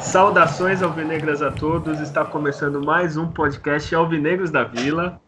Saudações 0.00 0.82
alvinegras 0.82 1.42
a 1.42 1.52
todos. 1.52 2.00
Está 2.00 2.24
começando 2.24 2.84
mais 2.84 3.16
um 3.16 3.28
podcast 3.28 3.94
Alvinegros 3.94 4.50
da 4.50 4.64
Vila. 4.64 5.20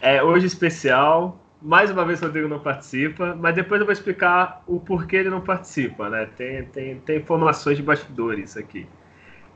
É 0.00 0.20
hoje 0.20 0.46
especial. 0.46 1.43
Mais 1.64 1.90
uma 1.90 2.04
vez 2.04 2.20
o 2.20 2.26
Rodrigo 2.26 2.46
não 2.46 2.60
participa, 2.60 3.34
mas 3.40 3.54
depois 3.54 3.80
eu 3.80 3.86
vou 3.86 3.92
explicar 3.94 4.62
o 4.66 4.78
porquê 4.78 5.16
ele 5.16 5.30
não 5.30 5.40
participa, 5.40 6.10
né? 6.10 6.28
Tem, 6.36 6.62
tem, 6.66 7.00
tem 7.00 7.16
informações 7.16 7.78
de 7.78 7.82
bastidores 7.82 8.54
aqui. 8.54 8.86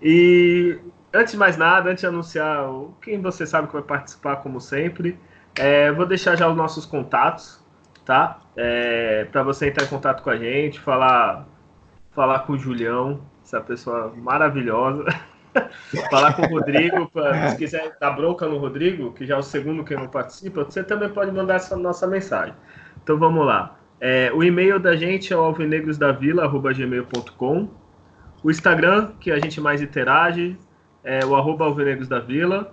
E 0.01 0.79
antes 1.12 1.33
de 1.33 1.39
mais 1.39 1.59
nada, 1.59 1.91
antes 1.91 2.01
de 2.01 2.07
anunciar 2.07 2.67
quem 3.03 3.21
você 3.21 3.47
sabe 3.47 3.67
que 3.67 3.75
vai 3.75 3.83
participar, 3.83 4.37
como 4.37 4.59
sempre, 4.59 5.19
é, 5.55 5.93
vou 5.93 6.07
deixar 6.07 6.34
já 6.34 6.48
os 6.48 6.57
nossos 6.57 6.87
contatos, 6.87 7.62
tá? 8.07 8.41
É, 8.56 9.27
para 9.27 9.43
você 9.43 9.69
entrar 9.69 9.84
em 9.84 9.89
contato 9.89 10.23
com 10.23 10.31
a 10.31 10.37
gente, 10.39 10.81
falar, 10.81 11.47
falar 12.12 12.39
com 12.47 12.55
o 12.55 12.59
Julião, 12.59 13.20
essa 13.45 13.61
pessoa 13.61 14.15
maravilhosa. 14.17 15.05
Falar 16.11 16.35
com 16.35 16.43
o 16.43 16.48
Rodrigo, 16.48 17.09
pra, 17.11 17.51
se 17.51 17.57
quiser 17.57 17.97
dar 18.01 18.11
bronca 18.12 18.47
no 18.47 18.59
Rodrigo, 18.59 19.12
que 19.12 19.27
já 19.27 19.37
é 19.37 19.39
o 19.39 19.43
segundo 19.43 19.84
que 19.84 19.97
não 19.97 20.09
participa, 20.09 20.65
você 20.65 20.83
também 20.83 21.09
pode 21.09 21.31
mandar 21.33 21.55
essa 21.57 21.77
nossa 21.77 22.07
mensagem. 22.07 22.55
Então 23.03 23.19
vamos 23.19 23.47
lá. 23.47 23.77
É, 24.01 24.31
o 24.33 24.45
e-mail 24.45 24.79
da 24.79 24.95
gente 24.97 25.33
é 25.33 25.37
o 25.37 25.41
alvinegrosdavila.gmail.com 25.41 27.69
O 28.42 28.51
Instagram, 28.51 29.12
que 29.19 29.31
a 29.31 29.39
gente 29.39 29.59
mais 29.61 29.83
interage, 29.83 30.56
é 31.03 31.25
o 31.25 31.34
arroba 31.34 31.64
alvinegros 31.64 32.09
da 32.09 32.20
vila. 32.20 32.73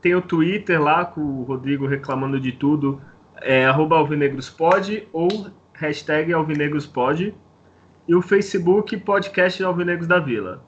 Tem 0.00 0.14
o 0.14 0.22
Twitter 0.22 0.80
lá, 0.82 1.04
com 1.04 1.20
o 1.20 1.42
Rodrigo 1.42 1.86
reclamando 1.86 2.40
de 2.40 2.52
tudo, 2.52 3.02
é 3.40 3.66
arroba 3.66 3.96
alvinegrospod 3.96 5.08
ou 5.12 5.28
hashtag 5.74 6.32
alvinegrospod 6.32 7.34
e 8.06 8.14
o 8.14 8.22
Facebook 8.22 8.96
Podcast 8.98 9.62
Alvinegros 9.62 10.06
da 10.06 10.18
Vila. 10.18 10.64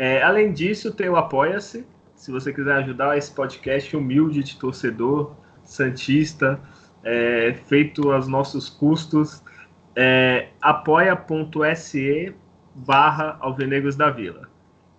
É, 0.00 0.22
além 0.22 0.50
disso, 0.50 0.94
tem 0.94 1.10
o 1.10 1.16
Apoia-se, 1.16 1.86
se 2.14 2.32
você 2.32 2.54
quiser 2.54 2.72
ajudar 2.76 3.18
esse 3.18 3.30
podcast 3.30 3.94
humilde 3.94 4.42
de 4.42 4.56
torcedor, 4.56 5.36
santista, 5.62 6.58
é, 7.04 7.52
feito 7.66 8.10
aos 8.10 8.26
nossos 8.26 8.70
custos, 8.70 9.44
é, 9.94 10.48
apoia.se 10.62 12.34
barra 12.74 13.36
Alvinegros 13.40 13.94
da 13.94 14.08
Vila. 14.08 14.48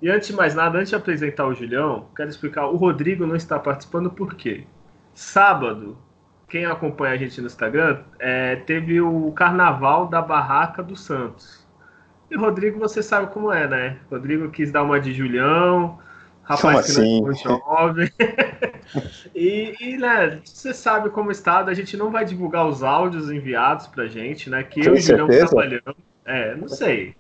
E 0.04 0.08
antes 0.08 0.28
de 0.28 0.36
mais 0.36 0.54
nada, 0.54 0.78
antes 0.78 0.90
de 0.90 0.96
apresentar 0.96 1.48
o 1.48 1.56
Julião, 1.56 2.06
quero 2.16 2.30
explicar, 2.30 2.68
o 2.68 2.76
Rodrigo 2.76 3.26
não 3.26 3.36
está 3.36 3.58
participando 3.58 4.12
por 4.12 4.36
quê? 4.36 4.68
Sábado, 5.16 5.98
quem 6.48 6.66
acompanha 6.66 7.16
a 7.16 7.18
gente 7.18 7.42
no 7.42 7.48
Instagram, 7.48 8.04
é, 8.20 8.56
teve 8.56 9.02
o 9.02 9.32
Carnaval 9.32 10.06
da 10.06 10.22
Barraca 10.22 10.84
do 10.84 10.96
Santos. 10.96 11.61
E 12.32 12.38
Rodrigo, 12.38 12.80
você 12.80 13.04
sabe 13.04 13.32
como 13.34 13.52
é, 13.52 13.68
né? 13.68 13.98
Rodrigo 14.10 14.50
quis 14.50 14.72
dar 14.72 14.84
uma 14.84 15.02
de 15.02 15.14
Julião, 15.14 16.00
rapaz 16.44 16.62
como 16.62 16.84
que 16.84 16.92
assim? 16.92 17.22
não 17.22 17.32
é 17.32 17.36
jovem. 17.36 18.12
e, 19.36 19.76
e, 19.82 19.98
né, 19.98 20.40
você 20.46 20.74
sabe 20.74 21.10
como 21.10 21.30
está, 21.30 21.60
a 21.66 21.74
gente 21.74 21.98
não 21.98 22.10
vai 22.10 22.24
divulgar 22.24 22.66
os 22.66 22.84
áudios 22.84 23.30
enviados 23.30 23.88
pra 23.88 24.08
gente, 24.08 24.50
né? 24.50 24.64
Que 24.64 24.80
eu 24.80 24.96
e 24.96 25.00
o 25.00 25.02
Julião 25.02 25.28
trabalhamos. 25.28 25.96
É, 26.24 26.56
não 26.56 26.70
sei. 26.70 27.16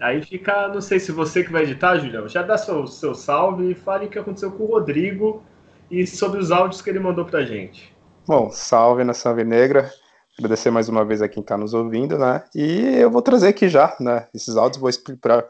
Aí 0.00 0.22
fica, 0.22 0.68
não 0.68 0.80
sei 0.80 1.00
se 1.00 1.10
você 1.10 1.42
que 1.42 1.50
vai 1.50 1.64
editar, 1.64 1.98
Julião, 1.98 2.28
já 2.28 2.42
dá 2.42 2.56
seu, 2.56 2.86
seu 2.86 3.16
salve 3.16 3.72
e 3.72 3.74
fale 3.74 4.06
o 4.06 4.08
que 4.08 4.18
aconteceu 4.18 4.52
com 4.52 4.62
o 4.62 4.68
Rodrigo 4.68 5.42
e 5.90 6.06
sobre 6.06 6.38
os 6.38 6.52
áudios 6.52 6.80
que 6.80 6.88
ele 6.88 7.00
mandou 7.00 7.24
pra 7.24 7.42
gente. 7.42 7.92
Bom, 8.28 8.48
salve 8.52 9.02
nação 9.02 9.34
negra. 9.34 9.90
Agradecer 10.38 10.70
mais 10.70 10.86
uma 10.88 11.02
vez 11.02 11.22
a 11.22 11.28
quem 11.28 11.40
está 11.40 11.56
nos 11.56 11.72
ouvindo, 11.72 12.18
né? 12.18 12.44
E 12.54 12.98
eu 12.98 13.10
vou 13.10 13.22
trazer 13.22 13.48
aqui 13.48 13.70
já, 13.70 13.96
né? 13.98 14.26
Esses 14.34 14.54
áudios, 14.56 14.78
vou 14.78 14.90
explicar. 14.90 15.42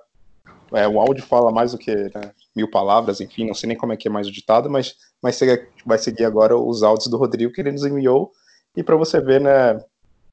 É, 0.72 0.86
o 0.86 1.00
áudio 1.00 1.24
fala 1.24 1.50
mais 1.50 1.72
do 1.72 1.78
que 1.78 1.92
né, 1.92 2.30
mil 2.54 2.70
palavras, 2.70 3.20
enfim, 3.20 3.46
não 3.46 3.54
sei 3.54 3.68
nem 3.68 3.76
como 3.76 3.92
é 3.92 3.96
que 3.96 4.08
é 4.08 4.10
mais 4.10 4.26
o 4.26 4.32
ditado, 4.32 4.70
mas, 4.70 4.94
mas 5.22 5.38
vai 5.84 5.98
seguir 5.98 6.24
agora 6.24 6.56
os 6.56 6.82
áudios 6.82 7.08
do 7.08 7.16
Rodrigo 7.16 7.52
que 7.52 7.60
ele 7.60 7.72
nos 7.72 7.84
enviou. 7.84 8.32
E 8.76 8.82
para 8.82 8.96
você 8.96 9.20
ver, 9.20 9.40
né, 9.40 9.80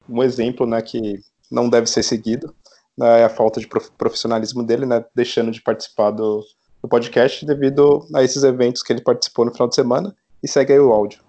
um 0.08 0.22
exemplo, 0.22 0.66
né, 0.66 0.80
que 0.82 1.20
não 1.50 1.68
deve 1.68 1.86
ser 1.88 2.02
seguido, 2.02 2.54
né, 2.96 3.20
é 3.20 3.24
a 3.24 3.28
falta 3.28 3.60
de 3.60 3.68
profissionalismo 3.98 4.62
dele, 4.62 4.86
né, 4.86 5.04
deixando 5.14 5.50
de 5.50 5.62
participar 5.62 6.10
do, 6.10 6.44
do 6.82 6.88
podcast 6.88 7.44
devido 7.44 8.06
a 8.14 8.22
esses 8.22 8.42
eventos 8.44 8.82
que 8.82 8.92
ele 8.92 9.02
participou 9.02 9.44
no 9.44 9.52
final 9.52 9.68
de 9.68 9.74
semana. 9.74 10.14
E 10.42 10.48
segue 10.48 10.72
aí 10.72 10.80
o 10.80 10.92
áudio. 10.92 11.20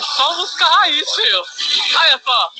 Só 0.00 0.36
música 0.36 0.64
raiz, 0.64 1.14
filho. 1.14 1.42
Olha 1.98 2.20
só. 2.22 2.50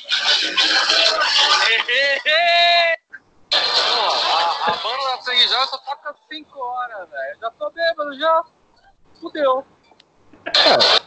a, 3.53 4.71
a 4.71 4.77
banda 4.77 5.15
da 5.15 5.21
Sangue 5.21 5.47
Joga 5.47 5.67
só 5.67 5.77
toca 5.77 6.15
5 6.31 6.59
horas, 6.59 7.09
velho. 7.09 7.39
Já 7.39 7.51
tô 7.51 7.69
bêbado, 7.71 8.19
já. 8.19 8.43
Fudeu. 9.19 9.65
É, 10.47 11.01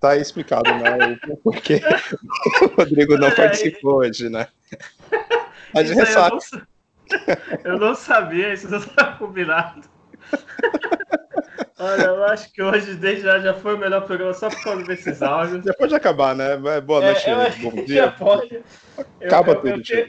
tá 0.00 0.10
aí 0.10 0.20
explicado, 0.20 0.72
né? 0.76 1.18
O 1.28 1.36
porquê 1.38 1.80
o 2.62 2.76
Rodrigo 2.76 3.18
não 3.18 3.28
é. 3.28 3.34
participou 3.34 3.96
hoje, 3.96 4.28
né? 4.28 4.48
A 5.74 5.82
gente 5.82 5.96
ressaca. 5.96 6.38
Eu, 6.50 7.18
não, 7.18 7.58
eu 7.64 7.78
não 7.78 7.94
sabia, 7.94 8.54
isso 8.54 8.70
não 8.70 8.78
estava 8.78 9.16
combinado. 9.16 9.82
Olha, 11.78 12.02
eu 12.02 12.24
acho 12.24 12.52
que 12.52 12.60
hoje 12.60 12.94
desde 12.94 13.22
já, 13.22 13.38
já 13.38 13.54
foi 13.54 13.74
o 13.74 13.78
melhor 13.78 14.04
programa 14.04 14.34
só 14.34 14.48
por 14.48 14.62
causa 14.62 14.82
desses 14.84 15.22
áudios. 15.22 15.64
Já 15.64 15.72
pode 15.74 15.94
acabar, 15.94 16.34
né? 16.34 16.56
Boa 16.80 17.04
é, 17.04 17.12
noite, 17.12 17.30
é, 17.30 17.50
bom 17.62 17.84
dia. 17.84 18.02
Já 18.02 18.10
pode. 18.10 18.60
Acaba 19.22 19.52
eu, 19.52 19.56
tudo, 19.56 19.68
eu, 19.68 19.98
eu, 19.98 20.08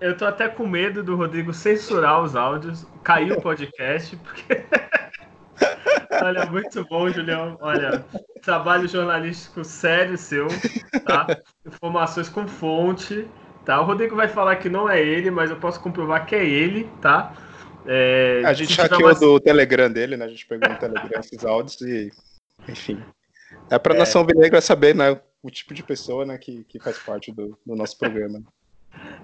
eu 0.00 0.16
tô 0.16 0.24
até 0.26 0.48
com 0.48 0.66
medo 0.66 1.04
do 1.04 1.14
Rodrigo 1.14 1.52
censurar 1.52 2.20
os 2.20 2.34
áudios, 2.34 2.84
cair 3.02 3.32
o 3.32 3.40
podcast, 3.40 4.16
porque. 4.16 4.64
Olha, 6.22 6.46
muito 6.46 6.84
bom, 6.84 7.08
Julião. 7.08 7.56
Olha, 7.60 8.04
trabalho 8.42 8.88
jornalístico 8.88 9.64
sério 9.64 10.18
seu, 10.18 10.48
tá? 11.04 11.26
Informações 11.64 12.28
com 12.28 12.46
fonte, 12.46 13.26
tá? 13.64 13.80
O 13.80 13.84
Rodrigo 13.84 14.16
vai 14.16 14.28
falar 14.28 14.56
que 14.56 14.68
não 14.68 14.88
é 14.88 15.00
ele, 15.00 15.30
mas 15.30 15.50
eu 15.50 15.56
posso 15.56 15.80
comprovar 15.80 16.26
que 16.26 16.34
é 16.34 16.44
ele, 16.44 16.88
tá? 17.00 17.32
É, 17.86 18.42
a 18.44 18.52
gente 18.52 18.76
hackeou 18.76 19.02
mais... 19.02 19.20
do 19.20 19.38
Telegram 19.40 19.90
dele, 19.90 20.16
né? 20.16 20.24
A 20.24 20.28
gente 20.28 20.46
pegou 20.46 20.68
no 20.68 20.78
Telegram 20.78 21.20
esses 21.20 21.44
áudios 21.44 21.80
e, 21.82 22.10
enfim. 22.68 23.02
É 23.70 23.78
para 23.78 23.92
a 23.92 23.96
é... 23.96 23.98
nação 23.98 24.24
vinegra 24.24 24.60
saber, 24.60 24.94
né? 24.94 25.20
O 25.42 25.50
tipo 25.50 25.74
de 25.74 25.82
pessoa 25.82 26.24
né, 26.24 26.38
que, 26.38 26.64
que 26.64 26.80
faz 26.80 26.98
parte 26.98 27.30
do, 27.30 27.58
do 27.66 27.76
nosso 27.76 27.98
programa. 27.98 28.42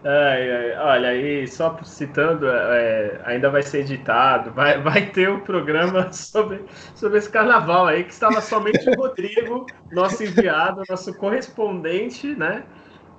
Ai, 0.04 0.50
ai, 0.50 0.78
olha, 0.78 1.08
aí 1.10 1.46
só 1.46 1.78
citando, 1.84 2.48
é, 2.48 3.20
ainda 3.24 3.50
vai 3.50 3.62
ser 3.62 3.80
editado, 3.80 4.50
vai, 4.52 4.80
vai 4.82 5.10
ter 5.10 5.30
um 5.30 5.40
programa 5.40 6.12
sobre, 6.12 6.64
sobre 6.94 7.18
esse 7.18 7.30
carnaval 7.30 7.86
aí, 7.86 8.04
que 8.04 8.12
estava 8.12 8.40
somente 8.40 8.88
o 8.88 8.94
Rodrigo, 8.94 9.66
nosso 9.92 10.22
enviado, 10.24 10.82
nosso 10.88 11.14
correspondente, 11.14 12.34
né? 12.34 12.64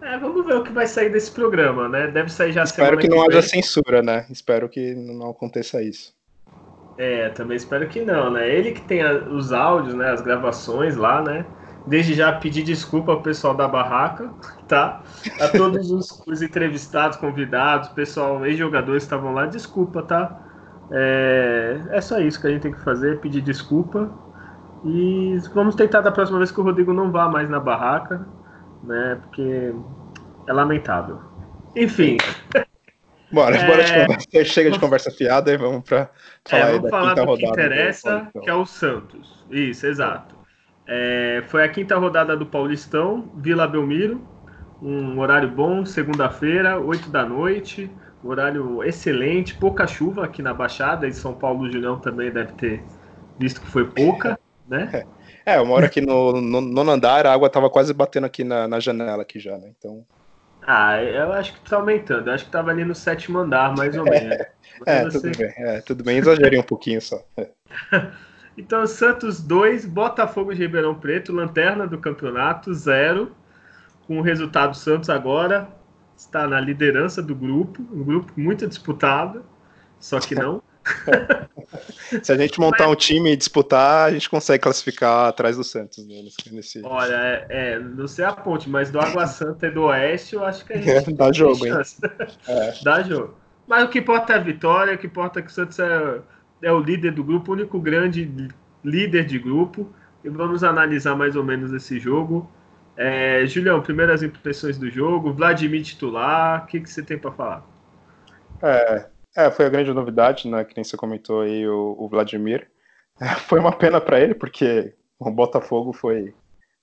É, 0.01 0.17
vamos 0.17 0.43
ver 0.45 0.55
o 0.55 0.63
que 0.63 0.71
vai 0.71 0.87
sair 0.87 1.09
desse 1.09 1.31
programa, 1.31 1.87
né? 1.87 2.07
Deve 2.07 2.31
sair 2.31 2.51
já 2.51 2.63
Espero 2.63 2.97
que 2.97 3.07
não 3.07 3.23
haja 3.23 3.41
censura, 3.41 4.01
né? 4.01 4.25
Espero 4.31 4.67
que 4.67 4.95
não 4.95 5.29
aconteça 5.29 5.81
isso. 5.81 6.13
É, 6.97 7.29
também 7.29 7.55
espero 7.55 7.87
que 7.87 8.01
não, 8.01 8.31
né? 8.31 8.49
Ele 8.49 8.71
que 8.71 8.81
tem 8.81 9.03
os 9.05 9.53
áudios, 9.53 9.93
né? 9.93 10.09
As 10.09 10.21
gravações 10.21 10.95
lá, 10.95 11.21
né? 11.21 11.45
Desde 11.85 12.15
já 12.15 12.31
pedir 12.33 12.63
desculpa 12.63 13.11
ao 13.11 13.21
pessoal 13.21 13.53
da 13.53 13.67
barraca, 13.67 14.31
tá? 14.67 15.03
A 15.39 15.47
todos 15.49 15.91
os, 15.91 16.23
os 16.27 16.41
entrevistados, 16.41 17.17
convidados, 17.17 17.89
pessoal, 17.89 18.43
ex-jogadores 18.45 19.03
que 19.03 19.07
estavam 19.07 19.33
lá, 19.33 19.45
desculpa, 19.45 20.01
tá? 20.01 20.41
É, 20.91 21.79
é 21.91 22.01
só 22.01 22.19
isso 22.19 22.41
que 22.41 22.47
a 22.47 22.49
gente 22.49 22.63
tem 22.63 22.71
que 22.71 22.83
fazer, 22.83 23.19
pedir 23.19 23.41
desculpa. 23.41 24.11
E 24.83 25.37
vamos 25.53 25.75
tentar 25.75 26.01
da 26.01 26.11
próxima 26.11 26.39
vez 26.39 26.51
que 26.51 26.59
o 26.59 26.63
Rodrigo 26.63 26.91
não 26.91 27.11
vá 27.11 27.29
mais 27.29 27.47
na 27.47 27.59
barraca, 27.59 28.25
né? 28.83 29.17
Porque 29.21 29.73
é 30.47 30.53
lamentável. 30.53 31.19
Enfim. 31.75 32.17
Bora, 33.31 33.55
é... 33.55 33.65
bora 33.65 33.83
de 33.83 33.93
conversa. 33.93 34.45
Chega 34.45 34.71
de 34.71 34.79
conversa 34.79 35.09
fiada 35.09 35.53
e 35.53 35.57
vamos 35.57 35.83
para 35.87 36.09
falar, 36.43 36.67
é, 36.67 36.71
vamos 36.73 36.89
falar 36.89 37.13
do 37.13 37.37
que 37.37 37.45
interessa, 37.45 38.29
do 38.35 38.41
que 38.41 38.49
é 38.49 38.53
o 38.53 38.65
Santos. 38.65 39.45
Isso, 39.49 39.87
exato. 39.87 40.35
É, 40.85 41.41
foi 41.47 41.63
a 41.63 41.69
quinta 41.69 41.97
rodada 41.97 42.35
do 42.35 42.45
Paulistão, 42.45 43.31
Vila 43.37 43.65
Belmiro, 43.67 44.21
um 44.81 45.17
horário 45.19 45.49
bom, 45.49 45.85
segunda-feira, 45.85 46.77
8 46.77 47.09
da 47.09 47.25
noite. 47.25 47.89
horário 48.21 48.83
excelente, 48.83 49.55
pouca 49.55 49.87
chuva 49.87 50.25
aqui 50.25 50.41
na 50.41 50.53
Baixada, 50.53 51.07
em 51.07 51.13
São 51.13 51.33
Paulo 51.33 51.61
o 51.61 51.71
Julião 51.71 51.97
também 51.99 52.29
deve 52.31 52.51
ter 52.53 52.83
visto 53.39 53.61
que 53.61 53.67
foi 53.67 53.85
pouca, 53.85 54.37
né? 54.67 55.05
É, 55.45 55.57
eu 55.57 55.65
moro 55.65 55.85
aqui 55.85 56.01
no, 56.01 56.39
no, 56.39 56.61
no 56.61 56.91
andar, 56.91 57.25
a 57.25 57.33
água 57.33 57.49
tava 57.49 57.69
quase 57.69 57.93
batendo 57.93 58.25
aqui 58.25 58.43
na, 58.43 58.67
na 58.67 58.79
janela 58.79 59.21
aqui 59.21 59.39
já, 59.39 59.57
né? 59.57 59.71
Então. 59.77 60.05
Ah, 60.65 61.01
eu 61.01 61.33
acho 61.33 61.53
que 61.53 61.69
tá 61.69 61.77
aumentando. 61.77 62.27
Eu 62.27 62.33
acho 62.33 62.45
que 62.45 62.51
tava 62.51 62.69
ali 62.69 62.85
no 62.85 62.93
sétimo 62.93 63.39
andar, 63.39 63.75
mais 63.75 63.97
ou 63.97 64.03
menos. 64.03 64.37
é, 64.85 65.03
você... 65.03 65.19
tudo 65.19 65.37
bem. 65.37 65.53
É, 65.57 65.81
tudo 65.81 66.03
bem, 66.03 66.17
exagerei 66.17 66.59
um 66.59 66.63
pouquinho 66.63 67.01
só. 67.01 67.19
então, 68.57 68.85
Santos 68.85 69.41
2, 69.41 69.85
Botafogo 69.85 70.53
de 70.53 70.61
Ribeirão 70.61 70.93
Preto, 70.93 71.33
lanterna 71.33 71.87
do 71.87 71.97
campeonato, 71.97 72.73
zero. 72.73 73.35
Com 74.05 74.19
o 74.19 74.21
resultado, 74.21 74.75
Santos 74.75 75.09
agora 75.09 75.67
está 76.15 76.47
na 76.47 76.59
liderança 76.59 77.21
do 77.21 77.33
grupo, 77.33 77.81
um 77.91 78.03
grupo 78.03 78.31
muito 78.37 78.67
disputado, 78.67 79.43
só 79.99 80.19
que 80.19 80.35
não. 80.35 80.61
Se 82.23 82.31
a 82.31 82.37
gente 82.37 82.59
montar 82.59 82.85
Mas... 82.85 82.93
um 82.93 82.95
time 82.95 83.31
e 83.31 83.35
disputar, 83.35 84.09
a 84.09 84.11
gente 84.11 84.29
consegue 84.29 84.61
classificar 84.61 85.29
atrás 85.29 85.57
do 85.57 85.63
Santos. 85.63 86.05
Né, 86.05 86.23
nesse... 86.51 86.81
Olha, 86.83 87.15
é, 87.15 87.45
é, 87.49 87.79
não 87.79 88.07
sei 88.07 88.25
a 88.25 88.33
ponte, 88.33 88.69
mas 88.69 88.89
do 88.91 88.99
Água 88.99 89.27
Santa 89.27 89.67
e 89.67 89.71
do 89.71 89.83
Oeste, 89.83 90.35
eu 90.35 90.43
acho 90.43 90.65
que 90.65 90.73
a 90.73 90.77
gente 90.81 91.13
dá 91.13 91.31
jogo, 91.31 91.65
hein? 91.65 91.73
É. 92.47 92.73
Dá 92.83 93.01
jogo. 93.03 93.35
Mas 93.67 93.83
o 93.83 93.87
que 93.87 93.99
importa 93.99 94.33
é 94.33 94.35
a 94.35 94.39
vitória, 94.39 94.95
o 94.95 94.97
que 94.97 95.07
importa 95.07 95.39
é 95.39 95.41
que 95.41 95.49
o 95.49 95.53
Santos 95.53 95.79
é, 95.79 96.19
é 96.61 96.71
o 96.71 96.79
líder 96.79 97.13
do 97.13 97.23
grupo, 97.23 97.51
o 97.51 97.53
único 97.53 97.79
grande 97.79 98.49
líder 98.83 99.25
de 99.25 99.39
grupo. 99.39 99.87
E 100.23 100.29
vamos 100.29 100.63
analisar 100.63 101.15
mais 101.15 101.35
ou 101.35 101.43
menos 101.43 101.71
esse 101.73 101.99
jogo. 101.99 102.49
É, 102.97 103.45
Julião, 103.45 103.81
primeiras 103.81 104.21
impressões 104.21 104.77
do 104.77 104.89
jogo, 104.89 105.33
Vladimir 105.33 105.81
titular, 105.81 106.63
o 106.63 106.67
que, 106.67 106.79
que 106.81 106.89
você 106.89 107.01
tem 107.01 107.17
para 107.17 107.31
falar? 107.31 107.65
É, 108.61 109.05
é, 109.35 109.49
foi 109.49 109.65
a 109.65 109.69
grande 109.69 109.93
novidade, 109.93 110.47
né? 110.47 110.63
Que 110.63 110.75
nem 110.75 110.83
você 110.83 110.97
comentou 110.97 111.41
aí, 111.41 111.67
o, 111.67 111.95
o 111.97 112.09
Vladimir. 112.09 112.69
É, 113.19 113.27
foi 113.35 113.59
uma 113.59 113.71
pena 113.71 114.01
para 114.01 114.19
ele, 114.19 114.33
porque 114.33 114.93
o 115.19 115.29
Botafogo 115.29 115.93
foi 115.93 116.33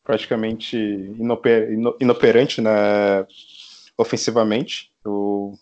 praticamente 0.04 0.76
inoper, 0.76 1.70
inoperante 2.00 2.60
né, 2.60 3.26
ofensivamente. 3.96 4.90
O 5.04 5.54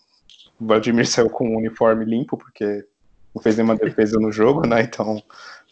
Vladimir 0.59 1.05
saiu 1.07 1.29
com 1.29 1.49
um 1.49 1.57
uniforme 1.57 2.05
limpo, 2.05 2.37
porque 2.37 2.85
não 3.35 3.41
fez 3.41 3.57
nenhuma 3.57 3.75
defesa 3.75 4.19
no 4.19 4.31
jogo, 4.31 4.65
né? 4.65 4.81
Então 4.81 5.21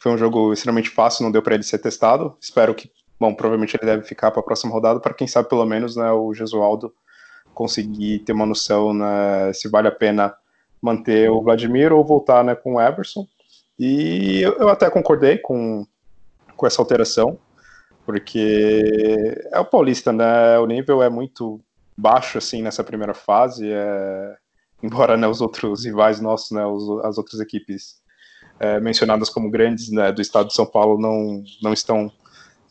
foi 0.02 0.12
um 0.12 0.18
jogo 0.18 0.52
extremamente 0.52 0.90
fácil, 0.90 1.24
não 1.24 1.32
deu 1.32 1.42
para 1.42 1.56
ele 1.56 1.64
ser 1.64 1.80
testado. 1.80 2.36
Espero 2.42 2.76
que, 2.76 2.92
bom, 3.20 3.34
provavelmente 3.34 3.78
ele 3.78 3.86
deve 3.86 4.04
ficar 4.04 4.32
para 4.32 4.42
a 4.42 4.44
próxima 4.44 4.74
rodada, 4.74 5.00
para 5.00 5.14
quem 5.14 5.28
sabe 5.28 5.48
pelo 5.48 5.66
menos 5.66 5.96
né, 5.96 6.12
o 6.12 6.34
Gesualdo 6.34 6.94
conseguir 7.54 8.20
ter 8.20 8.34
uma 8.34 8.46
noção 8.46 8.94
né, 8.94 9.54
se 9.54 9.70
vale 9.70 9.88
a 9.88 9.92
pena 9.92 10.36
manter 10.86 11.30
o 11.32 11.42
Vladimir 11.42 11.92
ou 11.92 12.06
voltar 12.06 12.44
né, 12.44 12.54
com 12.54 12.76
o 12.76 12.82
Everson. 12.82 13.28
E 13.78 14.40
eu, 14.42 14.54
eu 14.54 14.70
até 14.70 14.90
concordei 14.90 15.40
com, 15.40 15.86
com 16.56 16.68
essa 16.68 16.82
alteração, 16.82 17.40
porque 18.06 19.36
é 19.52 19.60
o 19.60 19.66
Paulista, 19.66 20.14
né? 20.14 20.60
O 20.60 20.68
nível 20.68 21.02
é 21.02 21.10
muito 21.10 21.60
baixo 21.98 22.38
assim 22.38 22.62
nessa 22.62 22.84
primeira 22.84 23.14
fase. 23.14 23.70
É... 23.72 24.36
Embora 24.84 25.18
né, 25.18 25.28
os 25.28 25.42
outros 25.42 25.86
rivais 25.86 26.22
nossos, 26.22 26.52
né, 26.52 26.64
os, 26.64 27.04
as 27.04 27.18
outras 27.18 27.42
equipes 27.42 27.96
é, 28.60 28.80
mencionadas 28.80 29.30
como 29.30 29.50
grandes 29.50 29.90
né, 29.90 30.12
do 30.12 30.22
estado 30.22 30.50
de 30.50 30.54
São 30.54 30.66
Paulo 30.66 31.00
não, 31.00 31.44
não 31.64 31.74
estão 31.74 32.12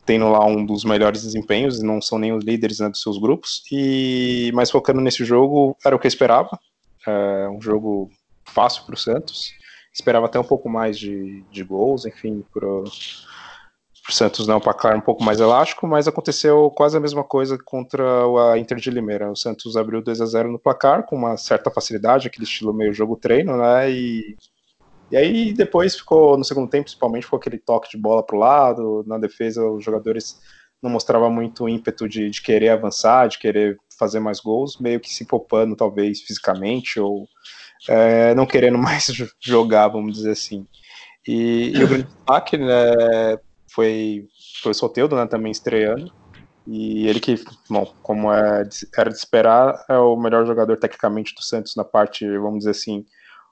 tendo 0.05 0.29
lá 0.29 0.45
um 0.45 0.65
dos 0.65 0.85
melhores 0.85 1.23
desempenhos, 1.23 1.81
não 1.81 2.01
são 2.01 2.17
nem 2.17 2.31
os 2.31 2.43
líderes 2.43 2.79
né, 2.79 2.87
dos 2.87 3.01
seus 3.01 3.17
grupos. 3.17 3.63
E 3.69 4.49
mas 4.53 4.71
focando 4.71 5.01
nesse 5.01 5.25
jogo, 5.25 5.75
era 5.83 5.95
o 5.95 5.99
que 5.99 6.07
eu 6.07 6.09
esperava. 6.09 6.57
É 7.07 7.49
um 7.49 7.61
jogo 7.61 8.09
fácil 8.45 8.83
para 8.85 8.95
o 8.95 8.97
Santos. 8.97 9.53
Esperava 9.93 10.25
até 10.25 10.39
um 10.39 10.43
pouco 10.43 10.69
mais 10.69 10.97
de, 10.97 11.43
de 11.51 11.63
gols, 11.63 12.05
enfim, 12.05 12.43
para 12.53 12.67
o 12.67 14.13
Santos 14.13 14.45
não 14.45 14.59
placar 14.59 14.95
um 14.95 15.01
pouco 15.01 15.23
mais 15.23 15.39
elástico, 15.39 15.87
mas 15.87 16.07
aconteceu 16.07 16.69
quase 16.69 16.95
a 16.95 16.99
mesma 16.99 17.23
coisa 17.23 17.57
contra 17.57 18.03
a 18.51 18.57
Inter 18.59 18.77
de 18.77 18.91
Limeira. 18.91 19.31
O 19.31 19.35
Santos 19.35 19.75
abriu 19.75 20.01
2 20.01 20.21
a 20.21 20.25
0 20.25 20.51
no 20.51 20.59
placar 20.59 21.05
com 21.05 21.15
uma 21.15 21.37
certa 21.37 21.71
facilidade, 21.71 22.27
aquele 22.27 22.45
estilo 22.45 22.73
meio 22.73 22.93
jogo-treino, 22.93 23.57
né? 23.57 23.89
E, 23.89 24.35
e 25.09 25.17
aí 25.17 25.53
depois 25.53 25.95
ficou, 25.95 26.37
no 26.37 26.43
segundo 26.43 26.69
tempo, 26.69 26.83
principalmente, 26.83 27.23
ficou 27.23 27.37
aquele 27.37 27.57
toque 27.57 27.89
de 27.89 27.97
bola 27.97 28.23
para 28.23 28.35
o 28.35 28.39
lado. 28.39 29.03
Na 29.07 29.17
defesa, 29.17 29.65
os 29.65 29.83
jogadores 29.83 30.39
não 30.81 30.91
mostravam 30.91 31.31
muito 31.31 31.67
ímpeto 31.67 32.07
de, 32.07 32.29
de 32.29 32.41
querer 32.41 32.69
avançar, 32.69 33.27
de 33.27 33.39
querer 33.39 33.77
fazer 33.97 34.19
mais 34.19 34.39
gols, 34.39 34.77
meio 34.77 34.99
que 34.99 35.13
se 35.13 35.25
poupando, 35.25 35.75
talvez, 35.75 36.21
fisicamente, 36.21 36.99
ou 36.99 37.27
é, 37.87 38.33
não 38.35 38.45
querendo 38.45 38.77
mais 38.79 39.11
jogar, 39.39 39.87
vamos 39.87 40.13
dizer 40.13 40.31
assim. 40.31 40.67
E, 41.27 41.71
e 41.75 41.83
o 41.83 41.87
grande 41.87 42.03
destaque 42.03 42.57
né, 42.57 43.37
foi, 43.67 44.27
foi 44.61 44.71
o 44.71 44.75
Soteldo, 44.75 45.15
né, 45.15 45.25
também 45.25 45.51
estreando, 45.51 46.11
e 46.67 47.07
ele 47.07 47.19
que, 47.19 47.35
bom, 47.69 47.93
como 48.01 48.31
é, 48.31 48.63
era 48.97 49.09
de 49.09 49.15
esperar, 49.15 49.83
é 49.89 49.97
o 49.97 50.15
melhor 50.15 50.45
jogador 50.45 50.77
tecnicamente 50.77 51.33
do 51.35 51.41
Santos 51.41 51.75
na 51.75 51.83
parte, 51.83 52.25
vamos 52.37 52.59
dizer 52.59 52.71
assim, 52.71 53.05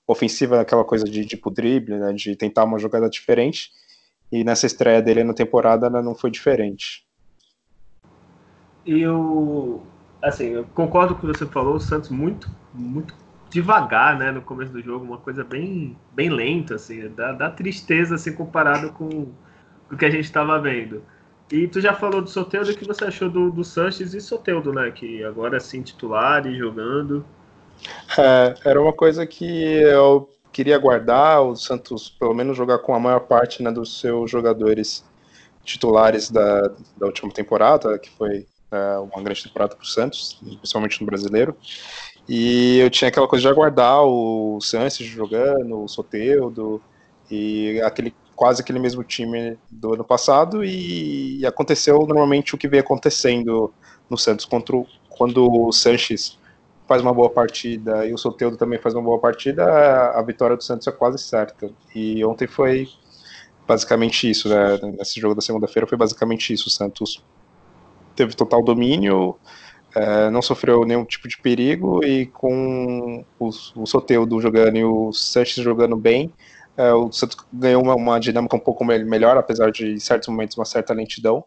ofensiva, 0.08 0.62
aquela 0.62 0.84
coisa 0.84 1.06
de 1.06 1.26
tipo 1.26 1.50
drible, 1.50 1.98
né, 1.98 2.14
de 2.14 2.36
tentar 2.36 2.64
uma 2.64 2.80
jogada 2.80 3.10
diferente, 3.10 3.72
e 4.32 4.44
nessa 4.44 4.66
estreia 4.66 5.02
dele 5.02 5.24
na 5.24 5.34
temporada 5.34 5.90
né, 5.90 6.02
não 6.02 6.16
foi 6.16 6.32
diferente. 6.32 7.06
E 8.86 9.02
eu, 9.02 9.82
assim, 10.24 10.48
eu 10.48 10.64
concordo 10.74 11.14
com 11.14 11.28
o 11.28 11.32
que 11.32 11.38
você 11.38 11.46
falou, 11.46 11.76
o 11.76 11.80
Santos 11.80 12.10
muito, 12.10 12.50
muito 12.74 13.14
devagar, 13.50 14.18
né, 14.18 14.32
no 14.32 14.42
começo 14.42 14.72
do 14.72 14.82
jogo, 14.82 15.06
uma 15.06 15.18
coisa 15.18 15.44
bem, 15.44 15.96
bem 16.14 16.30
lenta, 16.30 16.76
assim, 16.76 17.08
dá, 17.10 17.34
dá 17.34 17.52
tristeza, 17.52 18.16
assim, 18.16 18.34
comparado 18.34 18.92
com, 18.94 19.28
o 19.92 19.98
que 19.98 20.06
a 20.06 20.10
gente 20.10 20.24
estava 20.24 20.60
vendo. 20.60 21.04
E 21.52 21.68
tu 21.68 21.80
já 21.80 21.94
falou 21.94 22.22
do 22.22 22.30
Soteudo, 22.30 22.72
o 22.72 22.76
que 22.76 22.88
você 22.88 23.06
achou 23.06 23.30
do, 23.30 23.52
do 23.52 23.64
Sanches 23.64 24.14
e 24.14 24.22
Soteudo, 24.22 24.74
né, 24.74 24.90
que 24.90 25.24
agora, 25.24 25.60
sim, 25.60 25.84
titular 25.84 26.48
e 26.48 26.58
jogando. 26.58 27.24
É, 28.18 28.56
era 28.66 28.82
uma 28.82 28.94
coisa 28.94 29.28
que 29.28 29.46
eu 29.46 30.30
queria 30.52 30.78
guardar, 30.80 31.42
o 31.42 31.56
Santos 31.56 32.10
pelo 32.10 32.34
menos 32.34 32.56
jogar 32.56 32.80
com 32.80 32.96
a 32.96 33.00
maior 33.00 33.22
parte 33.22 33.62
né, 33.62 33.72
dos 33.72 34.00
seus 34.00 34.32
jogadores 34.32 35.04
titulares 35.64 36.32
da, 36.32 36.70
da 36.98 37.06
última 37.06 37.32
temporada, 37.32 38.00
que 38.00 38.10
foi 38.10 38.48
é, 38.74 38.98
uma 38.98 39.22
grande 39.24 39.44
temporada 39.44 39.76
para 39.76 39.84
o 39.84 39.88
Santos, 39.88 40.40
principalmente 40.60 41.00
no 41.00 41.06
brasileiro. 41.06 41.56
E 42.28 42.80
eu 42.80 42.90
tinha 42.90 43.10
aquela 43.10 43.28
coisa 43.28 43.44
de 43.44 43.48
aguardar 43.48 44.04
o 44.04 44.60
Sanches 44.62 45.06
jogando, 45.08 45.84
o 45.84 45.88
Soteudo, 45.88 46.82
e 47.30 47.82
aquele 47.82 48.14
quase 48.36 48.62
aquele 48.62 48.80
mesmo 48.80 49.04
time 49.04 49.58
do 49.70 49.94
ano 49.94 50.04
passado, 50.04 50.66
e, 50.66 51.46
aconteceu 51.46 52.00
normalmente 52.00 52.56
o 52.56 52.58
que 52.58 52.68
vem 52.68 52.80
acontecendo 52.80 53.72
no 54.10 54.18
Santos 54.18 54.44
contra 54.46 54.76
o, 54.76 54.88
quando 55.08 55.50
o 55.50 55.72
Sanches 55.72 56.40
faz 56.88 57.02
uma 57.02 57.14
boa 57.14 57.30
partida 57.30 58.06
e 58.08 58.14
o 58.14 58.18
Soteudo 58.18 58.58
também 58.58 58.80
faz 58.80 58.96
uma 58.96 59.04
boa 59.04 59.20
partida, 59.20 59.64
a 60.12 60.22
vitória 60.24 60.58
do 60.58 60.64
Santos 60.64 60.88
é 60.88 60.92
quase 60.92 61.20
certa. 61.20 61.70
E 61.96 62.26
ontem 62.26 62.48
foi 62.48 62.90
basicamente 63.68 64.30
isso, 64.30 64.50
né? 64.50 64.80
Nesse 64.98 65.20
jogo 65.20 65.36
da 65.36 65.42
segunda-feira 65.42 65.88
foi 65.88 65.98
basicamente 65.98 66.52
isso. 66.54 66.68
O 66.68 66.72
Santos 66.72 67.24
teve 68.16 68.36
total 68.36 68.64
domínio, 68.64 69.38
é, 69.96 70.30
não 70.30 70.42
sofreu 70.42 70.86
nenhum 70.86 71.06
tipo 71.06 71.28
de 71.28 71.38
perigo 71.38 72.04
e 72.04 72.26
com 72.26 73.24
o, 73.40 73.50
o 73.76 73.86
Soteudo 73.86 74.42
jogando 74.42 74.78
e 74.78 74.84
o 74.84 75.12
Sanches 75.14 75.64
jogando 75.64 75.96
bem, 75.96 76.34
é, 76.76 76.92
o 76.94 77.12
Santos 77.12 77.38
ganhou 77.52 77.84
uma, 77.84 77.96
uma, 77.96 78.20
dinâmica 78.20 78.56
um 78.56 78.60
pouco 78.60 78.84
melhor, 78.84 79.38
apesar 79.38 79.72
de 79.72 79.94
em 79.94 80.00
certos 80.00 80.28
momentos 80.28 80.58
uma 80.58 80.66
certa 80.66 80.94
lentidão. 80.94 81.44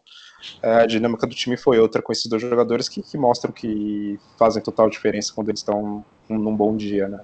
É, 0.61 0.81
a 0.81 0.85
dinâmica 0.85 1.27
do 1.27 1.35
time 1.35 1.57
foi 1.57 1.79
outra 1.79 2.01
com 2.01 2.11
esses 2.11 2.27
dois 2.27 2.41
jogadores 2.41 2.87
que, 2.87 3.01
que 3.01 3.17
mostram 3.17 3.51
que 3.51 4.19
fazem 4.37 4.63
total 4.63 4.89
diferença 4.89 5.33
quando 5.33 5.49
eles 5.49 5.59
estão 5.59 6.05
num 6.29 6.55
bom 6.55 6.75
dia, 6.75 7.07
né? 7.07 7.19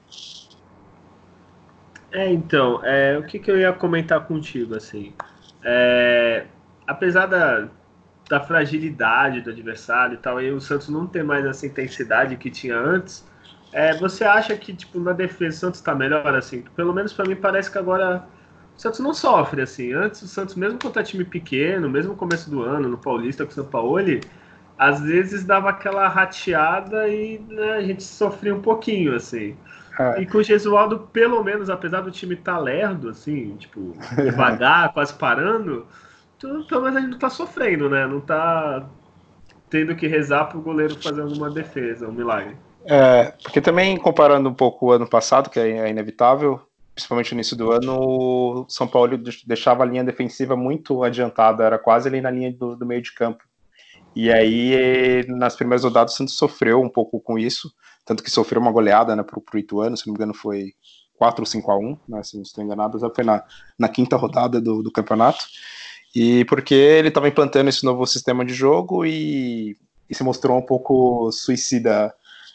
É, 2.11 2.31
então, 2.31 2.83
é, 2.83 3.17
o 3.17 3.23
que, 3.23 3.39
que 3.39 3.49
eu 3.49 3.57
ia 3.57 3.71
comentar 3.71 4.27
contigo, 4.27 4.75
assim, 4.75 5.13
é, 5.63 6.45
apesar 6.85 7.25
da, 7.25 7.69
da 8.29 8.39
fragilidade 8.39 9.41
do 9.41 9.49
adversário 9.49 10.15
e 10.15 10.17
tal, 10.17 10.41
e 10.41 10.51
o 10.51 10.61
Santos 10.61 10.89
não 10.89 11.05
tem 11.05 11.23
mais 11.23 11.45
essa 11.45 11.65
intensidade 11.65 12.35
que 12.37 12.49
tinha 12.49 12.77
antes, 12.77 13.25
é, 13.71 13.97
você 13.97 14.23
acha 14.23 14.55
que, 14.55 14.73
tipo, 14.73 14.99
na 14.99 15.13
defesa 15.13 15.55
o 15.55 15.59
Santos 15.59 15.79
está 15.79 15.95
melhor, 15.95 16.33
assim? 16.35 16.63
Pelo 16.75 16.93
menos 16.93 17.11
para 17.11 17.25
mim 17.25 17.35
parece 17.35 17.71
que 17.71 17.77
agora 17.77 18.23
o 18.77 18.79
Santos 18.79 18.99
não 18.99 19.13
sofre, 19.13 19.61
assim. 19.61 19.93
Antes 19.93 20.21
o 20.21 20.27
Santos, 20.27 20.55
mesmo 20.55 20.77
contra 20.79 21.03
time 21.03 21.25
pequeno, 21.25 21.89
mesmo 21.89 22.11
no 22.11 22.17
começo 22.17 22.49
do 22.49 22.61
ano, 22.61 22.87
no 22.87 22.97
Paulista 22.97 23.43
com 23.43 23.51
o 23.51 23.53
São 23.53 23.65
Paulo, 23.65 23.99
às 24.77 25.01
vezes 25.01 25.43
dava 25.43 25.69
aquela 25.69 26.07
rateada 26.07 27.07
e 27.07 27.39
né, 27.49 27.71
a 27.71 27.81
gente 27.81 28.03
sofria 28.03 28.53
um 28.53 28.61
pouquinho, 28.61 29.15
assim. 29.15 29.55
É. 29.99 30.21
E 30.21 30.25
com 30.25 30.39
o 30.39 30.43
Gesualdo, 30.43 31.07
pelo 31.11 31.43
menos, 31.43 31.69
apesar 31.69 32.01
do 32.01 32.11
time 32.11 32.35
estar 32.35 32.55
tá 32.55 32.59
lerdo, 32.59 33.09
assim, 33.09 33.55
tipo, 33.57 33.95
devagar, 34.17 34.93
quase 34.93 35.13
parando, 35.13 35.87
tu, 36.43 36.65
pelo 36.67 36.81
menos 36.81 36.97
a 36.97 36.99
gente 36.99 37.11
não 37.11 37.19
tá 37.19 37.29
sofrendo, 37.29 37.89
né? 37.89 38.05
Não 38.05 38.19
tá 38.19 38.85
tendo 39.69 39.95
que 39.95 40.07
rezar 40.07 40.45
pro 40.45 40.61
goleiro 40.61 41.01
fazer 41.01 41.21
alguma 41.21 41.49
defesa, 41.49 42.07
um 42.07 42.11
milagre. 42.11 42.57
É, 42.85 43.33
porque 43.41 43.61
também 43.61 43.95
comparando 43.95 44.49
um 44.49 44.53
pouco 44.53 44.87
o 44.87 44.91
ano 44.91 45.07
passado, 45.07 45.49
que 45.49 45.57
é 45.57 45.89
inevitável, 45.89 46.59
principalmente 46.93 47.31
no 47.31 47.37
início 47.37 47.55
do 47.55 47.71
ano, 47.71 47.97
o 47.97 48.65
São 48.67 48.85
Paulo 48.85 49.17
deixava 49.47 49.83
a 49.83 49.85
linha 49.85 50.03
defensiva 50.03 50.55
muito 50.55 51.01
adiantada, 51.01 51.63
era 51.63 51.79
quase 51.79 52.09
ali 52.09 52.19
na 52.19 52.29
linha 52.29 52.51
do, 52.51 52.75
do 52.75 52.85
meio 52.85 53.01
de 53.01 53.13
campo. 53.13 53.41
E 54.13 54.31
aí, 54.31 55.25
nas 55.29 55.55
primeiras 55.55 55.83
rodadas, 55.83 56.13
o 56.13 56.17
Santos 56.17 56.35
sofreu 56.35 56.81
um 56.81 56.89
pouco 56.89 57.19
com 57.21 57.39
isso, 57.39 57.73
tanto 58.05 58.21
que 58.21 58.29
sofreu 58.29 58.61
uma 58.61 58.71
goleada 58.71 59.15
né, 59.15 59.23
para 59.23 59.39
o 59.39 59.57
Ituano, 59.57 59.95
se 59.95 60.05
não 60.05 60.13
me 60.13 60.17
engano 60.17 60.33
foi 60.33 60.73
4 61.17 61.41
ou 61.41 61.45
5 61.45 61.71
a 61.71 61.77
1 61.77 61.97
né, 62.09 62.21
se 62.21 62.35
não 62.35 62.43
estou 62.43 62.63
enganado, 62.63 62.99
já 62.99 63.09
foi 63.09 63.23
na, 63.23 63.43
na 63.79 63.87
quinta 63.87 64.17
rodada 64.17 64.59
do, 64.59 64.83
do 64.83 64.91
campeonato. 64.91 65.45
E 66.15 66.45
porque 66.45 66.75
ele 66.75 67.07
estava 67.07 67.27
implantando 67.27 67.69
esse 67.69 67.83
novo 67.83 68.05
sistema 68.05 68.45
de 68.45 68.53
jogo 68.53 69.05
e, 69.05 69.75
e 70.09 70.15
se 70.15 70.23
mostrou 70.23 70.57
um 70.57 70.65
pouco 70.65 71.31
suicida 71.31 72.13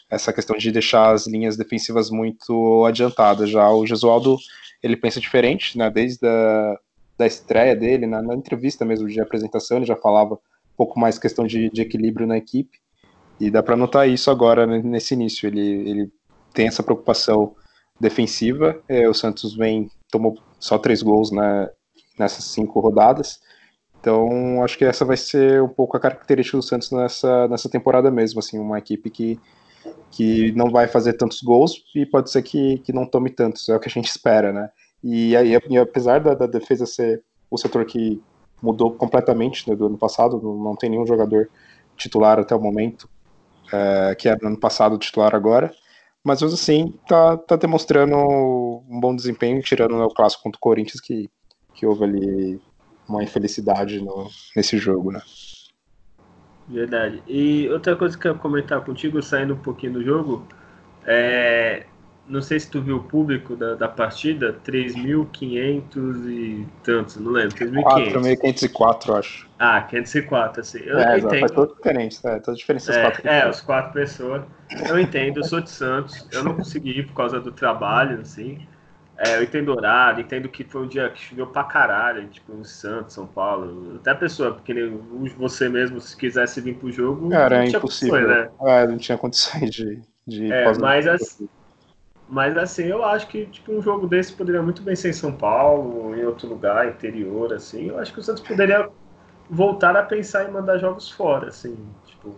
essa 0.09 0.33
questão 0.33 0.57
de 0.57 0.71
deixar 0.71 1.13
as 1.13 1.27
linhas 1.27 1.57
defensivas 1.57 2.09
muito 2.09 2.85
adiantadas. 2.85 3.49
Já 3.49 3.69
o 3.69 3.85
Gesualdo, 3.85 4.37
ele 4.81 4.95
pensa 4.95 5.19
diferente, 5.19 5.77
né? 5.77 5.89
Desde 5.89 6.25
a 6.25 6.77
da 7.19 7.27
estreia 7.27 7.75
dele, 7.75 8.07
na, 8.07 8.21
na, 8.21 8.33
entrevista 8.33 8.85
mesmo 8.85 9.05
de 9.05 9.19
apresentação, 9.19 9.75
ele 9.75 9.85
já 9.85 9.95
falava 9.97 10.35
um 10.35 10.77
pouco 10.77 10.97
mais 10.97 11.19
questão 11.19 11.45
de, 11.45 11.69
de 11.69 11.81
equilíbrio 11.81 12.25
na 12.25 12.37
equipe. 12.37 12.79
E 13.37 13.51
dá 13.51 13.61
para 13.61 13.75
notar 13.75 14.07
isso 14.07 14.31
agora 14.31 14.65
né, 14.65 14.81
nesse 14.81 15.15
início. 15.15 15.45
Ele, 15.45 15.59
ele 15.59 16.11
tem 16.53 16.67
essa 16.67 16.81
preocupação 16.81 17.53
defensiva. 17.99 18.81
É, 18.87 19.07
o 19.09 19.13
Santos 19.13 19.53
vem 19.53 19.91
tomou 20.09 20.37
só 20.59 20.77
três 20.77 21.01
gols 21.03 21.29
né, 21.29 21.69
nessas 22.17 22.45
cinco 22.45 22.79
rodadas. 22.79 23.41
Então, 23.99 24.63
acho 24.63 24.77
que 24.77 24.85
essa 24.85 25.03
vai 25.03 25.17
ser 25.17 25.61
um 25.61 25.67
pouco 25.67 25.97
a 25.97 25.99
característica 25.99 26.57
do 26.57 26.63
Santos 26.63 26.91
nessa, 26.91 27.47
nessa 27.47 27.69
temporada 27.69 28.09
mesmo, 28.09 28.39
assim, 28.39 28.57
uma 28.57 28.77
equipe 28.77 29.09
que 29.09 29.39
que 30.11 30.51
não 30.53 30.69
vai 30.69 30.87
fazer 30.87 31.13
tantos 31.13 31.41
gols 31.41 31.83
e 31.95 32.05
pode 32.05 32.31
ser 32.31 32.41
que, 32.41 32.79
que 32.79 32.91
não 32.91 33.05
tome 33.05 33.29
tantos, 33.29 33.69
é 33.69 33.75
o 33.75 33.79
que 33.79 33.87
a 33.87 33.91
gente 33.91 34.07
espera, 34.09 34.51
né? 34.51 34.69
E 35.03 35.35
aí, 35.35 35.55
apesar 35.77 36.19
da, 36.19 36.33
da, 36.33 36.45
defesa 36.45 36.85
ser 36.85 37.23
o 37.49 37.57
setor 37.57 37.85
que 37.85 38.21
mudou 38.61 38.91
completamente 38.91 39.69
né, 39.69 39.75
do 39.75 39.85
ano 39.85 39.97
passado, 39.97 40.41
não, 40.41 40.75
tem 40.75 40.89
nenhum 40.89 41.07
jogador 41.07 41.49
titular 41.95 42.37
até 42.37 42.53
o 42.53 42.61
momento, 42.61 43.09
é, 43.71 44.15
que 44.15 44.27
era 44.27 44.37
no 44.41 44.49
ano 44.49 44.59
passado 44.59 44.97
titular 44.97 45.33
agora, 45.33 45.71
mas 46.21 46.43
assim 46.43 46.93
tá, 47.07 47.37
tá 47.37 47.55
demonstrando 47.55 48.15
um 48.17 48.99
bom 48.99 49.15
desempenho, 49.15 49.61
tirando 49.61 49.95
o 49.95 50.13
clássico 50.13 50.43
contra 50.43 50.57
o 50.57 50.61
Corinthians, 50.61 50.99
que, 50.99 51.29
que 51.73 51.85
houve 51.85 52.03
ali 52.03 52.61
uma 53.09 53.23
infelicidade 53.23 53.99
no, 53.99 54.29
nesse 54.55 54.77
jogo, 54.77 55.11
né? 55.11 55.21
Verdade. 56.67 57.23
E 57.27 57.67
outra 57.69 57.95
coisa 57.95 58.15
que 58.15 58.27
eu 58.27 58.33
quero 58.33 58.41
comentar 58.41 58.81
contigo, 58.81 59.21
saindo 59.23 59.55
um 59.55 59.59
pouquinho 59.59 59.93
do 59.93 60.03
jogo, 60.03 60.47
é, 61.03 61.87
não 62.27 62.43
sei 62.43 62.59
se 62.59 62.69
tu 62.69 62.79
viu 62.79 62.97
o 62.97 63.03
público 63.03 63.55
da, 63.55 63.73
da 63.73 63.87
partida, 63.87 64.55
3.500 64.63 66.29
e 66.29 66.67
tantos, 66.83 67.17
não 67.17 67.31
lembro, 67.31 67.55
3.500. 67.55 68.13
4.504, 68.13 69.17
acho. 69.17 69.49
Ah, 69.57 69.81
504, 69.81 70.61
assim. 70.61 70.79
Eu 70.79 70.99
é, 70.99 71.17
entendo. 71.17 71.39
Faz 71.39 71.51
toda 71.51 71.73
diferença, 71.73 72.29
é, 72.29 72.39
toda 72.39 72.57
diferença 72.57 72.93
é, 72.93 73.01
quatro 73.01 73.27
é, 73.27 73.49
os 73.49 73.61
quatro 73.61 73.93
pessoas. 73.93 74.43
Eu 74.87 74.99
entendo, 74.99 75.37
eu 75.37 75.43
sou 75.43 75.59
de 75.59 75.71
Santos, 75.71 76.27
eu 76.31 76.43
não 76.43 76.55
consegui 76.55 76.99
ir 76.99 77.07
por 77.07 77.15
causa 77.15 77.39
do 77.39 77.51
trabalho, 77.51 78.21
assim. 78.21 78.67
É, 79.21 79.35
eu 79.35 79.43
entendo 79.43 79.73
horário, 79.73 80.21
entendo 80.21 80.47
que 80.47 80.63
foi 80.63 80.83
um 80.83 80.87
dia 80.87 81.09
que 81.09 81.19
choveu 81.19 81.45
pra 81.45 81.65
caralho, 81.65 82.25
tipo, 82.29 82.53
em 82.53 82.63
Santos, 82.63 83.13
São 83.13 83.27
Paulo. 83.27 83.97
Até 83.97 84.11
a 84.11 84.15
pessoa, 84.15 84.53
porque 84.53 84.73
você 85.37 85.67
mesmo, 85.67 85.99
se 85.99 86.15
quisesse 86.15 86.61
vir 86.61 86.75
pro 86.75 86.89
jogo. 86.89 87.29
Cara, 87.29 87.65
é 87.65 87.67
impossível. 87.67 88.15
Condições, 88.15 88.27
né? 88.27 88.49
É, 88.61 88.87
não 88.87 88.97
tinha 88.97 89.17
condições 89.17 89.71
de. 89.71 90.01
de 90.25 90.49
é, 90.49 90.71
mas, 90.77 91.05
assim, 91.05 91.49
mas 92.29 92.57
assim, 92.57 92.83
eu 92.83 93.03
acho 93.03 93.27
que 93.27 93.45
tipo, 93.47 93.73
um 93.73 93.81
jogo 93.81 94.07
desse 94.07 94.31
poderia 94.31 94.61
muito 94.61 94.81
bem 94.81 94.95
ser 94.95 95.09
em 95.09 95.13
São 95.13 95.33
Paulo, 95.33 96.15
em 96.15 96.23
outro 96.23 96.47
lugar, 96.47 96.87
interior, 96.87 97.51
assim. 97.53 97.89
Eu 97.89 97.99
acho 97.99 98.13
que 98.13 98.21
o 98.21 98.23
Santos 98.23 98.41
poderia 98.41 98.87
voltar 99.49 99.97
a 99.97 100.03
pensar 100.03 100.47
em 100.47 100.51
mandar 100.51 100.77
jogos 100.77 101.11
fora, 101.11 101.49
assim, 101.49 101.77
tipo. 102.05 102.37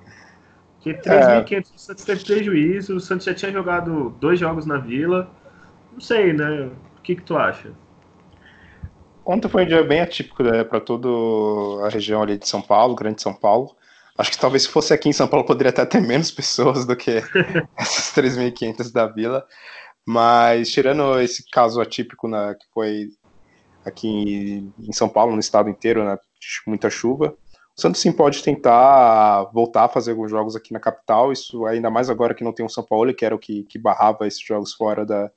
Porque 0.78 0.96
3.500 0.96 1.54
é. 1.54 1.60
o 1.60 1.80
Santos 1.80 2.04
teve 2.06 2.26
prejuízo, 2.26 2.96
o 2.96 3.00
Santos 3.00 3.28
já 3.28 3.36
tinha 3.36 3.52
jogado 3.52 4.10
dois 4.20 4.40
jogos 4.40 4.66
na 4.66 4.78
Vila 4.80 5.30
não 5.94 6.00
sei, 6.00 6.34
né? 6.34 6.70
O 6.98 7.02
que, 7.02 7.16
que 7.16 7.24
tu 7.24 7.38
acha? 7.38 7.72
Ontem 9.26 9.48
foi 9.48 9.64
um 9.64 9.68
dia 9.68 9.84
bem 9.84 10.02
atípico 10.02 10.44
né, 10.44 10.64
para 10.64 10.80
toda 10.80 11.08
a 11.86 11.90
região 11.90 12.22
ali 12.22 12.38
de 12.38 12.48
São 12.48 12.62
Paulo, 12.62 12.96
Grande 12.96 13.22
São 13.22 13.34
Paulo. 13.34 13.76
Acho 14.18 14.32
que 14.32 14.40
talvez 14.40 14.64
se 14.64 14.70
fosse 14.70 14.94
aqui 14.94 15.10
em 15.10 15.14
São 15.14 15.28
Paulo 15.28 15.46
poderia 15.46 15.70
até 15.70 15.86
ter 15.86 16.02
menos 16.02 16.30
pessoas 16.32 16.86
do 16.86 16.96
que 16.96 17.24
essas 17.78 18.14
3.500 18.16 18.92
da 18.92 19.08
Vila. 19.08 19.46
Mas 20.06 20.70
tirando 20.72 21.20
esse 21.20 21.48
caso 21.50 21.80
atípico 21.80 22.28
né, 22.28 22.56
que 22.60 22.66
foi 22.74 23.10
aqui 23.86 24.72
em 24.80 24.92
São 24.92 25.08
Paulo, 25.08 25.34
no 25.34 25.40
estado 25.40 25.70
inteiro, 25.70 26.04
né, 26.04 26.18
muita 26.66 26.90
chuva, 26.90 27.36
o 27.78 27.82
Santos 27.82 28.02
sim 28.02 28.12
pode 28.12 28.44
tentar 28.44 29.44
voltar 29.54 29.86
a 29.86 29.90
fazer 29.90 30.12
alguns 30.12 30.30
jogos 30.30 30.56
aqui 30.56 30.74
na 30.74 30.80
capital. 30.80 31.32
Isso 31.32 31.66
ainda 31.66 31.90
mais 31.90 32.10
agora 32.10 32.34
que 32.34 32.44
não 32.44 32.52
tem 32.54 32.66
o 32.66 32.70
São 32.70 32.84
Paulo, 32.84 33.14
que 33.14 33.24
era 33.24 33.36
o 33.36 33.40
que, 33.40 33.64
que 33.64 33.80
barrava 33.80 34.28
esses 34.28 34.42
jogos 34.44 34.74
fora 34.74 35.06
da, 35.06 35.32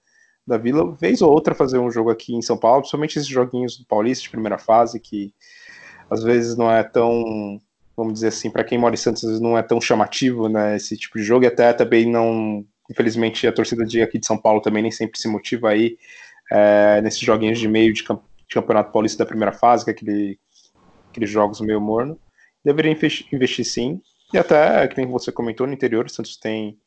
da 0.47 0.59
Vila, 0.59 0.93
vez 0.95 1.23
ou 1.23 1.31
outra 1.31 1.55
fazer 1.55 1.79
um 1.79 1.91
jogo 1.91 2.11
aqui 2.11 2.35
em 2.35 2.43
São 2.43 2.57
Paulo, 2.57 2.81
principalmente 2.81 3.19
esses 3.19 3.29
joguinhos 3.29 3.79
do 3.79 3.87
Paulista 3.87 4.25
de 4.25 4.31
primeira 4.31 4.59
fase, 4.59 5.01
que 5.01 5.33
às 6.11 6.23
vezes 6.23 6.57
não 6.57 6.71
é 6.71 6.83
tão, 6.83 7.61
vamos 7.97 8.15
dizer 8.15 8.29
assim, 8.29 8.51
para 8.51 8.65
quem 8.65 8.79
mora 8.79 8.95
em 8.95 8.99
Santos, 8.99 9.41
não 9.41 9.57
é 9.57 9.63
tão 9.63 9.81
chamativo, 9.81 10.49
né, 10.49 10.77
esse 10.77 10.97
tipo 10.97 11.19
de 11.19 11.25
jogo, 11.25 11.45
e 11.45 11.49
até 11.49 11.73
também 11.73 12.11
não, 12.11 12.65
infelizmente, 12.91 13.47
a 13.47 13.53
torcida 13.53 13.85
de 13.85 14.03
aqui 14.03 14.19
de 14.19 14.27
São 14.27 14.37
Paulo 14.37 14.61
também 14.61 14.83
nem 14.83 14.93
sempre 14.93 15.19
se 15.19 15.29
motiva 15.29 15.71
aí 15.71 15.97
é, 16.51 17.01
nesses 17.01 17.21
joguinhos 17.21 17.59
de 17.59 17.67
meio 17.67 17.93
de, 17.93 18.03
camp 18.05 18.23
de, 18.47 18.55
campeonato 18.55 18.93
paulista 18.93 19.25
da 19.25 19.29
primeira 19.29 19.53
fase, 19.53 19.85
que 19.85 19.91
é 19.91 19.95
aquele, 19.95 20.39
aqueles 21.11 21.31
jogos 21.31 21.61
meio 21.61 21.81
morno, 21.81 22.19
deveria 22.63 22.93
investir, 22.93 23.65
sim, 23.65 24.01
e 24.33 24.39
até, 24.39 24.87
que 24.89 24.97
nem 24.99 25.07
você 25.07 25.33
comentou, 25.33 25.67
no 25.67 25.73
interior, 25.73 26.09
Santos 26.11 26.37
tem 26.37 26.79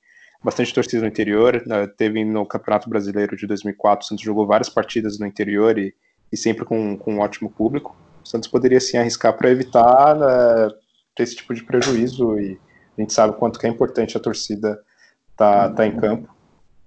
bastante 0.44 0.74
torcida 0.74 1.02
no 1.02 1.08
interior. 1.08 1.62
Né? 1.66 1.88
Teve 1.88 2.24
no 2.24 2.46
Campeonato 2.46 2.90
Brasileiro 2.90 3.36
de 3.36 3.48
2004, 3.48 4.06
o 4.06 4.08
Santos 4.08 4.24
jogou 4.24 4.46
várias 4.46 4.70
partidas 4.70 5.20
no 5.20 5.26
interior 5.26 5.78
e, 5.78 5.94
e 6.32 6.38
sempre 6.38 6.66
com, 6.66 6.98
com 6.98 7.16
um 7.16 7.20
ótimo 7.20 7.50
público. 7.50 7.96
O 8.24 8.28
Santos 8.28 8.50
poderia 8.50 8.80
sim 8.80 8.98
arriscar 8.98 9.38
para 9.38 9.50
evitar 9.50 10.16
né, 10.16 10.70
ter 11.16 11.24
esse 11.24 11.36
tipo 11.36 11.54
de 11.54 11.64
prejuízo 11.64 12.40
e 12.40 12.60
a 12.98 13.02
gente 13.02 13.14
sabe 13.14 13.34
o 13.34 13.38
quanto 13.38 13.60
que 13.60 13.68
é 13.68 13.70
importante 13.70 14.18
a 14.18 14.20
torcida 14.20 14.80
tá, 15.36 15.70
tá 15.70 15.86
em 15.86 15.96
campo. 15.96 16.36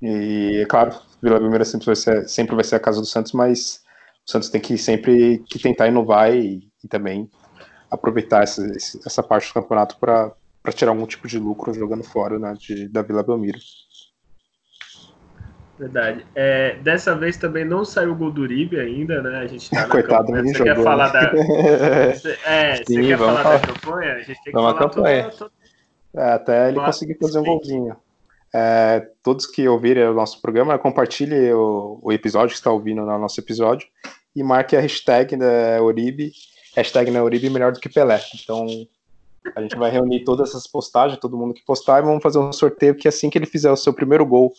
E 0.02 0.60
é 0.62 0.66
claro, 0.66 0.94
Vila 1.22 1.38
Belmiro 1.38 1.64
sempre 1.64 1.86
vai 1.86 1.96
ser, 1.96 2.28
sempre 2.28 2.54
vai 2.54 2.64
ser 2.64 2.76
a 2.76 2.80
casa 2.80 3.00
do 3.00 3.06
Santos, 3.06 3.32
mas 3.32 3.82
o 4.26 4.30
Santos 4.30 4.48
tem 4.48 4.60
que 4.60 4.76
sempre 4.78 5.42
que 5.48 5.58
tentar 5.58 5.88
inovar 5.88 6.34
e, 6.34 6.66
e 6.82 6.88
também 6.88 7.30
aproveitar 7.90 8.42
essa, 8.42 8.66
essa 9.04 9.22
parte 9.22 9.48
do 9.48 9.54
campeonato 9.54 9.98
para 9.98 10.32
para 10.62 10.72
tirar 10.72 10.90
algum 10.92 11.06
tipo 11.06 11.26
de 11.26 11.38
lucro 11.38 11.72
jogando 11.72 12.04
fora 12.04 12.38
né, 12.38 12.54
de, 12.58 12.88
da 12.88 13.02
Vila 13.02 13.22
Belmiro. 13.22 13.58
Verdade. 15.80 16.26
É, 16.34 16.76
dessa 16.82 17.16
vez 17.16 17.38
também 17.38 17.64
não 17.64 17.86
saiu 17.86 18.12
o 18.12 18.14
gol 18.14 18.30
do 18.30 18.42
Uribe 18.42 18.78
ainda, 18.78 19.22
né? 19.22 19.38
A 19.38 19.46
gente 19.46 19.70
tá 19.70 19.86
Coitado, 19.88 20.26
campanha. 20.26 20.44
Você 20.44 20.52
jogou, 20.52 20.74
quer 20.74 20.82
falar 20.82 21.08
da. 21.08 21.32
é, 22.44 22.76
Sim, 22.76 22.82
você 22.84 23.02
quer 23.02 23.18
falar, 23.18 23.42
falar, 23.42 23.56
da 23.56 23.66
campanha? 23.66 24.12
A 24.12 24.18
gente 24.18 24.26
tem 24.26 24.44
que 24.44 24.52
falar 24.52 24.74
campanha. 24.74 25.30
Toda, 25.30 25.52
É, 26.14 26.32
até 26.32 26.68
ele 26.68 26.76
conseguir 26.76 27.14
fazer 27.18 27.38
um 27.38 27.44
golzinho. 27.44 27.96
É, 28.52 29.08
todos 29.22 29.46
que 29.46 29.66
ouvirem 29.66 30.04
o 30.04 30.12
nosso 30.12 30.42
programa, 30.42 30.78
compartilhe 30.78 31.50
o, 31.54 31.98
o 32.02 32.12
episódio 32.12 32.50
que 32.50 32.56
está 32.56 32.70
ouvindo 32.70 33.00
no 33.00 33.18
nosso 33.18 33.40
episódio 33.40 33.88
e 34.36 34.42
marque 34.42 34.76
a 34.76 34.80
hashtag 34.80 35.34
da 35.36 35.82
Uribe, 35.82 36.30
hashtag 36.76 37.10
na 37.10 37.22
Uribe 37.22 37.48
melhor 37.48 37.72
do 37.72 37.80
que 37.80 37.88
Pelé. 37.88 38.20
Então, 38.42 38.66
a 39.54 39.62
gente 39.62 39.76
vai 39.76 39.90
reunir 39.90 40.24
todas 40.24 40.50
essas 40.50 40.66
postagens, 40.66 41.20
todo 41.20 41.36
mundo 41.36 41.54
que 41.54 41.64
postar, 41.64 41.98
e 41.98 42.06
vamos 42.06 42.22
fazer 42.22 42.38
um 42.38 42.52
sorteio 42.52 42.94
que 42.94 43.08
assim 43.08 43.30
que 43.30 43.38
ele 43.38 43.46
fizer 43.46 43.70
o 43.70 43.76
seu 43.76 43.92
primeiro 43.92 44.24
gol 44.24 44.52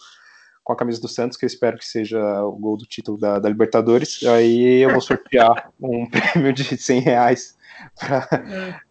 com 0.64 0.74
a 0.74 0.76
camisa 0.76 1.02
do 1.02 1.08
Santos, 1.08 1.38
que 1.38 1.46
eu 1.46 1.48
espero 1.48 1.78
que 1.78 1.86
seja 1.86 2.20
o 2.44 2.52
gol 2.54 2.78
do 2.78 2.86
título 2.86 3.18
da, 3.18 3.40
da 3.40 3.50
Libertadores, 3.50 4.24
aí 4.24 4.82
eu 4.82 4.92
vou 4.92 5.02
sortear 5.02 5.72
um 5.80 6.08
prêmio 6.10 6.54
de 6.54 6.78
100 6.78 7.00
reais. 7.00 7.60
Pra, 8.00 8.28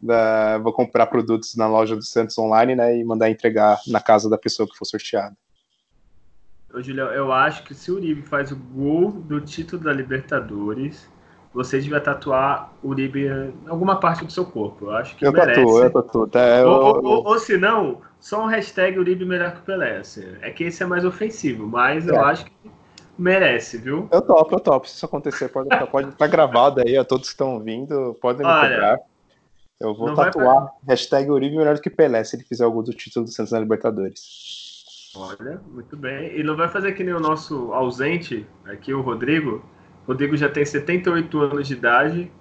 da, 0.02 0.59
vou 0.59 0.73
comprar 0.73 1.06
produtos 1.06 1.54
na 1.54 1.68
loja 1.68 1.94
do 1.94 2.02
Santos 2.02 2.37
online, 2.38 2.75
né, 2.75 2.99
e 2.99 3.04
mandar 3.04 3.30
entregar 3.30 3.78
na 3.87 4.00
casa 4.00 4.28
da 4.28 4.37
pessoa 4.37 4.68
que 4.68 4.76
for 4.76 4.85
sorteada. 4.85 5.37
Ô, 6.73 6.80
Julião, 6.82 7.09
eu 7.09 7.32
acho 7.32 7.64
que 7.64 7.75
se 7.75 7.90
o 7.90 7.97
Uribe 7.97 8.23
faz 8.23 8.50
o 8.52 8.56
gol 8.56 9.11
do 9.11 9.40
título 9.40 9.82
da 9.82 9.92
Libertadores, 9.92 11.09
você 11.52 11.80
devia 11.80 12.00
tatuar 12.00 12.73
Uribe 12.83 13.26
em 13.26 13.52
alguma 13.69 13.99
parte 13.99 14.25
do 14.25 14.33
seu 14.33 14.45
corpo. 14.45 14.87
Eu 14.87 14.92
acho 14.92 15.16
que 15.16 15.26
eu 15.26 15.33
merece. 15.33 15.61
Tatuo, 15.61 15.83
eu 15.83 15.90
tatuo, 15.90 16.26
tá, 16.28 16.59
eu... 16.61 16.69
Ou, 16.69 16.83
ou, 16.83 17.04
ou, 17.04 17.26
ou, 17.26 17.38
se 17.38 17.57
não, 17.57 18.00
só 18.21 18.45
um 18.45 18.47
hashtag 18.47 18.99
Uribe 18.99 19.25
melhor 19.25 19.52
que 19.52 19.61
o 19.61 19.62
Pelé. 19.62 19.99
Assim. 19.99 20.25
É 20.40 20.50
que 20.50 20.64
esse 20.64 20.83
é 20.83 20.87
mais 20.87 21.04
ofensivo, 21.04 21.66
mas 21.66 22.07
é. 22.07 22.12
eu 22.12 22.25
acho 22.25 22.45
que 22.45 22.52
merece, 23.19 23.78
viu? 23.78 24.09
Eu 24.12 24.23
topo, 24.23 24.54
eu 24.54 24.61
topo. 24.61 24.88
Se 24.88 24.95
isso 24.95 25.07
acontecer, 25.07 25.49
pode 25.49 25.66
estar 25.66 25.87
pode 25.87 26.12
tá 26.12 26.26
gravado 26.26 26.80
aí, 26.80 26.97
a 26.97 27.04
todos 27.04 27.28
que 27.28 27.35
estão 27.35 27.59
vindo, 27.59 28.16
podem 28.21 28.47
me 28.47 28.52
Olha, 28.52 28.71
cobrar. 28.71 28.99
Eu 29.80 29.95
vou 29.95 30.14
tatuar 30.14 30.66
pra... 30.66 30.73
hashtag 30.88 31.30
Uribe 31.30 31.57
melhor 31.57 31.75
do 31.75 31.80
que 31.80 31.90
Pelé, 31.90 32.23
se 32.23 32.37
ele 32.37 32.45
fizer 32.45 32.64
algo 32.64 32.83
do 32.83 32.92
título 32.92 33.25
do 33.25 33.30
Santos 33.30 33.52
na 33.52 33.59
Libertadores. 33.59 35.11
Olha, 35.16 35.61
muito 35.73 35.97
bem. 35.97 36.38
E 36.38 36.42
não 36.45 36.57
vai 36.57 36.69
fazer 36.69 36.92
que 36.92 37.02
nem 37.02 37.14
o 37.14 37.19
nosso 37.19 37.73
ausente 37.73 38.47
aqui, 38.64 38.95
o 38.95 39.00
Rodrigo. 39.00 39.64
Rodrigo 40.07 40.37
já 40.37 40.49
tem 40.49 40.64
78 40.64 41.40
anos 41.40 41.69
de 41.69 41.75
idade. 41.75 42.33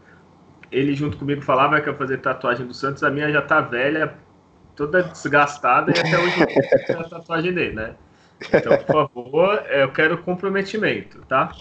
Ele 0.72 0.96
junto 0.96 1.18
comigo 1.18 1.42
falava 1.42 1.80
que 1.82 1.90
ia 1.90 1.96
fazer 1.96 2.18
tatuagem 2.20 2.66
do 2.66 2.74
Santos. 2.74 3.04
A 3.04 3.10
minha 3.10 3.32
já 3.32 3.42
tá 3.42 3.62
velha, 3.62 4.14
toda 4.76 5.04
desgastada 5.04 5.92
e 5.92 6.00
até 6.00 6.18
hoje 6.18 6.40
não 6.40 6.46
tem 6.46 6.96
a 6.96 7.04
tatuagem 7.04 7.54
dele, 7.54 7.76
né? 7.76 7.96
Então, 8.54 8.78
por 8.78 9.10
favor, 9.14 9.66
eu 9.70 9.92
quero 9.92 10.18
comprometimento, 10.20 11.22
tá? 11.28 11.52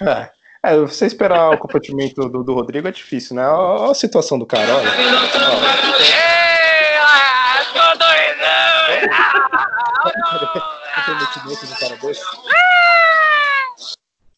É. 0.00 0.30
É, 0.62 0.76
você 0.76 1.06
esperar 1.06 1.50
o 1.50 1.58
comprometimento 1.58 2.28
do, 2.28 2.42
do 2.42 2.54
Rodrigo 2.54 2.88
é 2.88 2.90
difícil, 2.90 3.36
né? 3.36 3.46
Olha 3.46 3.92
a 3.92 3.94
situação 3.94 4.36
do 4.36 4.44
cara, 4.44 4.76
olha. 4.76 4.90
Comprometimento 10.96 11.66
do 11.66 11.74
cara 11.78 11.96
desse. 11.96 12.24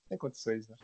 Tem 0.09 0.19
condições, 0.19 0.69
né? 0.69 0.77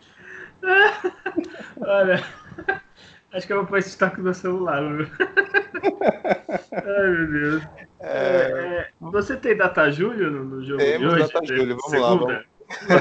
olha, 1.80 2.24
acho 3.32 3.46
que 3.46 3.52
eu 3.52 3.58
vou 3.58 3.66
pôr 3.66 3.78
esse 3.78 3.88
destaque 3.88 4.20
no 4.20 4.34
celular, 4.34 4.80
meu. 4.82 5.06
Ai, 6.72 7.10
meu 7.10 7.26
Deus. 7.30 7.62
É... 8.00 8.06
É, 8.06 8.88
você 9.00 9.36
tem 9.36 9.56
data 9.56 9.90
julho 9.90 10.30
no, 10.30 10.44
no 10.44 10.64
jogo 10.64 10.78
Temos 10.78 11.14
de 11.14 11.22
hoje? 11.22 11.32
data 11.32 11.46
julho, 11.46 11.76
vamos 11.76 12.00
lá. 12.00 12.08
Vamos. 12.08 12.44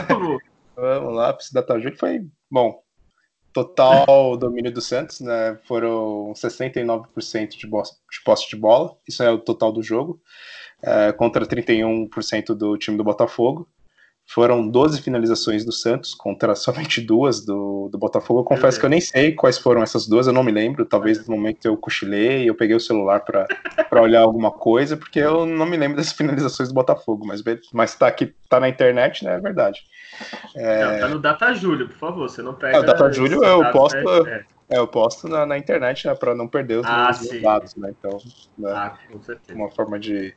vamos. 0.07 0.41
Vamos 0.75 1.13
lá, 1.13 1.37
esse 1.39 1.53
data 1.53 1.79
julho 1.79 1.97
foi 1.97 2.25
bom. 2.49 2.81
Total 3.53 4.35
domínio 4.35 4.73
do 4.73 4.81
Santos, 4.81 5.19
né? 5.19 5.59
Foram 5.67 6.33
69% 6.33 7.49
de, 7.49 7.67
de 7.67 8.23
posse 8.25 8.49
de 8.49 8.55
bola, 8.55 8.97
isso 9.07 9.21
é 9.21 9.29
o 9.29 9.37
total 9.37 9.71
do 9.71 9.83
jogo, 9.83 10.19
é, 10.81 11.11
contra 11.11 11.45
31% 11.45 12.55
do 12.55 12.75
time 12.77 12.97
do 12.97 13.03
Botafogo. 13.03 13.69
Foram 14.25 14.67
12 14.67 15.01
finalizações 15.01 15.65
do 15.65 15.71
Santos 15.71 16.13
contra 16.13 16.55
somente 16.55 17.01
duas 17.01 17.45
do, 17.45 17.89
do 17.91 17.97
Botafogo. 17.97 18.39
Eu 18.39 18.43
confesso 18.43 18.79
que 18.79 18.85
eu 18.85 18.89
nem 18.89 19.01
sei 19.01 19.33
quais 19.33 19.57
foram 19.57 19.83
essas 19.83 20.07
duas, 20.07 20.27
eu 20.27 20.33
não 20.33 20.43
me 20.43 20.51
lembro. 20.51 20.85
Talvez 20.85 21.27
no 21.27 21.35
momento 21.35 21.65
eu 21.65 21.77
cochilei, 21.77 22.49
eu 22.49 22.55
peguei 22.55 22.75
o 22.75 22.79
celular 22.79 23.19
para 23.21 24.01
olhar 24.01 24.21
alguma 24.21 24.51
coisa, 24.51 24.95
porque 24.95 25.19
eu 25.19 25.45
não 25.45 25.65
me 25.65 25.77
lembro 25.77 25.97
das 25.97 26.11
finalizações 26.13 26.69
do 26.69 26.75
Botafogo, 26.75 27.25
mas, 27.25 27.43
mas 27.71 27.95
tá 27.95 28.07
aqui, 28.07 28.33
tá 28.49 28.59
na 28.59 28.69
internet, 28.69 29.23
né? 29.23 29.35
É 29.35 29.39
verdade. 29.39 29.81
É... 30.55 30.85
Não, 30.85 30.99
tá 30.99 31.07
no 31.09 31.19
Data 31.19 31.53
Júlio, 31.53 31.87
por 31.87 31.97
favor, 31.97 32.29
você 32.29 32.41
não 32.41 32.53
pega. 32.53 32.77
É, 32.77 32.79
o 32.79 32.83
Data 32.83 33.11
Júlio 33.11 33.43
eu 33.43 33.71
posto, 33.71 33.97
né? 33.97 34.45
é. 34.69 34.79
eu 34.79 34.87
posto 34.87 35.27
na, 35.27 35.45
na 35.45 35.57
internet, 35.57 36.07
né, 36.07 36.15
para 36.15 36.33
não 36.33 36.47
perder 36.47 36.79
os 36.79 36.85
ah, 36.85 37.11
dados, 37.41 37.75
né? 37.75 37.93
Então, 37.97 38.17
né, 38.57 38.71
ah, 38.71 38.97
com 39.11 39.21
certeza. 39.21 39.57
uma 39.57 39.69
forma 39.71 39.99
de 39.99 40.33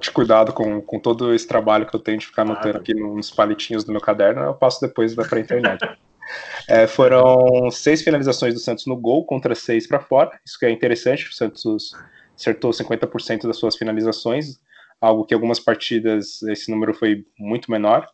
de 0.00 0.10
cuidado 0.10 0.52
com, 0.52 0.80
com 0.80 0.98
todo 0.98 1.34
esse 1.34 1.46
trabalho 1.46 1.86
que 1.86 1.94
eu 1.94 2.00
tenho 2.00 2.18
de 2.18 2.26
ficar 2.26 2.42
anotando 2.42 2.78
aqui 2.78 2.94
nos 2.94 3.30
palitinhos 3.30 3.84
do 3.84 3.92
meu 3.92 4.00
caderno, 4.00 4.42
eu 4.42 4.54
passo 4.54 4.80
depois 4.80 5.14
para 5.14 5.36
a 5.36 5.40
internet. 5.40 5.80
é, 6.68 6.86
foram 6.86 7.70
seis 7.70 8.02
finalizações 8.02 8.54
do 8.54 8.60
Santos 8.60 8.86
no 8.86 8.96
gol 8.96 9.24
contra 9.24 9.54
seis 9.54 9.86
para 9.86 10.00
fora, 10.00 10.30
isso 10.44 10.58
que 10.58 10.66
é 10.66 10.70
interessante, 10.70 11.28
o 11.28 11.32
Santos 11.32 11.92
acertou 12.34 12.70
50% 12.70 13.46
das 13.46 13.58
suas 13.58 13.76
finalizações, 13.76 14.58
algo 15.00 15.24
que 15.24 15.34
algumas 15.34 15.60
partidas 15.60 16.42
esse 16.42 16.70
número 16.70 16.94
foi 16.94 17.24
muito 17.38 17.70
menor, 17.70 18.06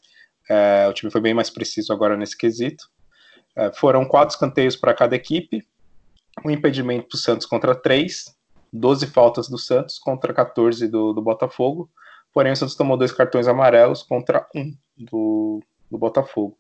é, 0.48 0.86
o 0.88 0.92
time 0.92 1.12
foi 1.12 1.20
bem 1.20 1.34
mais 1.34 1.50
preciso 1.50 1.92
agora 1.92 2.16
nesse 2.16 2.36
quesito. 2.36 2.84
É, 3.54 3.70
foram 3.72 4.04
quatro 4.06 4.34
escanteios 4.34 4.76
para 4.76 4.94
cada 4.94 5.14
equipe, 5.14 5.62
um 6.44 6.50
impedimento 6.50 7.08
para 7.08 7.16
o 7.16 7.18
Santos 7.18 7.46
contra 7.46 7.74
três, 7.74 8.24
12 8.72 9.06
faltas 9.06 9.48
do 9.48 9.58
Santos 9.58 9.98
contra 9.98 10.34
14 10.34 10.86
do, 10.88 11.12
do 11.12 11.22
Botafogo. 11.22 11.90
Porém, 12.32 12.52
o 12.52 12.56
Santos 12.56 12.76
tomou 12.76 12.96
dois 12.96 13.12
cartões 13.12 13.48
amarelos 13.48 14.02
contra 14.02 14.46
um 14.54 14.72
do, 14.96 15.60
do 15.90 15.98
Botafogo. 15.98 16.56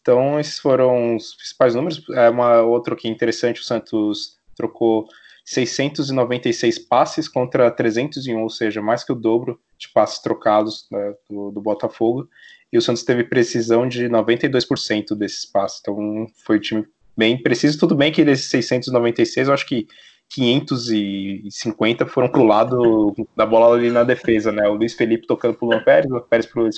Então, 0.00 0.38
esses 0.38 0.58
foram 0.58 1.16
os 1.16 1.34
principais 1.34 1.74
números. 1.74 2.04
É 2.10 2.30
uma 2.30 2.62
outro 2.62 2.94
que 2.94 3.08
é 3.08 3.10
interessante, 3.10 3.60
o 3.60 3.64
Santos 3.64 4.36
trocou 4.56 5.06
696 5.44 6.78
passes 6.78 7.28
contra 7.28 7.70
301, 7.70 8.40
ou 8.40 8.50
seja, 8.50 8.82
mais 8.82 9.04
que 9.04 9.12
o 9.12 9.16
dobro 9.16 9.60
de 9.78 9.88
passes 9.88 10.20
trocados 10.20 10.86
né, 10.90 11.14
do, 11.28 11.50
do, 11.50 11.60
Botafogo. 11.60 12.28
E 12.72 12.78
o 12.78 12.82
Santos 12.82 13.04
teve 13.04 13.24
precisão 13.24 13.88
de 13.88 14.08
92% 14.08 15.14
desses 15.16 15.44
passes. 15.44 15.80
Então, 15.80 16.26
foi 16.44 16.58
um 16.58 16.60
time 16.60 16.86
bem 17.16 17.40
preciso. 17.40 17.78
Tudo 17.78 17.94
bem 17.94 18.12
que 18.12 18.24
desses 18.24 18.46
696, 18.50 19.48
eu 19.48 19.54
acho 19.54 19.66
que 19.66 19.86
550 20.28 22.06
foram 22.06 22.28
pro 22.28 22.44
lado 22.44 23.14
da 23.36 23.46
bola 23.46 23.76
ali 23.76 23.90
na 23.90 24.04
defesa, 24.04 24.50
né? 24.52 24.68
O 24.68 24.74
Luiz 24.74 24.94
Felipe 24.94 25.26
tocando 25.26 25.56
pro 25.56 25.68
Luan 25.68 25.82
Pérez, 25.82 26.10
o 26.10 26.20
Pérez 26.20 26.46
pro 26.46 26.62
Luiz, 26.62 26.76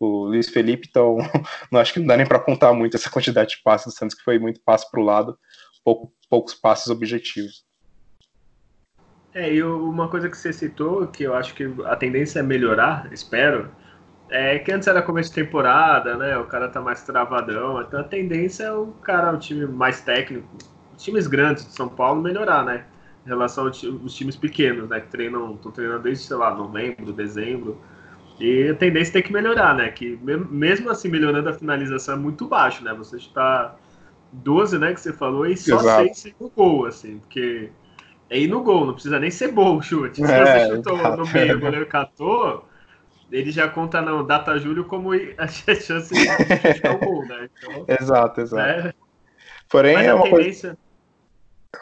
Luiz 0.00 0.48
Felipe, 0.48 0.88
então 0.88 1.18
não 1.70 1.80
acho 1.80 1.92
que 1.92 2.00
não 2.00 2.06
dá 2.06 2.16
nem 2.16 2.26
para 2.26 2.40
contar 2.40 2.72
muito 2.72 2.96
essa 2.96 3.10
quantidade 3.10 3.50
de 3.50 3.62
passes 3.62 3.92
do 3.92 3.96
Santos, 3.96 4.16
que 4.16 4.24
foi 4.24 4.38
muito 4.38 4.60
passe 4.60 4.90
pro 4.90 5.02
lado, 5.02 5.38
pouco, 5.84 6.12
poucos 6.28 6.54
passes 6.54 6.88
objetivos. 6.88 7.64
É, 9.32 9.52
e 9.52 9.62
uma 9.62 10.08
coisa 10.08 10.28
que 10.28 10.36
você 10.36 10.52
citou, 10.52 11.06
que 11.06 11.22
eu 11.22 11.34
acho 11.34 11.54
que 11.54 11.72
a 11.84 11.94
tendência 11.94 12.40
é 12.40 12.42
melhorar, 12.42 13.08
espero, 13.12 13.70
é 14.28 14.58
que 14.58 14.72
antes 14.72 14.88
era 14.88 15.02
começo 15.02 15.28
de 15.28 15.36
temporada, 15.36 16.16
né? 16.16 16.36
O 16.38 16.46
cara 16.46 16.68
tá 16.68 16.80
mais 16.80 17.02
travadão, 17.04 17.80
então 17.80 18.00
a 18.00 18.04
tendência 18.04 18.64
é 18.64 18.72
o 18.72 18.88
cara, 18.88 19.32
o 19.32 19.38
time 19.38 19.66
mais 19.66 20.00
técnico, 20.00 20.48
times 21.02 21.26
grandes 21.26 21.66
de 21.66 21.72
São 21.72 21.88
Paulo 21.88 22.22
melhorar, 22.22 22.64
né? 22.64 22.84
Em 23.24 23.28
relação 23.28 23.66
aos 23.66 24.14
times 24.14 24.36
pequenos, 24.36 24.88
né? 24.88 25.00
Que 25.00 25.08
treinam, 25.08 25.54
estão 25.54 25.70
treinando 25.70 26.02
desde, 26.02 26.24
sei 26.24 26.36
lá, 26.36 26.54
novembro, 26.54 27.12
dezembro. 27.12 27.80
E 28.38 28.68
a 28.68 28.74
tendência 28.74 29.12
tem 29.12 29.22
que 29.22 29.32
melhorar, 29.32 29.74
né? 29.74 29.90
Que 29.90 30.18
mesmo 30.22 30.90
assim, 30.90 31.08
melhorando 31.08 31.48
a 31.48 31.52
finalização 31.52 32.14
é 32.14 32.18
muito 32.18 32.46
baixo, 32.46 32.82
né? 32.82 32.94
Você 32.94 33.16
está 33.16 33.76
12, 34.32 34.78
né? 34.78 34.94
Que 34.94 35.00
você 35.00 35.12
falou, 35.12 35.46
e 35.46 35.56
só 35.56 35.78
Exato. 35.78 36.14
6 36.14 36.34
no 36.40 36.48
gol, 36.48 36.86
assim, 36.86 37.18
porque 37.18 37.70
é 38.30 38.38
ir 38.38 38.48
no 38.48 38.62
gol, 38.62 38.86
não 38.86 38.94
precisa 38.94 39.18
nem 39.18 39.30
ser 39.30 39.52
bom 39.52 39.76
o 39.76 39.82
chute. 39.82 40.24
Se 40.24 40.32
é, 40.32 40.68
você 40.68 40.76
chutou 40.76 40.96
no 41.16 41.26
meio, 41.26 41.56
o 41.56 41.60
goleiro 41.60 41.86
catou, 41.86 42.66
ele 43.30 43.50
já 43.50 43.68
conta 43.68 44.00
no 44.00 44.24
Data 44.24 44.58
Júlio 44.58 44.84
como 44.84 45.10
a 45.36 45.46
chance 45.46 46.14
de 46.14 46.24
chutar 46.74 46.94
o 46.94 46.98
gol, 46.98 47.26
né? 47.26 47.50
Então, 47.58 47.84
exato, 47.88 48.40
exato. 48.40 48.84
Né? 48.84 48.94
Porém, 49.68 49.96
é 49.96 50.14
uma 50.14 50.24
tendência... 50.24 50.70
coisa 50.70 50.89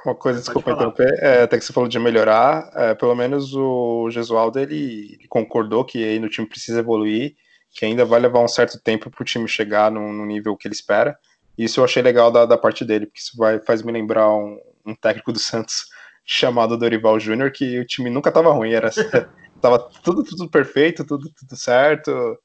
uma 0.04 0.14
coisa, 0.14 0.40
desculpa 0.40 0.72
interromper, 0.72 1.18
é, 1.22 1.42
até 1.42 1.58
que 1.58 1.64
você 1.64 1.72
falou 1.72 1.88
de 1.88 1.98
melhorar, 1.98 2.70
é, 2.74 2.94
pelo 2.94 3.14
menos 3.14 3.54
o 3.54 4.10
Gesualdo 4.10 4.58
ele, 4.58 5.16
ele, 5.18 5.28
concordou 5.28 5.84
que 5.84 6.04
aí 6.04 6.18
no 6.18 6.28
time 6.28 6.46
precisa 6.46 6.80
evoluir, 6.80 7.34
que 7.70 7.84
ainda 7.84 8.04
vai 8.04 8.20
levar 8.20 8.40
um 8.40 8.48
certo 8.48 8.78
tempo 8.80 9.10
para 9.10 9.22
o 9.22 9.24
time 9.24 9.48
chegar 9.48 9.90
no, 9.90 10.12
no, 10.12 10.26
nível 10.26 10.56
que 10.56 10.68
ele 10.68 10.74
espera. 10.74 11.18
Isso 11.56 11.80
eu 11.80 11.84
achei 11.84 12.02
legal 12.02 12.30
da, 12.30 12.46
da 12.46 12.58
parte 12.58 12.84
dele, 12.84 13.06
porque 13.06 13.20
isso 13.20 13.36
vai, 13.36 13.60
faz 13.60 13.82
me 13.82 13.92
lembrar 13.92 14.30
um, 14.30 14.58
um 14.84 14.94
técnico 14.94 15.32
do 15.32 15.38
Santos 15.40 15.86
chamado 16.24 16.76
Dorival 16.76 17.18
Júnior, 17.18 17.50
que 17.50 17.78
o 17.78 17.86
time 17.86 18.10
nunca 18.10 18.28
estava 18.28 18.52
ruim, 18.52 18.72
era 18.72 18.90
tava 19.60 19.78
tudo, 19.78 20.22
tudo 20.22 20.50
perfeito, 20.50 21.04
tudo, 21.04 21.30
tudo 21.32 21.56
certo, 21.56 22.38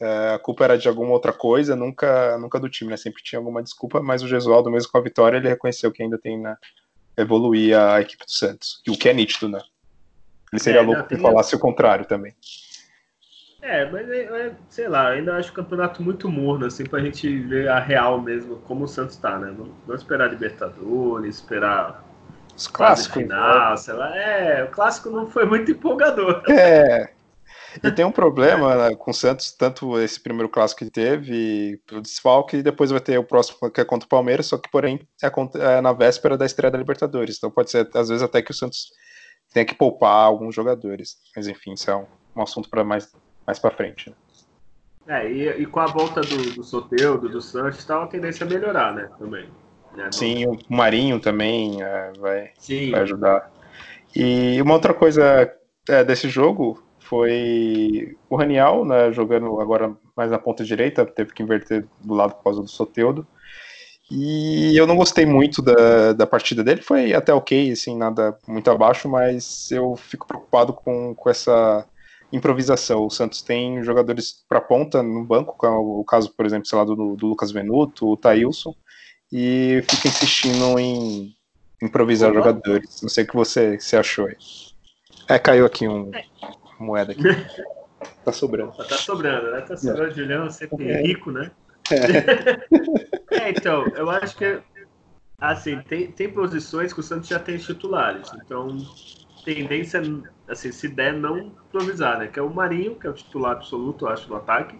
é, 0.00 0.34
a 0.34 0.38
culpa 0.38 0.64
era 0.64 0.78
de 0.78 0.88
alguma 0.88 1.12
outra 1.12 1.32
coisa, 1.32 1.76
nunca, 1.76 2.38
nunca 2.38 2.58
do 2.58 2.70
time, 2.70 2.90
né? 2.90 2.96
Sempre 2.96 3.22
tinha 3.22 3.38
alguma 3.38 3.62
desculpa, 3.62 4.02
mas 4.02 4.22
o 4.22 4.28
Gesualdo, 4.28 4.70
mesmo 4.70 4.90
com 4.90 4.98
a 4.98 5.02
vitória, 5.02 5.36
ele 5.36 5.48
reconheceu 5.48 5.92
que 5.92 6.02
ainda 6.02 6.18
tem 6.18 6.40
na, 6.40 6.56
evoluir 7.16 7.78
a 7.78 8.00
equipe 8.00 8.24
do 8.24 8.30
Santos. 8.30 8.82
O 8.88 8.96
que 8.96 9.08
é 9.08 9.14
nítido, 9.14 9.48
né? 9.48 9.60
Ele 10.52 10.60
seria 10.60 10.80
é, 10.80 10.84
louco 10.84 11.06
se 11.08 11.20
falasse 11.20 11.54
o 11.54 11.58
contrário 11.58 12.04
também. 12.04 12.34
É, 13.62 13.88
mas 13.90 14.08
é, 14.08 14.22
é, 14.22 14.52
sei 14.68 14.88
lá, 14.88 15.10
ainda 15.10 15.36
acho 15.36 15.50
o 15.50 15.54
campeonato 15.54 16.02
muito 16.02 16.28
morno, 16.28 16.66
assim, 16.66 16.84
pra 16.84 17.00
gente 17.00 17.38
ver 17.40 17.68
a 17.68 17.78
real 17.78 18.20
mesmo, 18.20 18.56
como 18.56 18.84
o 18.84 18.88
Santos 18.88 19.16
tá, 19.16 19.38
né? 19.38 19.54
Não, 19.86 19.94
esperar 19.94 20.30
Libertadores, 20.30 21.36
esperar 21.36 22.02
os 22.56 22.66
clássicos. 22.66 23.22
Final, 23.22 23.70
né? 23.70 23.76
sei 23.76 23.94
lá. 23.94 24.16
É, 24.16 24.64
o 24.64 24.68
clássico 24.68 25.10
não 25.10 25.26
foi 25.26 25.44
muito 25.44 25.70
empolgador. 25.70 26.42
É, 26.48 27.10
e 27.82 27.90
tem 27.90 28.04
um 28.04 28.12
problema 28.12 28.74
né, 28.74 28.96
com 28.96 29.10
o 29.10 29.14
Santos, 29.14 29.52
tanto 29.52 29.98
esse 30.00 30.20
primeiro 30.20 30.48
clássico 30.48 30.84
que 30.84 30.90
teve, 30.90 31.80
o 31.92 32.00
desfalque, 32.00 32.56
e 32.56 32.62
depois 32.62 32.90
vai 32.90 33.00
ter 33.00 33.18
o 33.18 33.24
próximo 33.24 33.70
que 33.70 33.80
é 33.80 33.84
contra 33.84 34.06
o 34.06 34.08
Palmeiras, 34.08 34.46
só 34.46 34.58
que 34.58 34.70
porém 34.70 35.00
é, 35.22 35.30
é, 35.58 35.80
na 35.80 35.92
véspera 35.92 36.36
da 36.36 36.46
estreia 36.46 36.70
da 36.70 36.78
Libertadores. 36.78 37.36
Então 37.36 37.50
pode 37.50 37.70
ser, 37.70 37.88
às 37.94 38.08
vezes, 38.08 38.22
até 38.22 38.42
que 38.42 38.50
o 38.50 38.54
Santos 38.54 38.90
tenha 39.52 39.64
que 39.64 39.74
poupar 39.74 40.24
alguns 40.24 40.54
jogadores. 40.54 41.16
Mas 41.34 41.46
enfim, 41.46 41.74
isso 41.74 41.90
é 41.90 41.96
um, 41.96 42.06
um 42.36 42.42
assunto 42.42 42.68
para 42.68 42.82
mais, 42.82 43.12
mais 43.46 43.58
para 43.58 43.70
frente. 43.70 44.10
Né? 44.10 44.16
É, 45.06 45.30
e, 45.30 45.62
e, 45.62 45.66
com 45.66 45.80
a 45.80 45.86
volta 45.86 46.20
do, 46.20 46.54
do 46.54 46.62
Soteudo, 46.62 47.28
do 47.28 47.40
Santos, 47.40 47.84
tá 47.84 47.98
uma 47.98 48.06
tendência 48.06 48.46
a 48.46 48.48
melhorar, 48.48 48.94
né? 48.94 49.10
Também. 49.18 49.48
Né, 49.96 50.08
Sim, 50.12 50.46
o 50.46 50.58
Marinho 50.68 51.18
também 51.18 51.82
é, 51.82 52.12
vai, 52.18 52.50
vai 52.90 53.00
ajudar. 53.00 53.50
E 54.14 54.60
uma 54.62 54.74
outra 54.74 54.94
coisa 54.94 55.52
é, 55.88 56.04
desse 56.04 56.28
jogo 56.28 56.82
foi 57.10 58.16
o 58.28 58.36
Raniel, 58.36 58.84
né, 58.84 59.12
jogando 59.12 59.60
agora 59.60 59.92
mais 60.16 60.30
na 60.30 60.38
ponta 60.38 60.62
direita, 60.62 61.04
teve 61.04 61.32
que 61.32 61.42
inverter 61.42 61.84
do 62.00 62.14
lado 62.14 62.36
por 62.36 62.44
causa 62.44 62.62
do 62.62 62.68
Soteudo. 62.68 63.26
E 64.08 64.76
eu 64.76 64.86
não 64.86 64.96
gostei 64.96 65.26
muito 65.26 65.60
da, 65.60 66.12
da 66.12 66.24
partida 66.24 66.62
dele, 66.62 66.82
foi 66.82 67.12
até 67.12 67.34
ok, 67.34 67.72
assim, 67.72 67.96
nada 67.96 68.38
muito 68.46 68.70
abaixo, 68.70 69.08
mas 69.08 69.72
eu 69.72 69.96
fico 69.96 70.26
preocupado 70.26 70.72
com, 70.72 71.12
com 71.14 71.28
essa 71.28 71.84
improvisação. 72.32 73.04
O 73.06 73.10
Santos 73.10 73.42
tem 73.42 73.82
jogadores 73.82 74.44
para 74.48 74.60
ponta 74.60 75.02
no 75.02 75.24
banco, 75.24 75.66
é 75.66 75.70
o 75.70 76.04
caso, 76.04 76.32
por 76.36 76.46
exemplo, 76.46 76.66
sei 76.66 76.78
lá, 76.78 76.84
do, 76.84 77.16
do 77.16 77.26
Lucas 77.26 77.50
Venuto, 77.50 78.08
o 78.08 78.16
Thailson, 78.16 78.72
e 79.32 79.82
fica 79.88 80.08
insistindo 80.08 80.78
em 80.78 81.34
improvisar 81.82 82.30
Olá. 82.30 82.38
jogadores. 82.38 83.02
Não 83.02 83.08
sei 83.08 83.24
o 83.24 83.26
que 83.26 83.34
você, 83.34 83.80
você 83.80 83.96
achou 83.96 84.26
aí. 84.26 84.36
É, 85.28 85.38
caiu 85.38 85.66
aqui 85.66 85.86
um 85.86 86.10
é. 86.14 86.24
Moeda 86.80 87.12
aqui. 87.12 87.22
Tá 88.24 88.32
sobrando. 88.32 88.72
Tá 88.72 88.96
sobrando, 88.96 89.50
né? 89.50 89.60
Tá 89.60 89.76
sobrando, 89.76 90.10
é. 90.10 90.14
Julião, 90.14 90.50
sempre 90.50 90.90
é. 90.90 91.02
rico, 91.02 91.30
né? 91.30 91.50
É. 91.90 93.36
é. 93.44 93.50
então, 93.50 93.86
eu 93.88 94.08
acho 94.08 94.36
que 94.36 94.58
assim, 95.38 95.80
tem, 95.82 96.10
tem 96.10 96.30
posições 96.30 96.92
que 96.92 97.00
o 97.00 97.02
Santos 97.02 97.28
já 97.28 97.38
tem 97.38 97.56
titulares, 97.56 98.30
então 98.34 98.78
tendência, 99.44 100.00
assim, 100.48 100.70
se 100.70 100.88
der, 100.88 101.14
não 101.14 101.38
improvisar, 101.38 102.18
né? 102.18 102.26
Que 102.26 102.38
é 102.38 102.42
o 102.42 102.50
Marinho, 102.50 102.94
que 102.94 103.06
é 103.06 103.10
o 103.10 103.14
titular 103.14 103.52
absoluto, 103.52 104.04
eu 104.04 104.10
acho, 104.10 104.28
do 104.28 104.36
ataque, 104.36 104.78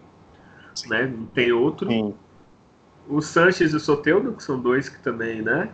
né? 0.87 1.07
Não 1.07 1.27
tem 1.27 1.53
outro. 1.53 1.89
Sim. 1.89 2.15
O 3.09 3.21
Sanches 3.21 3.73
e 3.73 3.77
o 3.77 3.81
Soteldo, 3.81 4.35
que 4.35 4.43
são 4.43 4.61
dois 4.61 4.89
que 4.89 5.03
também, 5.03 5.43
né? 5.43 5.71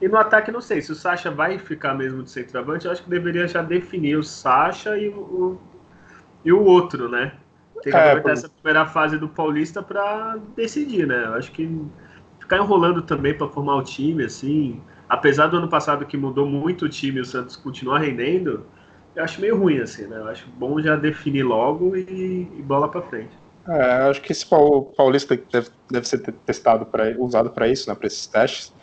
E 0.00 0.08
no 0.08 0.16
ataque, 0.16 0.52
não 0.52 0.60
sei, 0.60 0.80
se 0.80 0.92
o 0.92 0.94
Sacha 0.94 1.30
vai 1.30 1.58
ficar 1.58 1.94
mesmo 1.94 2.22
de 2.22 2.30
centroavante, 2.30 2.86
eu 2.86 2.92
acho 2.92 3.02
que 3.02 3.10
deveria 3.10 3.48
já 3.48 3.62
definir 3.62 4.16
o 4.16 4.22
Sacha 4.22 4.96
e 4.96 5.08
o, 5.08 5.58
e 6.44 6.52
o 6.52 6.62
outro, 6.62 7.08
né? 7.08 7.32
Tem 7.82 7.92
que 7.92 7.98
é, 7.98 8.00
aproveitar 8.00 8.32
essa 8.32 8.48
primeira 8.48 8.86
fase 8.86 9.18
do 9.18 9.28
Paulista 9.28 9.82
para 9.82 10.36
decidir, 10.54 11.06
né? 11.06 11.24
Eu 11.24 11.34
acho 11.34 11.50
que 11.50 11.68
ficar 12.38 12.58
enrolando 12.58 13.02
também 13.02 13.36
para 13.36 13.48
formar 13.48 13.76
o 13.76 13.82
time, 13.82 14.24
assim, 14.24 14.80
apesar 15.08 15.48
do 15.48 15.56
ano 15.56 15.68
passado 15.68 16.06
que 16.06 16.16
mudou 16.16 16.46
muito 16.46 16.84
o 16.84 16.88
time 16.88 17.18
e 17.18 17.22
o 17.22 17.24
Santos 17.24 17.56
continuar 17.56 17.98
rendendo, 17.98 18.64
eu 19.16 19.24
acho 19.24 19.40
meio 19.40 19.58
ruim, 19.58 19.80
assim, 19.80 20.06
né? 20.06 20.16
Eu 20.16 20.28
acho 20.28 20.48
bom 20.50 20.80
já 20.80 20.94
definir 20.94 21.42
logo 21.42 21.96
e, 21.96 22.48
e 22.56 22.62
bola 22.62 22.88
para 22.88 23.02
frente. 23.02 23.36
É, 23.68 24.08
acho 24.08 24.22
que 24.22 24.30
esse 24.30 24.46
Paulista 24.46 25.36
deve, 25.52 25.68
deve 25.90 26.08
ser 26.08 26.20
testado 26.46 26.86
para 26.86 27.14
usado 27.18 27.50
para 27.50 27.66
isso, 27.66 27.88
né? 27.88 27.96
Para 27.96 28.06
esses 28.06 28.26
testes 28.26 28.77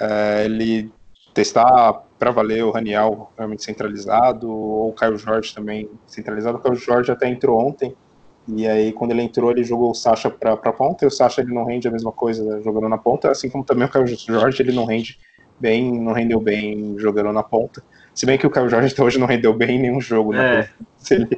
é, 0.00 0.44
ele 0.44 0.90
testar 1.32 2.04
para 2.18 2.30
valer 2.30 2.64
o 2.64 2.70
Raniel 2.70 3.30
realmente 3.36 3.64
centralizado, 3.64 4.50
ou 4.50 4.90
o 4.90 4.92
Caio 4.92 5.18
Jorge 5.18 5.54
também 5.54 5.90
centralizado. 6.06 6.58
O 6.58 6.60
Caio 6.60 6.76
Jorge 6.76 7.10
até 7.10 7.28
entrou 7.28 7.58
ontem, 7.58 7.94
e 8.48 8.66
aí 8.66 8.92
quando 8.92 9.10
ele 9.10 9.22
entrou, 9.22 9.50
ele 9.50 9.64
jogou 9.64 9.90
o 9.90 9.94
Sacha 9.94 10.30
para 10.30 10.56
ponta, 10.56 11.04
e 11.04 11.08
o 11.08 11.10
Sacha 11.10 11.40
ele 11.40 11.52
não 11.52 11.64
rende 11.64 11.88
a 11.88 11.90
mesma 11.90 12.12
coisa 12.12 12.62
jogando 12.62 12.88
na 12.88 12.98
ponta, 12.98 13.30
assim 13.30 13.50
como 13.50 13.64
também 13.64 13.86
o 13.86 13.90
Caio 13.90 14.06
Jorge 14.06 14.62
ele 14.62 14.72
não 14.72 14.84
rende 14.84 15.18
bem, 15.58 15.92
não 16.00 16.12
rendeu 16.12 16.40
bem 16.40 16.96
jogando 16.98 17.32
na 17.32 17.42
ponta. 17.42 17.82
Se 18.14 18.24
bem 18.24 18.38
que 18.38 18.46
o 18.46 18.50
Caio 18.50 18.68
Jorge 18.68 18.92
até 18.92 19.02
hoje 19.02 19.18
não 19.18 19.26
rendeu 19.26 19.52
bem 19.52 19.76
em 19.76 19.82
nenhum 19.82 20.00
jogo, 20.00 20.32
né? 20.32 20.60
É. 20.60 20.68
Ele, 21.10 21.28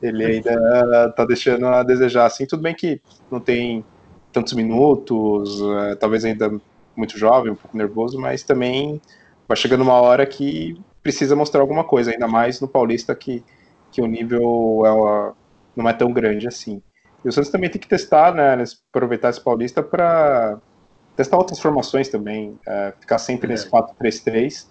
ele 0.00 0.24
ainda 0.24 1.12
tá 1.16 1.24
deixando 1.24 1.66
a 1.66 1.82
desejar. 1.82 2.26
Assim, 2.26 2.46
tudo 2.46 2.62
bem 2.62 2.72
que 2.72 3.00
não 3.28 3.40
tem 3.40 3.84
tantos 4.32 4.52
minutos, 4.52 5.60
é, 5.80 5.96
talvez 5.96 6.24
ainda 6.24 6.60
muito 6.96 7.18
jovem, 7.18 7.52
um 7.52 7.56
pouco 7.56 7.76
nervoso, 7.76 8.18
mas 8.20 8.42
também 8.42 9.00
vai 9.46 9.56
chegando 9.56 9.82
uma 9.82 9.94
hora 9.94 10.26
que 10.26 10.80
precisa 11.02 11.36
mostrar 11.36 11.60
alguma 11.60 11.84
coisa, 11.84 12.10
ainda 12.10 12.26
mais 12.26 12.60
no 12.60 12.68
Paulista 12.68 13.14
que, 13.14 13.44
que 13.92 14.02
o 14.02 14.06
nível 14.06 14.82
é, 14.84 15.32
não 15.76 15.88
é 15.88 15.92
tão 15.92 16.12
grande 16.12 16.48
assim. 16.48 16.82
E 17.24 17.28
o 17.28 17.32
Santos 17.32 17.50
também 17.50 17.70
tem 17.70 17.80
que 17.80 17.88
testar, 17.88 18.34
né, 18.34 18.62
aproveitar 18.88 19.30
esse 19.30 19.40
Paulista 19.40 19.82
para 19.82 20.58
testar 21.14 21.36
outras 21.36 21.58
formações 21.58 22.08
também, 22.08 22.58
é, 22.66 22.92
ficar 23.00 23.18
sempre 23.18 23.48
é. 23.48 23.50
nesse 23.52 23.70
4-3-3 23.70 24.66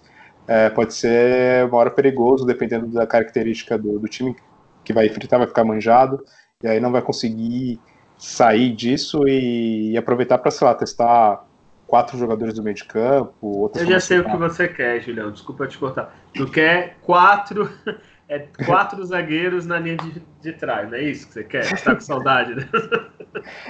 é, 0.46 0.70
pode 0.70 0.94
ser 0.94 1.66
uma 1.66 1.78
hora 1.78 1.90
perigoso, 1.90 2.46
dependendo 2.46 2.86
da 2.86 3.06
característica 3.06 3.76
do, 3.76 3.98
do 3.98 4.06
time 4.06 4.36
que 4.84 4.92
vai 4.92 5.06
enfrentar, 5.06 5.38
vai 5.38 5.46
ficar 5.46 5.64
manjado, 5.64 6.24
e 6.62 6.68
aí 6.68 6.78
não 6.78 6.92
vai 6.92 7.02
conseguir 7.02 7.80
sair 8.16 8.74
disso 8.74 9.26
e, 9.26 9.92
e 9.92 9.96
aproveitar 9.96 10.38
para, 10.38 10.50
sei 10.50 10.66
lá, 10.66 10.74
testar 10.74 11.44
quatro 11.86 12.18
jogadores 12.18 12.54
do 12.54 12.62
meio 12.62 12.74
de 12.74 12.84
campo. 12.84 13.70
Eu 13.74 13.86
já 13.86 14.00
sei 14.00 14.18
o 14.18 14.24
que 14.24 14.36
você 14.36 14.68
quer, 14.68 15.00
Julião. 15.00 15.30
Desculpa 15.30 15.66
te 15.66 15.78
cortar. 15.78 16.14
Tu 16.34 16.46
quer 16.50 16.96
quatro, 17.02 17.70
é, 18.28 18.40
quatro 18.64 19.04
zagueiros 19.06 19.66
na 19.66 19.78
linha 19.78 19.96
de, 19.96 20.22
de 20.42 20.52
trás, 20.52 20.90
não 20.90 20.98
é 20.98 21.02
isso 21.02 21.28
que 21.28 21.34
você 21.34 21.44
quer? 21.44 21.64
Você 21.64 21.84
tá 21.84 21.94
com 21.94 22.00
saudade, 22.00 22.54
né? 22.54 22.68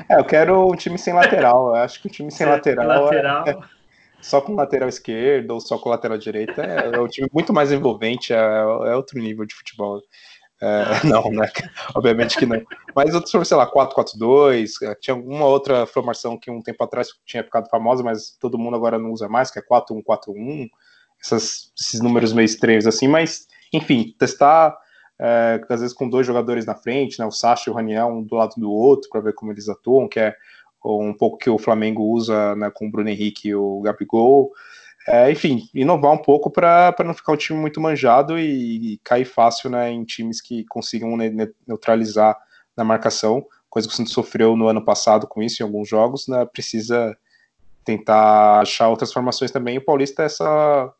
É, 0.08 0.20
eu 0.20 0.24
quero 0.24 0.70
um 0.70 0.76
time 0.76 0.96
sem 0.96 1.12
lateral. 1.12 1.70
Eu 1.70 1.82
acho 1.82 2.00
que 2.00 2.06
o 2.06 2.10
time 2.10 2.30
sem 2.30 2.46
lateral, 2.46 2.86
lateral... 2.86 3.48
É, 3.48 3.58
só 4.20 4.40
com 4.40 4.54
lateral 4.54 4.88
esquerdo 4.88 5.50
ou 5.50 5.60
só 5.60 5.76
com 5.76 5.88
lateral 5.88 6.16
direita 6.16 6.62
é, 6.62 6.96
é 6.96 7.00
um 7.00 7.08
time 7.08 7.28
muito 7.32 7.52
mais 7.52 7.72
envolvente, 7.72 8.32
é, 8.32 8.36
é 8.36 8.94
outro 8.94 9.18
nível 9.18 9.44
de 9.44 9.56
futebol. 9.56 10.00
É, 10.60 10.84
não, 11.06 11.30
né? 11.30 11.48
Obviamente 11.94 12.36
que 12.36 12.46
não. 12.46 12.60
Mas 12.94 13.14
outros, 13.14 13.48
sei 13.48 13.56
lá, 13.56 13.70
4-4-2, 13.70 14.82
é, 14.82 14.94
tinha 14.94 15.14
alguma 15.14 15.46
outra 15.46 15.86
formação 15.86 16.38
que 16.38 16.50
um 16.50 16.62
tempo 16.62 16.82
atrás 16.82 17.08
tinha 17.24 17.44
ficado 17.44 17.68
famosa, 17.68 18.02
mas 18.02 18.36
todo 18.40 18.58
mundo 18.58 18.76
agora 18.76 18.98
não 18.98 19.12
usa 19.12 19.28
mais, 19.28 19.50
que 19.50 19.58
é 19.58 19.62
4-1-4-1, 19.62 20.68
esses 21.22 22.00
números 22.00 22.32
meio 22.32 22.46
estranhos 22.46 22.86
assim, 22.86 23.08
mas, 23.08 23.46
enfim, 23.72 24.14
testar, 24.18 24.76
é, 25.18 25.60
às 25.68 25.80
vezes 25.80 25.94
com 25.94 26.08
dois 26.08 26.26
jogadores 26.26 26.64
na 26.66 26.74
frente, 26.74 27.18
né, 27.18 27.26
o 27.26 27.30
Sacha 27.30 27.68
e 27.68 27.72
o 27.72 27.74
Raniel, 27.74 28.08
um 28.08 28.22
do 28.22 28.36
lado 28.36 28.54
do 28.56 28.70
outro, 28.70 29.08
para 29.10 29.20
ver 29.20 29.34
como 29.34 29.52
eles 29.52 29.68
atuam, 29.68 30.08
que 30.08 30.20
é 30.20 30.34
um 30.84 31.12
pouco 31.12 31.38
que 31.38 31.50
o 31.50 31.58
Flamengo 31.58 32.02
usa 32.02 32.54
né, 32.54 32.70
com 32.70 32.86
o 32.86 32.90
Bruno 32.90 33.08
Henrique 33.08 33.48
e 33.48 33.54
o 33.54 33.80
Gabigol, 33.80 34.52
é, 35.08 35.30
enfim, 35.30 35.68
inovar 35.72 36.12
um 36.12 36.18
pouco 36.18 36.50
para 36.50 36.94
não 37.04 37.14
ficar 37.14 37.32
um 37.32 37.36
time 37.36 37.58
muito 37.58 37.80
manjado 37.80 38.38
e, 38.38 38.94
e 38.94 38.98
cair 38.98 39.24
fácil 39.24 39.70
né, 39.70 39.90
em 39.90 40.04
times 40.04 40.40
que 40.40 40.64
consigam 40.64 41.16
ne 41.16 41.30
neutralizar 41.66 42.36
na 42.76 42.82
marcação, 42.82 43.46
coisa 43.70 43.86
que 43.86 43.94
o 43.94 43.96
Santos 43.96 44.12
sofreu 44.12 44.56
no 44.56 44.66
ano 44.66 44.84
passado 44.84 45.26
com 45.26 45.42
isso 45.42 45.62
em 45.62 45.64
alguns 45.64 45.88
jogos, 45.88 46.26
né, 46.26 46.44
precisa 46.44 47.16
tentar 47.84 48.60
achar 48.60 48.88
outras 48.88 49.12
formações 49.12 49.52
também. 49.52 49.78
O 49.78 49.84
Paulista 49.84 50.24
essa, 50.24 50.92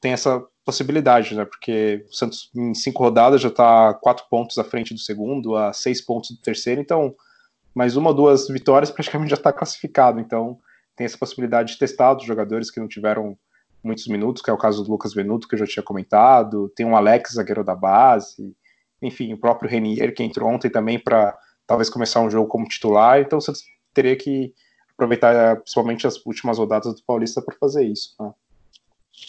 tem 0.00 0.12
essa 0.12 0.42
possibilidade, 0.64 1.34
né, 1.34 1.44
porque 1.44 2.06
o 2.08 2.14
Santos 2.14 2.50
em 2.56 2.74
cinco 2.74 3.02
rodadas 3.02 3.42
já 3.42 3.48
está 3.48 3.92
quatro 3.92 4.24
pontos 4.30 4.56
à 4.56 4.64
frente 4.64 4.94
do 4.94 5.00
segundo, 5.00 5.56
a 5.56 5.74
seis 5.74 6.00
pontos 6.00 6.30
do 6.30 6.40
terceiro, 6.40 6.80
então 6.80 7.14
mais 7.74 7.96
uma 7.96 8.08
ou 8.08 8.16
duas 8.16 8.48
vitórias 8.48 8.90
praticamente 8.90 9.30
já 9.30 9.36
está 9.36 9.52
classificado, 9.52 10.18
então 10.18 10.58
tem 10.96 11.04
essa 11.04 11.18
possibilidade 11.18 11.74
de 11.74 11.78
testar 11.78 12.16
os 12.16 12.24
jogadores 12.24 12.70
que 12.70 12.80
não 12.80 12.88
tiveram 12.88 13.36
muitos 13.84 14.08
minutos, 14.08 14.42
que 14.42 14.50
é 14.50 14.52
o 14.52 14.58
caso 14.58 14.82
do 14.82 14.90
Lucas 14.90 15.14
Venuto, 15.14 15.46
que 15.46 15.54
eu 15.54 15.58
já 15.58 15.66
tinha 15.66 15.82
comentado, 15.82 16.72
tem 16.74 16.84
um 16.84 16.96
Alex, 16.96 17.34
zagueiro 17.34 17.62
da 17.62 17.74
base, 17.74 18.56
enfim, 19.00 19.32
o 19.32 19.38
próprio 19.38 19.70
Renier, 19.70 20.12
que 20.14 20.24
entrou 20.24 20.48
ontem 20.48 20.70
também 20.70 20.98
para 20.98 21.36
talvez 21.66 21.88
começar 21.88 22.20
um 22.20 22.30
jogo 22.30 22.48
como 22.48 22.66
titular, 22.66 23.20
então 23.20 23.40
você 23.40 23.52
teria 23.94 24.16
que 24.16 24.52
aproveitar 24.94 25.56
principalmente 25.56 26.06
as 26.06 26.24
últimas 26.24 26.58
rodadas 26.58 26.94
do 26.94 27.02
Paulista 27.04 27.42
para 27.42 27.54
fazer 27.60 27.84
isso. 27.84 28.14
Né? 28.18 28.32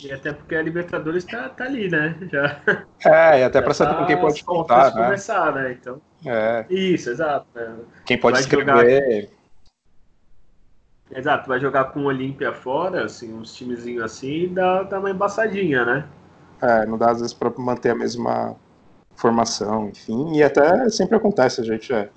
E 0.03 0.11
até 0.11 0.33
porque 0.33 0.55
a 0.55 0.61
Libertadores 0.61 1.23
está 1.23 1.49
tá 1.49 1.63
ali, 1.65 1.89
né? 1.89 2.17
Já, 2.31 2.61
é, 3.05 3.39
e 3.39 3.43
até 3.43 3.61
para 3.61 3.73
saber 3.73 3.93
tá 3.93 3.99
com 3.99 4.05
quem 4.05 4.19
pode 4.19 4.43
contar, 4.43 4.93
né? 4.93 5.03
começar, 5.03 5.53
né? 5.53 5.77
Então, 5.79 6.01
é. 6.25 6.65
Isso, 6.69 7.09
exato. 7.09 7.47
Né? 7.55 7.77
Quem 8.05 8.17
pode 8.17 8.33
Vai 8.33 8.41
escrever... 8.41 9.21
Jogar 9.21 9.36
Exato, 11.09 11.47
vai 11.47 11.59
jogar 11.59 11.85
com 11.85 12.01
o 12.01 12.05
Olímpia 12.05 12.53
fora, 12.53 13.05
assim, 13.05 13.33
uns 13.33 13.53
timezinhos 13.53 14.03
assim, 14.03 14.53
dá, 14.53 14.83
dá 14.83 14.99
uma 14.99 15.09
embaçadinha, 15.09 15.85
né? 15.85 16.07
É, 16.61 16.85
não 16.85 16.97
dá 16.97 17.11
às 17.11 17.19
vezes 17.19 17.33
para 17.33 17.51
manter 17.57 17.91
a 17.91 17.95
mesma 17.95 18.55
formação, 19.15 19.89
enfim, 19.89 20.35
e 20.35 20.43
até 20.43 20.89
sempre 20.89 21.15
acontece, 21.15 21.61
a 21.61 21.63
gente 21.63 21.93
é, 21.93 22.09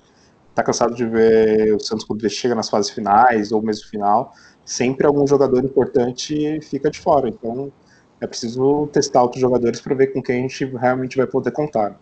tá 0.53 0.61
cansado 0.61 0.93
de 0.93 1.05
ver 1.05 1.73
o 1.73 1.79
Santos 1.79 2.05
quando 2.05 2.29
chega 2.29 2.53
nas 2.53 2.69
fases 2.69 2.91
finais 2.91 3.51
ou 3.51 3.61
mesmo 3.61 3.87
final, 3.87 4.33
sempre 4.65 5.07
algum 5.07 5.25
jogador 5.25 5.63
importante 5.63 6.59
fica 6.61 6.91
de 6.91 6.99
fora, 6.99 7.29
então 7.29 7.71
é 8.19 8.27
preciso 8.27 8.87
testar 8.87 9.23
outros 9.23 9.41
jogadores 9.41 9.81
para 9.81 9.95
ver 9.95 10.07
com 10.07 10.21
quem 10.21 10.39
a 10.39 10.41
gente 10.41 10.65
realmente 10.65 11.17
vai 11.17 11.25
poder 11.25 11.51
contar. 11.51 11.97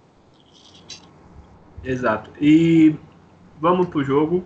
Exato. 1.83 2.29
E 2.41 2.95
vamos 3.59 3.87
pro 3.87 4.03
jogo. 4.03 4.43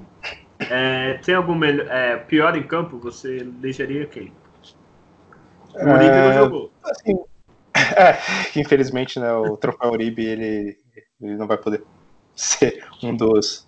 É, 0.69 1.19
tem 1.23 1.36
algum 1.36 1.56
melhor, 1.56 1.88
é, 1.88 2.17
pior 2.17 2.56
em 2.56 2.63
campo? 2.63 2.97
Você 2.99 3.43
deixaria 3.43 4.06
quem? 4.06 4.32
O 5.73 5.89
Uribe 5.89 6.15
é, 6.15 6.28
não 6.28 6.34
jogou. 6.34 6.71
Assim, 6.84 7.17
é, 7.95 8.60
infelizmente, 8.60 9.19
né, 9.19 9.34
o 9.34 9.58
troféu 9.58 9.91
Uribe 9.91 10.26
ele, 10.26 10.78
ele 11.21 11.36
não 11.36 11.47
vai 11.47 11.58
poder 11.58 11.84
ser 12.36 12.86
um 13.02 13.15
dos, 13.15 13.67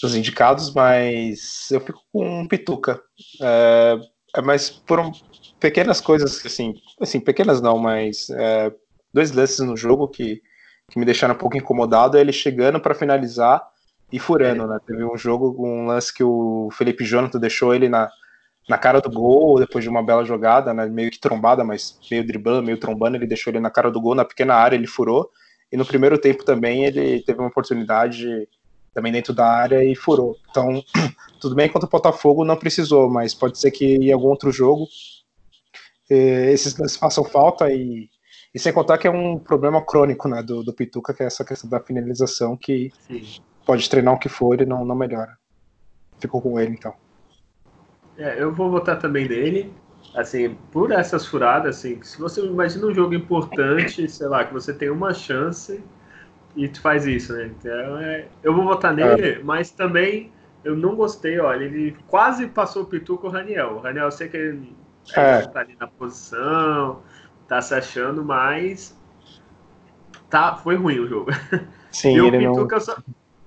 dos 0.00 0.14
indicados, 0.14 0.72
mas 0.72 1.70
eu 1.70 1.80
fico 1.80 2.00
com 2.12 2.40
um 2.40 2.48
Pituca. 2.48 3.00
É, 3.40 3.98
é 4.36 4.40
mas 4.40 4.70
por 4.70 5.00
um, 5.00 5.12
pequenas 5.60 6.00
coisas, 6.00 6.44
assim, 6.44 6.74
assim, 7.00 7.20
pequenas 7.20 7.60
não, 7.60 7.78
mas 7.78 8.30
é, 8.30 8.72
dois 9.12 9.32
lances 9.32 9.60
no 9.60 9.76
jogo 9.76 10.08
que, 10.08 10.42
que 10.90 10.98
me 10.98 11.04
deixaram 11.04 11.34
um 11.34 11.38
pouco 11.38 11.56
incomodado 11.56 12.16
é 12.16 12.20
ele 12.20 12.32
chegando 12.32 12.80
para 12.80 12.94
finalizar 12.94 13.62
e 14.12 14.18
furando, 14.18 14.64
é. 14.64 14.66
né? 14.66 14.78
Teve 14.86 15.04
um 15.04 15.16
jogo, 15.16 15.54
um 15.58 15.86
lance 15.86 16.12
que 16.12 16.22
o 16.22 16.68
Felipe 16.72 17.04
Jonathan 17.04 17.38
deixou 17.38 17.74
ele 17.74 17.88
na, 17.88 18.08
na 18.68 18.78
cara 18.78 19.00
do 19.00 19.10
gol, 19.10 19.58
depois 19.58 19.84
de 19.84 19.90
uma 19.90 20.02
bela 20.02 20.24
jogada, 20.24 20.72
né? 20.72 20.86
meio 20.86 21.10
que 21.10 21.20
trombada, 21.20 21.64
mas 21.64 21.98
meio 22.10 22.26
driblando, 22.26 22.62
meio 22.62 22.78
trombando, 22.78 23.16
ele 23.16 23.26
deixou 23.26 23.50
ele 23.50 23.60
na 23.60 23.70
cara 23.70 23.90
do 23.90 24.00
gol, 24.00 24.14
na 24.14 24.24
pequena 24.24 24.54
área 24.54 24.76
ele 24.76 24.86
furou, 24.86 25.30
E 25.72 25.76
no 25.76 25.84
primeiro 25.84 26.18
tempo 26.18 26.44
também 26.44 26.84
ele 26.84 27.22
teve 27.22 27.38
uma 27.40 27.48
oportunidade 27.48 28.48
também 28.94 29.12
dentro 29.12 29.34
da 29.34 29.46
área 29.46 29.84
e 29.84 29.94
furou. 29.94 30.36
Então, 30.50 30.82
tudo 31.40 31.54
bem 31.54 31.68
contra 31.68 31.86
o 31.86 31.90
Botafogo 31.90 32.44
não 32.44 32.56
precisou, 32.56 33.10
mas 33.10 33.34
pode 33.34 33.58
ser 33.58 33.70
que 33.70 33.84
em 33.84 34.12
algum 34.12 34.28
outro 34.28 34.50
jogo 34.50 34.86
eh, 36.08 36.52
esses 36.52 36.76
lances 36.78 36.96
façam 36.96 37.22
falta 37.22 37.70
e, 37.70 38.08
e 38.54 38.58
sem 38.58 38.72
contar 38.72 38.96
que 38.96 39.06
é 39.06 39.10
um 39.10 39.38
problema 39.38 39.84
crônico 39.84 40.28
né, 40.28 40.42
do, 40.42 40.62
do 40.62 40.72
Pituca, 40.72 41.12
que 41.12 41.22
é 41.22 41.26
essa 41.26 41.44
questão 41.44 41.68
da 41.68 41.78
finalização 41.78 42.56
que 42.56 42.90
Sim. 43.06 43.42
Pode 43.66 43.90
treinar 43.90 44.14
o 44.14 44.18
que 44.18 44.28
for 44.28 44.58
e 44.60 44.64
não, 44.64 44.84
não 44.84 44.94
melhora. 44.94 45.36
Ficou 46.18 46.40
com 46.40 46.58
ele 46.58 46.72
então. 46.72 46.94
É, 48.16 48.42
eu 48.42 48.54
vou 48.54 48.70
votar 48.70 48.98
também 48.98 49.28
nele 49.28 49.74
assim, 50.16 50.56
por 50.72 50.90
essas 50.92 51.26
furadas, 51.26 51.76
assim, 51.76 52.02
se 52.02 52.18
você 52.18 52.40
imagina 52.40 52.86
um 52.86 52.94
jogo 52.94 53.14
importante, 53.14 54.08
sei 54.08 54.26
lá, 54.26 54.44
que 54.44 54.52
você 54.52 54.72
tem 54.72 54.88
uma 54.88 55.12
chance 55.12 55.82
e 56.56 56.68
tu 56.68 56.80
faz 56.80 57.06
isso, 57.06 57.34
né? 57.34 57.46
Então, 57.46 57.98
é, 57.98 58.26
eu 58.42 58.54
vou 58.54 58.64
votar 58.64 58.94
nele, 58.94 59.28
é. 59.28 59.38
mas 59.42 59.70
também 59.70 60.32
eu 60.64 60.74
não 60.74 60.96
gostei, 60.96 61.38
olha, 61.38 61.64
ele 61.64 61.94
quase 62.06 62.46
passou 62.46 62.82
o 62.82 62.86
Pitu 62.86 63.18
com 63.18 63.26
o 63.26 63.30
Raniel. 63.30 63.74
O 63.74 63.78
Raniel, 63.80 64.06
eu 64.06 64.10
sei 64.10 64.28
que 64.28 64.36
ele 64.36 64.74
é. 65.14 65.42
tá 65.42 65.60
ali 65.60 65.76
na 65.78 65.86
posição, 65.86 67.02
tá 67.46 67.60
se 67.60 67.74
achando, 67.74 68.24
mas 68.24 68.98
tá, 70.30 70.56
foi 70.56 70.76
ruim 70.76 70.98
o 70.98 71.06
jogo. 71.06 71.30
Sim, 71.92 72.16
e 72.16 72.20
o 72.22 72.32
Pituca 72.32 72.76
não... 72.76 72.80
só, 72.80 72.96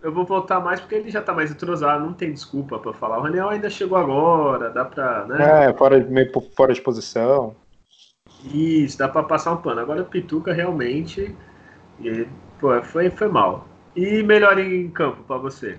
eu 0.01 0.13
vou 0.13 0.25
voltar 0.25 0.59
mais 0.59 0.79
porque 0.79 0.95
ele 0.95 1.11
já 1.11 1.21
tá 1.21 1.33
mais 1.33 1.51
entrosado, 1.51 2.05
não 2.05 2.13
tem 2.13 2.31
desculpa 2.31 2.79
para 2.79 2.93
falar. 2.93 3.19
O 3.19 3.23
Raniel 3.23 3.49
ainda 3.49 3.69
chegou 3.69 3.97
agora, 3.97 4.69
dá 4.69 4.85
pra. 4.85 5.25
Né? 5.25 5.65
É, 5.65 5.73
fora, 5.73 5.99
meio 5.99 6.31
fora 6.55 6.73
de 6.73 6.81
posição. 6.81 7.55
Isso, 8.45 8.97
dá 8.97 9.07
pra 9.07 9.23
passar 9.23 9.51
um 9.53 9.57
pano. 9.57 9.81
Agora 9.81 10.01
o 10.01 10.05
Pituca 10.05 10.53
realmente. 10.53 11.35
E, 11.99 12.27
pô, 12.59 12.81
foi, 12.81 13.09
foi 13.09 13.27
mal. 13.27 13.67
E 13.95 14.23
melhor 14.23 14.57
em 14.57 14.89
campo 14.89 15.23
para 15.23 15.37
você? 15.37 15.77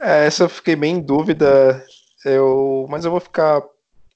É, 0.00 0.26
essa 0.26 0.44
eu 0.44 0.48
fiquei 0.48 0.74
bem 0.74 0.96
em 0.96 1.00
dúvida. 1.00 1.84
Eu, 2.24 2.86
mas 2.88 3.04
eu 3.04 3.10
vou 3.10 3.20
ficar 3.20 3.62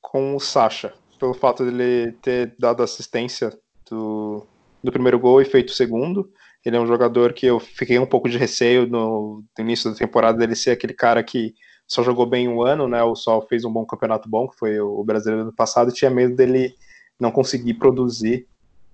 com 0.00 0.34
o 0.34 0.40
Sacha, 0.40 0.92
pelo 1.18 1.34
fato 1.34 1.64
dele 1.64 2.12
ter 2.22 2.54
dado 2.58 2.82
assistência 2.82 3.52
do, 3.90 4.46
do 4.82 4.90
primeiro 4.90 5.18
gol 5.18 5.40
e 5.40 5.44
feito 5.44 5.68
o 5.68 5.74
segundo. 5.74 6.30
Ele 6.64 6.76
é 6.76 6.80
um 6.80 6.86
jogador 6.86 7.32
que 7.32 7.46
eu 7.46 7.58
fiquei 7.58 7.98
um 7.98 8.06
pouco 8.06 8.28
de 8.28 8.38
receio 8.38 8.86
no, 8.86 9.42
no 9.58 9.64
início 9.64 9.90
da 9.90 9.96
temporada 9.96 10.38
dele 10.38 10.54
ser 10.54 10.70
aquele 10.70 10.94
cara 10.94 11.22
que 11.22 11.54
só 11.86 12.02
jogou 12.02 12.24
bem 12.24 12.48
um 12.48 12.62
ano, 12.62 12.88
né? 12.88 13.02
Ou 13.02 13.16
só 13.16 13.42
fez 13.42 13.64
um 13.64 13.72
bom 13.72 13.84
campeonato 13.84 14.28
bom, 14.28 14.48
que 14.48 14.58
foi 14.58 14.80
o 14.80 15.02
brasileiro 15.04 15.44
do 15.44 15.52
passado, 15.52 15.90
e 15.90 15.94
tinha 15.94 16.10
medo 16.10 16.36
dele 16.36 16.74
não 17.18 17.30
conseguir 17.30 17.74
produzir 17.74 18.46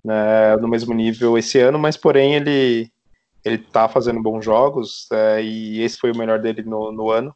né, 0.04 0.56
no 0.56 0.68
mesmo 0.68 0.94
nível 0.94 1.36
esse 1.36 1.58
ano, 1.58 1.78
mas 1.78 1.96
porém 1.96 2.34
ele 2.34 2.90
ele 3.44 3.58
tá 3.58 3.88
fazendo 3.88 4.20
bons 4.20 4.44
jogos 4.44 5.06
é, 5.12 5.42
e 5.42 5.80
esse 5.80 5.96
foi 5.96 6.10
o 6.10 6.16
melhor 6.16 6.40
dele 6.40 6.62
no, 6.62 6.92
no 6.92 7.10
ano 7.10 7.34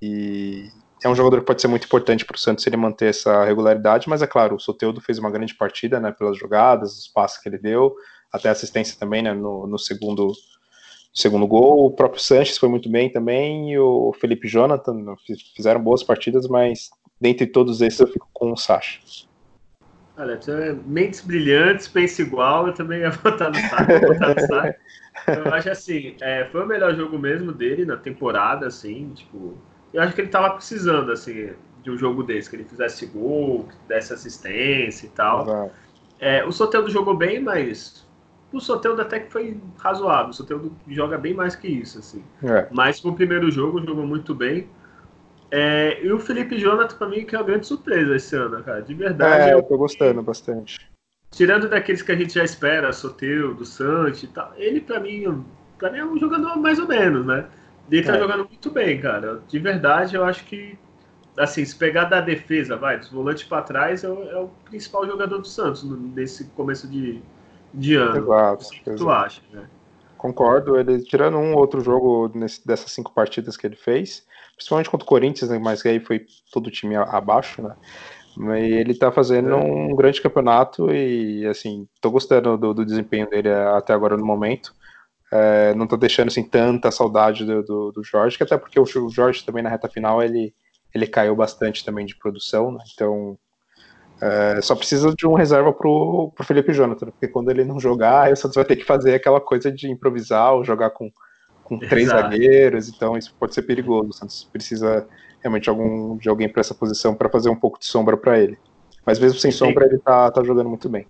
e 0.00 0.68
é 1.04 1.08
um 1.08 1.14
jogador 1.14 1.40
que 1.40 1.46
pode 1.46 1.60
ser 1.60 1.68
muito 1.68 1.84
importante 1.84 2.24
para 2.24 2.36
o 2.36 2.38
Santos 2.38 2.66
ele 2.66 2.76
manter 2.76 3.10
essa 3.10 3.44
regularidade, 3.44 4.08
mas 4.08 4.22
é 4.22 4.26
claro, 4.26 4.54
o 4.54 4.60
Soteudo 4.60 5.00
fez 5.00 5.18
uma 5.18 5.30
grande 5.30 5.54
partida, 5.54 5.98
né, 5.98 6.12
pelas 6.12 6.38
jogadas, 6.38 6.96
os 6.96 7.08
passes 7.08 7.38
que 7.38 7.48
ele 7.48 7.58
deu, 7.58 7.94
até 8.32 8.48
assistência 8.48 8.98
também, 8.98 9.22
né, 9.22 9.32
no, 9.34 9.66
no 9.66 9.78
segundo 9.78 10.32
segundo 11.12 11.46
gol. 11.46 11.86
O 11.86 11.90
próprio 11.90 12.20
Sanches 12.20 12.56
foi 12.56 12.68
muito 12.68 12.88
bem 12.88 13.10
também, 13.10 13.72
e 13.72 13.78
o 13.78 14.12
Felipe 14.18 14.48
Jonathan 14.48 15.14
fizeram 15.54 15.82
boas 15.82 16.02
partidas, 16.02 16.48
mas 16.48 16.90
dentre 17.20 17.46
todos 17.46 17.80
esses 17.82 18.00
eu 18.00 18.06
fico 18.06 18.28
com 18.32 18.52
o 18.52 18.56
Sacha. 18.56 19.00
Olha, 20.16 20.38
mentes 20.86 21.20
brilhantes, 21.20 21.88
pensa 21.88 22.22
igual, 22.22 22.66
eu 22.66 22.74
também 22.74 23.00
ia 23.00 23.10
votar 23.22 23.50
no 23.50 23.56
Sacha. 23.56 24.00
votar 24.00 24.34
no 24.34 24.40
Sacha. 24.46 24.76
Eu 25.26 25.54
acho 25.54 25.70
assim, 25.70 26.16
é, 26.20 26.46
foi 26.50 26.64
o 26.64 26.66
melhor 26.66 26.94
jogo 26.94 27.18
mesmo 27.18 27.52
dele 27.52 27.84
na 27.84 27.96
temporada, 27.96 28.66
assim, 28.66 29.10
tipo, 29.14 29.56
eu 29.92 30.02
acho 30.02 30.14
que 30.14 30.22
ele 30.22 30.28
tava 30.28 30.54
precisando, 30.54 31.12
assim, 31.12 31.50
de 31.82 31.90
um 31.90 31.98
jogo 31.98 32.22
desse, 32.22 32.48
que 32.48 32.56
ele 32.56 32.64
fizesse 32.64 33.06
gol, 33.06 33.64
que 33.64 33.74
desse 33.88 34.12
assistência 34.12 35.06
e 35.06 35.10
tal. 35.10 35.70
É, 36.18 36.44
o 36.44 36.52
Soteldo 36.52 36.90
jogou 36.90 37.16
bem, 37.16 37.40
mas 37.40 38.06
o 38.52 38.60
Soteldo 38.60 39.02
até 39.02 39.20
que 39.20 39.32
foi 39.32 39.58
razoável. 39.78 40.30
O 40.30 40.34
Soteldo 40.34 40.72
joga 40.88 41.18
bem 41.18 41.34
mais 41.34 41.56
que 41.56 41.68
isso, 41.68 41.98
assim. 41.98 42.22
É. 42.42 42.66
Mas 42.70 43.02
no 43.02 43.14
primeiro 43.14 43.50
jogo 43.50 43.84
jogou 43.84 44.06
muito 44.06 44.34
bem. 44.34 44.68
É, 45.50 46.02
e 46.02 46.10
o 46.10 46.18
Felipe 46.18 46.58
Jonathan, 46.58 46.96
pra 46.96 47.08
mim, 47.08 47.26
que 47.26 47.34
é 47.34 47.38
uma 47.38 47.44
grande 47.44 47.66
surpresa 47.66 48.16
esse 48.16 48.34
ano, 48.34 48.62
cara. 48.62 48.80
De 48.80 48.94
verdade. 48.94 49.50
É, 49.50 49.54
eu 49.54 49.62
tô 49.62 49.76
gostando 49.76 50.22
bastante. 50.22 50.90
Tirando 51.30 51.68
daqueles 51.68 52.02
que 52.02 52.12
a 52.12 52.16
gente 52.16 52.34
já 52.34 52.44
espera, 52.44 52.92
Soteldo, 52.92 53.64
Santos 53.64 54.22
e 54.22 54.26
tal, 54.26 54.52
ele 54.56 54.80
pra 54.80 55.00
mim, 55.00 55.44
pra 55.78 55.90
mim 55.90 55.98
é 55.98 56.04
um 56.04 56.18
jogador 56.18 56.56
mais 56.56 56.78
ou 56.78 56.86
menos, 56.86 57.24
né? 57.24 57.46
Ele 57.90 58.02
tá 58.02 58.14
é. 58.14 58.18
jogando 58.18 58.46
muito 58.46 58.70
bem, 58.70 59.00
cara. 59.00 59.42
De 59.48 59.58
verdade, 59.58 60.14
eu 60.14 60.24
acho 60.24 60.44
que, 60.44 60.78
assim, 61.38 61.64
se 61.64 61.74
pegar 61.74 62.04
da 62.04 62.20
defesa, 62.20 62.76
vai, 62.76 62.98
dos 62.98 63.10
volantes 63.10 63.44
para 63.44 63.62
trás, 63.62 64.04
é 64.04 64.08
o, 64.08 64.22
é 64.28 64.38
o, 64.38 64.48
principal 64.64 65.06
jogador 65.06 65.38
do 65.38 65.46
Santos 65.46 65.84
nesse 66.14 66.44
começo 66.50 66.86
de, 66.86 67.22
de 67.72 67.96
ano. 67.96 68.16
Exato. 68.16 68.64
O 68.64 68.70
que 68.70 68.90
tu 68.94 69.10
acha, 69.10 69.40
né? 69.52 69.68
Concordo, 70.16 70.78
ele 70.78 71.02
tirando 71.02 71.36
um 71.36 71.56
outro 71.56 71.80
jogo 71.80 72.30
nesse, 72.32 72.64
dessas 72.64 72.92
cinco 72.92 73.12
partidas 73.12 73.56
que 73.56 73.66
ele 73.66 73.74
fez, 73.74 74.24
principalmente 74.54 74.88
contra 74.88 75.04
o 75.04 75.08
Corinthians, 75.08 75.50
né, 75.50 75.58
mas 75.58 75.84
aí 75.84 75.98
foi 75.98 76.24
todo 76.52 76.68
o 76.68 76.70
time 76.70 76.94
abaixo, 76.94 77.60
né? 77.60 77.74
Mas 78.36 78.62
ele 78.62 78.94
tá 78.94 79.10
fazendo 79.10 79.50
é. 79.50 79.56
um 79.56 79.94
grande 79.94 80.22
campeonato 80.22 80.90
e, 80.90 81.44
assim, 81.46 81.86
tô 82.00 82.10
gostando 82.10 82.56
do, 82.56 82.72
do 82.72 82.86
desempenho 82.86 83.28
dele 83.28 83.50
até 83.50 83.92
agora 83.92 84.16
no 84.16 84.24
momento. 84.24 84.72
É, 85.30 85.74
não 85.74 85.86
tô 85.86 85.96
deixando, 85.96 86.28
assim, 86.28 86.44
tanta 86.44 86.90
saudade 86.90 87.44
do, 87.44 87.62
do, 87.62 87.92
do, 87.92 88.04
Jorge, 88.04 88.36
que 88.36 88.42
até 88.42 88.56
porque 88.56 88.78
o 88.78 88.86
Jorge 88.86 89.44
também 89.44 89.62
na 89.62 89.70
reta 89.70 89.88
final, 89.88 90.22
ele, 90.22 90.54
ele 90.94 91.06
caiu 91.06 91.34
bastante 91.34 91.84
também 91.84 92.06
de 92.06 92.16
produção, 92.16 92.70
né? 92.70 92.84
Então, 92.94 93.38
é, 94.22 94.60
só 94.62 94.76
precisa 94.76 95.12
de 95.12 95.26
um 95.26 95.34
reserva 95.34 95.72
pro, 95.72 96.30
pro 96.36 96.46
Felipe 96.46 96.72
Jonathan, 96.72 97.06
porque 97.06 97.26
quando 97.26 97.50
ele 97.50 97.64
não 97.64 97.80
jogar, 97.80 98.22
aí 98.22 98.32
o 98.32 98.36
Santos 98.36 98.54
vai 98.54 98.64
ter 98.64 98.76
que 98.76 98.84
fazer 98.84 99.14
aquela 99.14 99.40
coisa 99.40 99.72
de 99.72 99.90
improvisar 99.90 100.54
ou 100.54 100.62
jogar 100.62 100.90
com, 100.90 101.10
com 101.64 101.76
três 101.76 102.06
Exato. 102.06 102.22
zagueiros, 102.22 102.88
então 102.88 103.18
isso 103.18 103.34
pode 103.36 103.52
ser 103.52 103.62
perigoso. 103.62 104.10
O 104.10 104.12
Santos 104.12 104.48
precisa 104.52 105.08
realmente 105.40 105.64
de, 105.64 105.70
algum, 105.70 106.16
de 106.16 106.28
alguém 106.28 106.48
para 106.48 106.60
essa 106.60 106.72
posição 106.72 107.16
para 107.16 107.28
fazer 107.28 107.50
um 107.50 107.56
pouco 107.56 107.80
de 107.80 107.86
sombra 107.86 108.16
para 108.16 108.38
ele. 108.38 108.56
Mas 109.04 109.18
mesmo 109.18 109.40
sem 109.40 109.50
sombra, 109.50 109.86
ele 109.86 109.98
tá, 109.98 110.30
tá 110.30 110.40
jogando 110.44 110.68
muito 110.68 110.88
bem. 110.88 111.04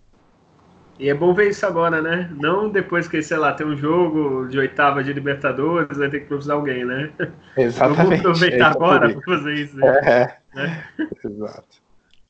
E 0.98 1.10
é 1.10 1.14
bom 1.14 1.34
ver 1.34 1.50
isso 1.50 1.66
agora, 1.66 2.00
né? 2.00 2.30
Não 2.40 2.70
depois 2.70 3.06
que, 3.06 3.22
sei 3.22 3.36
lá, 3.36 3.52
tem 3.52 3.66
um 3.66 3.76
jogo 3.76 4.48
de 4.48 4.58
oitava 4.58 5.04
de 5.04 5.12
Libertadores, 5.12 5.98
vai 5.98 6.08
ter 6.08 6.20
que 6.20 6.24
improvisar 6.24 6.56
alguém, 6.56 6.82
né? 6.86 7.10
Exatamente. 7.58 8.22
Vamos 8.22 8.40
aproveitar 8.40 8.70
agora 8.70 9.12
para 9.12 9.20
fazer 9.20 9.52
isso. 9.52 9.76
Né? 9.76 10.00
É, 10.02 10.36
né? 10.54 10.84
exato. 11.22 11.82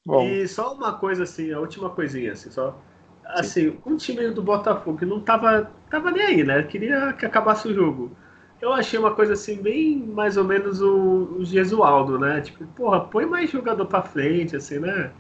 Bom. 0.05 0.23
E 0.23 0.47
só 0.49 0.75
uma 0.75 0.99
coisa 0.99 1.23
assim, 1.25 1.53
a 1.53 1.61
última 1.61 1.91
coisinha, 1.91 2.33
assim, 2.33 2.51
só. 2.51 2.77
Assim, 3.25 3.71
Sim. 3.73 3.79
um 3.87 3.97
time 3.97 4.31
do 4.31 4.43
Botafogo 4.43 4.99
que 4.99 5.07
não 5.07 5.21
tava, 5.21 5.71
tava 5.89 6.11
nem 6.11 6.23
aí, 6.23 6.45
né? 6.45 6.63
Queria 6.65 7.13
que 7.13 7.25
acabasse 7.25 7.69
o 7.69 7.75
jogo. 7.75 8.17
Eu 8.61 8.73
achei 8.73 8.99
uma 8.99 9.15
coisa 9.15 9.33
assim, 9.33 9.61
bem 9.61 9.99
mais 9.99 10.37
ou 10.37 10.45
menos 10.45 10.81
o, 10.81 11.37
o 11.39 11.45
Gesualdo, 11.45 12.19
né? 12.19 12.41
Tipo, 12.41 12.67
porra, 12.69 13.01
põe 13.01 13.27
mais 13.27 13.51
jogador 13.51 13.87
pra 13.87 14.03
frente, 14.03 14.57
assim, 14.57 14.79
né? 14.79 15.13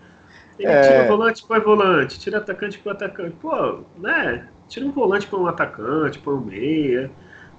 Ele 0.58 0.72
é... 0.72 0.80
tira 0.80 1.04
volante, 1.04 1.44
põe 1.46 1.60
volante, 1.60 2.18
tira 2.20 2.38
atacante, 2.38 2.78
põe 2.78 2.92
atacante. 2.92 3.36
Pô, 3.40 3.84
né? 3.98 4.48
Tira 4.68 4.86
um 4.86 4.92
volante, 4.92 5.26
põe 5.26 5.40
um 5.40 5.46
atacante, 5.46 6.18
põe 6.20 6.34
um 6.34 6.40
meia. 6.44 7.10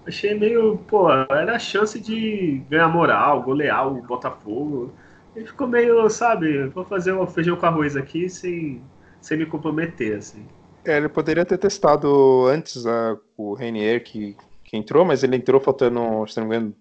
Achei 0.05 0.37
meio, 0.37 0.77
pô, 0.87 1.09
era 1.11 1.55
a 1.55 1.59
chance 1.59 1.99
de 1.99 2.63
ganhar 2.69 2.89
moral, 2.89 3.41
golear 3.43 3.87
o 3.87 4.01
Botafogo. 4.01 4.93
Ele 5.35 5.47
ficou 5.47 5.67
meio, 5.67 6.09
sabe, 6.09 6.67
vou 6.67 6.85
fazer 6.85 7.11
o 7.11 7.25
feijão 7.25 7.55
com 7.55 7.65
arroz 7.65 7.95
aqui 7.95 8.29
sem, 8.29 8.81
sem 9.19 9.37
me 9.37 9.45
comprometer, 9.45 10.17
assim. 10.17 10.45
É, 10.85 10.97
ele 10.97 11.09
poderia 11.09 11.45
ter 11.45 11.57
testado 11.57 12.45
antes 12.47 12.85
uh, 12.85 13.19
o 13.37 13.53
Renier 13.53 14.03
que, 14.03 14.35
que 14.63 14.77
entrou, 14.77 15.05
mas 15.05 15.23
ele 15.23 15.35
entrou 15.35 15.59
faltando, 15.59 16.27
se 16.27 16.39
não 16.39 16.47
me 16.47 16.55
engano, 16.55 16.75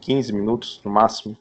15 0.00 0.32
minutos 0.32 0.80
no 0.84 0.90
máximo. 0.90 1.36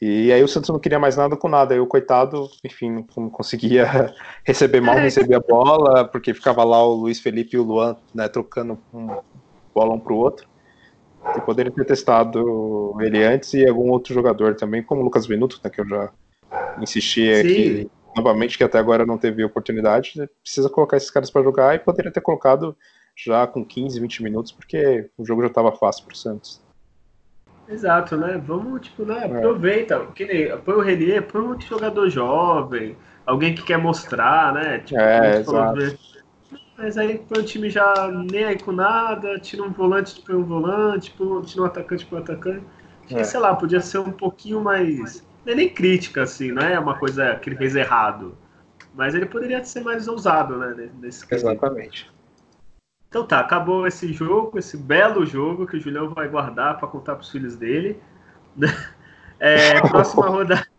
E 0.00 0.32
aí 0.32 0.42
o 0.42 0.48
Santos 0.48 0.68
não 0.70 0.80
queria 0.80 0.98
mais 0.98 1.16
nada 1.16 1.36
com 1.36 1.48
nada. 1.48 1.74
Aí 1.74 1.78
o 1.78 1.86
coitado, 1.86 2.50
enfim, 2.64 3.06
não 3.16 3.30
conseguia 3.30 4.12
receber 4.42 4.80
mal, 4.80 4.96
receber 4.96 5.36
a 5.36 5.40
bola, 5.40 6.04
porque 6.04 6.34
ficava 6.34 6.64
lá 6.64 6.84
o 6.84 6.94
Luiz 6.94 7.20
Felipe 7.20 7.54
e 7.54 7.58
o 7.60 7.62
Luan, 7.62 7.96
né, 8.12 8.28
trocando 8.28 8.76
um 8.92 9.16
bola 9.72 9.94
um 9.94 10.00
pro 10.00 10.16
outro. 10.16 10.48
E 11.36 11.40
poderia 11.40 11.72
ter 11.72 11.84
testado 11.84 12.96
ele 13.00 13.22
antes 13.24 13.54
e 13.54 13.66
algum 13.66 13.90
outro 13.90 14.12
jogador 14.12 14.54
também, 14.54 14.82
como 14.82 15.00
o 15.00 15.04
Lucas 15.04 15.26
Venuto, 15.26 15.60
né, 15.62 15.70
que 15.70 15.80
eu 15.80 15.88
já 15.88 16.10
insisti 16.80 17.32
aqui 17.32 17.90
novamente, 18.16 18.58
que 18.58 18.64
até 18.64 18.78
agora 18.78 19.06
não 19.06 19.16
teve 19.16 19.44
oportunidade. 19.44 20.12
Precisa 20.42 20.68
colocar 20.68 20.96
esses 20.96 21.10
caras 21.10 21.30
para 21.30 21.42
jogar 21.42 21.74
e 21.74 21.78
poderia 21.78 22.12
ter 22.12 22.20
colocado 22.20 22.76
já 23.16 23.46
com 23.46 23.64
15, 23.64 24.00
20 24.00 24.22
minutos, 24.22 24.52
porque 24.52 25.08
o 25.16 25.24
jogo 25.24 25.42
já 25.42 25.48
estava 25.48 25.72
fácil 25.72 26.04
para 26.04 26.14
o 26.14 26.16
Santos. 26.16 26.60
Exato, 27.68 28.16
né? 28.16 28.40
Vamos, 28.44 28.82
tipo, 28.82 29.04
né? 29.04 29.20
É. 29.22 29.36
Aproveita. 29.36 30.06
Que 30.14 30.24
nem, 30.24 30.56
põe 30.58 30.74
o 30.74 30.80
Renier, 30.80 31.22
põe 31.22 31.40
um 31.40 31.60
jogador 31.60 32.08
jovem, 32.10 32.96
alguém 33.24 33.54
que 33.54 33.62
quer 33.62 33.78
mostrar, 33.78 34.52
né? 34.52 34.80
Tipo, 34.80 35.00
é, 35.00 35.40
exato. 35.40 35.52
Falou, 35.52 35.98
Mas 36.82 36.98
aí 36.98 37.24
o 37.30 37.42
time 37.44 37.70
já 37.70 38.10
nem 38.10 38.42
aí 38.42 38.58
com 38.58 38.72
nada, 38.72 39.38
tira 39.38 39.62
um 39.62 39.70
volante 39.70 40.20
põe 40.20 40.34
um 40.34 40.42
volante, 40.42 41.14
tira 41.46 41.62
um 41.62 41.64
atacante 41.64 42.04
põe 42.04 42.18
um 42.18 42.22
atacante. 42.22 42.66
Acho 43.04 43.14
É. 43.14 43.18
que, 43.18 43.24
sei 43.24 43.38
lá, 43.38 43.54
podia 43.54 43.80
ser 43.80 43.98
um 43.98 44.10
pouquinho 44.10 44.60
mais. 44.60 45.24
Não 45.46 45.52
é 45.52 45.56
nem 45.56 45.68
crítica, 45.68 46.24
assim, 46.24 46.50
não 46.50 46.60
é 46.60 46.76
uma 46.76 46.98
coisa 46.98 47.36
que 47.36 47.48
ele 47.48 47.56
fez 47.56 47.76
errado. 47.76 48.36
Mas 48.94 49.14
ele 49.14 49.26
poderia 49.26 49.64
ser 49.64 49.84
mais 49.84 50.08
ousado, 50.08 50.58
né? 50.58 50.90
Nesse. 51.00 51.24
Exatamente. 51.32 52.10
Então 53.08 53.24
tá, 53.24 53.38
acabou 53.38 53.86
esse 53.86 54.12
jogo, 54.12 54.58
esse 54.58 54.76
belo 54.76 55.24
jogo 55.24 55.68
que 55.68 55.76
o 55.76 55.80
Julião 55.80 56.12
vai 56.12 56.28
guardar 56.28 56.78
para 56.78 56.88
contar 56.88 57.14
para 57.14 57.22
os 57.22 57.30
filhos 57.30 57.54
dele. 57.54 58.02
É, 59.44 59.80
próxima 59.88 60.28
rodada. 60.28 60.64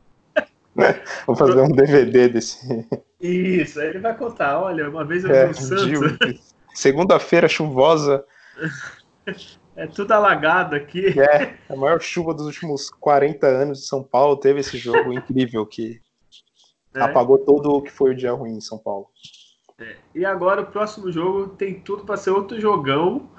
Vou 1.27 1.35
fazer 1.35 1.61
um 1.61 1.69
DVD 1.69 2.29
desse. 2.29 2.87
Isso, 3.19 3.79
aí 3.79 3.87
ele 3.87 3.99
vai 3.99 4.15
contar. 4.17 4.59
Olha, 4.59 4.89
uma 4.89 5.05
vez 5.05 5.23
eu 5.23 5.31
É, 5.31 5.45
vi 5.45 5.51
o 5.51 5.55
Santos, 5.55 6.19
de- 6.19 6.39
Segunda-feira 6.73 7.47
chuvosa. 7.47 8.25
é 9.75 9.87
tudo 9.87 10.11
alagado 10.11 10.75
aqui. 10.75 11.19
É, 11.19 11.55
a 11.69 11.75
maior 11.75 12.01
chuva 12.01 12.33
dos 12.33 12.45
últimos 12.47 12.89
40 12.89 13.47
anos 13.47 13.79
de 13.79 13.87
São 13.87 14.03
Paulo 14.03 14.37
teve 14.37 14.59
esse 14.59 14.77
jogo 14.77 15.13
incrível 15.13 15.65
que 15.65 16.01
né? 16.93 17.01
apagou 17.03 17.37
todo 17.37 17.71
o 17.71 17.81
que 17.81 17.91
foi 17.91 18.11
o 18.11 18.15
dia 18.15 18.31
ruim 18.31 18.57
em 18.57 18.61
São 18.61 18.77
Paulo. 18.77 19.07
E 20.15 20.25
agora 20.25 20.61
o 20.61 20.65
próximo 20.67 21.11
jogo 21.11 21.49
tem 21.55 21.79
tudo 21.79 22.05
para 22.05 22.17
ser 22.17 22.31
outro 22.31 22.59
jogão. 22.59 23.29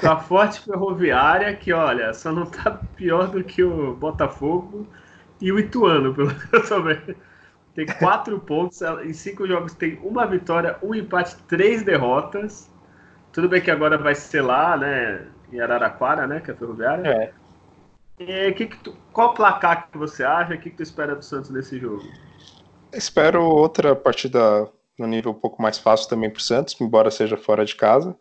Com 0.00 0.08
a 0.10 0.18
Forte 0.18 0.60
Ferroviária, 0.60 1.54
que 1.54 1.72
olha, 1.72 2.12
só 2.12 2.32
não 2.32 2.46
tá 2.46 2.72
pior 2.96 3.28
do 3.28 3.44
que 3.44 3.62
o 3.62 3.94
Botafogo 3.94 4.86
e 5.40 5.52
o 5.52 5.58
Ituano, 5.58 6.14
pelo 6.14 6.30
que 6.34 6.72
eu 6.72 6.82
vendo. 6.82 7.16
Tem 7.74 7.86
quatro 7.86 8.40
pontos, 8.40 8.80
em 8.82 9.12
cinco 9.12 9.46
jogos 9.46 9.74
tem 9.74 9.98
uma 10.02 10.26
vitória, 10.26 10.78
um 10.82 10.94
empate, 10.94 11.36
três 11.46 11.82
derrotas. 11.82 12.70
Tudo 13.32 13.48
bem 13.48 13.60
que 13.60 13.70
agora 13.70 13.98
vai 13.98 14.14
ser 14.14 14.40
lá, 14.40 14.76
né? 14.76 15.26
Em 15.52 15.60
Araraquara, 15.60 16.26
né? 16.26 16.40
Que 16.40 16.50
é 16.50 16.54
a 16.54 16.56
Ferroviária. 16.56 17.10
É. 17.10 17.32
E, 18.18 18.52
que 18.52 18.66
que 18.66 18.76
tu- 18.78 18.96
qual 19.12 19.34
placar 19.34 19.90
que 19.90 19.98
você 19.98 20.24
acha? 20.24 20.54
O 20.54 20.58
que, 20.58 20.70
que 20.70 20.76
tu 20.76 20.82
espera 20.82 21.14
do 21.14 21.22
Santos 21.24 21.50
nesse 21.50 21.78
jogo? 21.78 22.02
Espero 22.92 23.42
outra 23.44 23.94
partida 23.94 24.70
no 24.98 25.06
nível 25.06 25.32
um 25.32 25.34
pouco 25.34 25.60
mais 25.60 25.78
fácil 25.78 26.08
também 26.08 26.30
para 26.30 26.38
o 26.38 26.42
Santos, 26.42 26.80
embora 26.80 27.10
seja 27.10 27.36
fora 27.36 27.64
de 27.64 27.74
casa. 27.74 28.16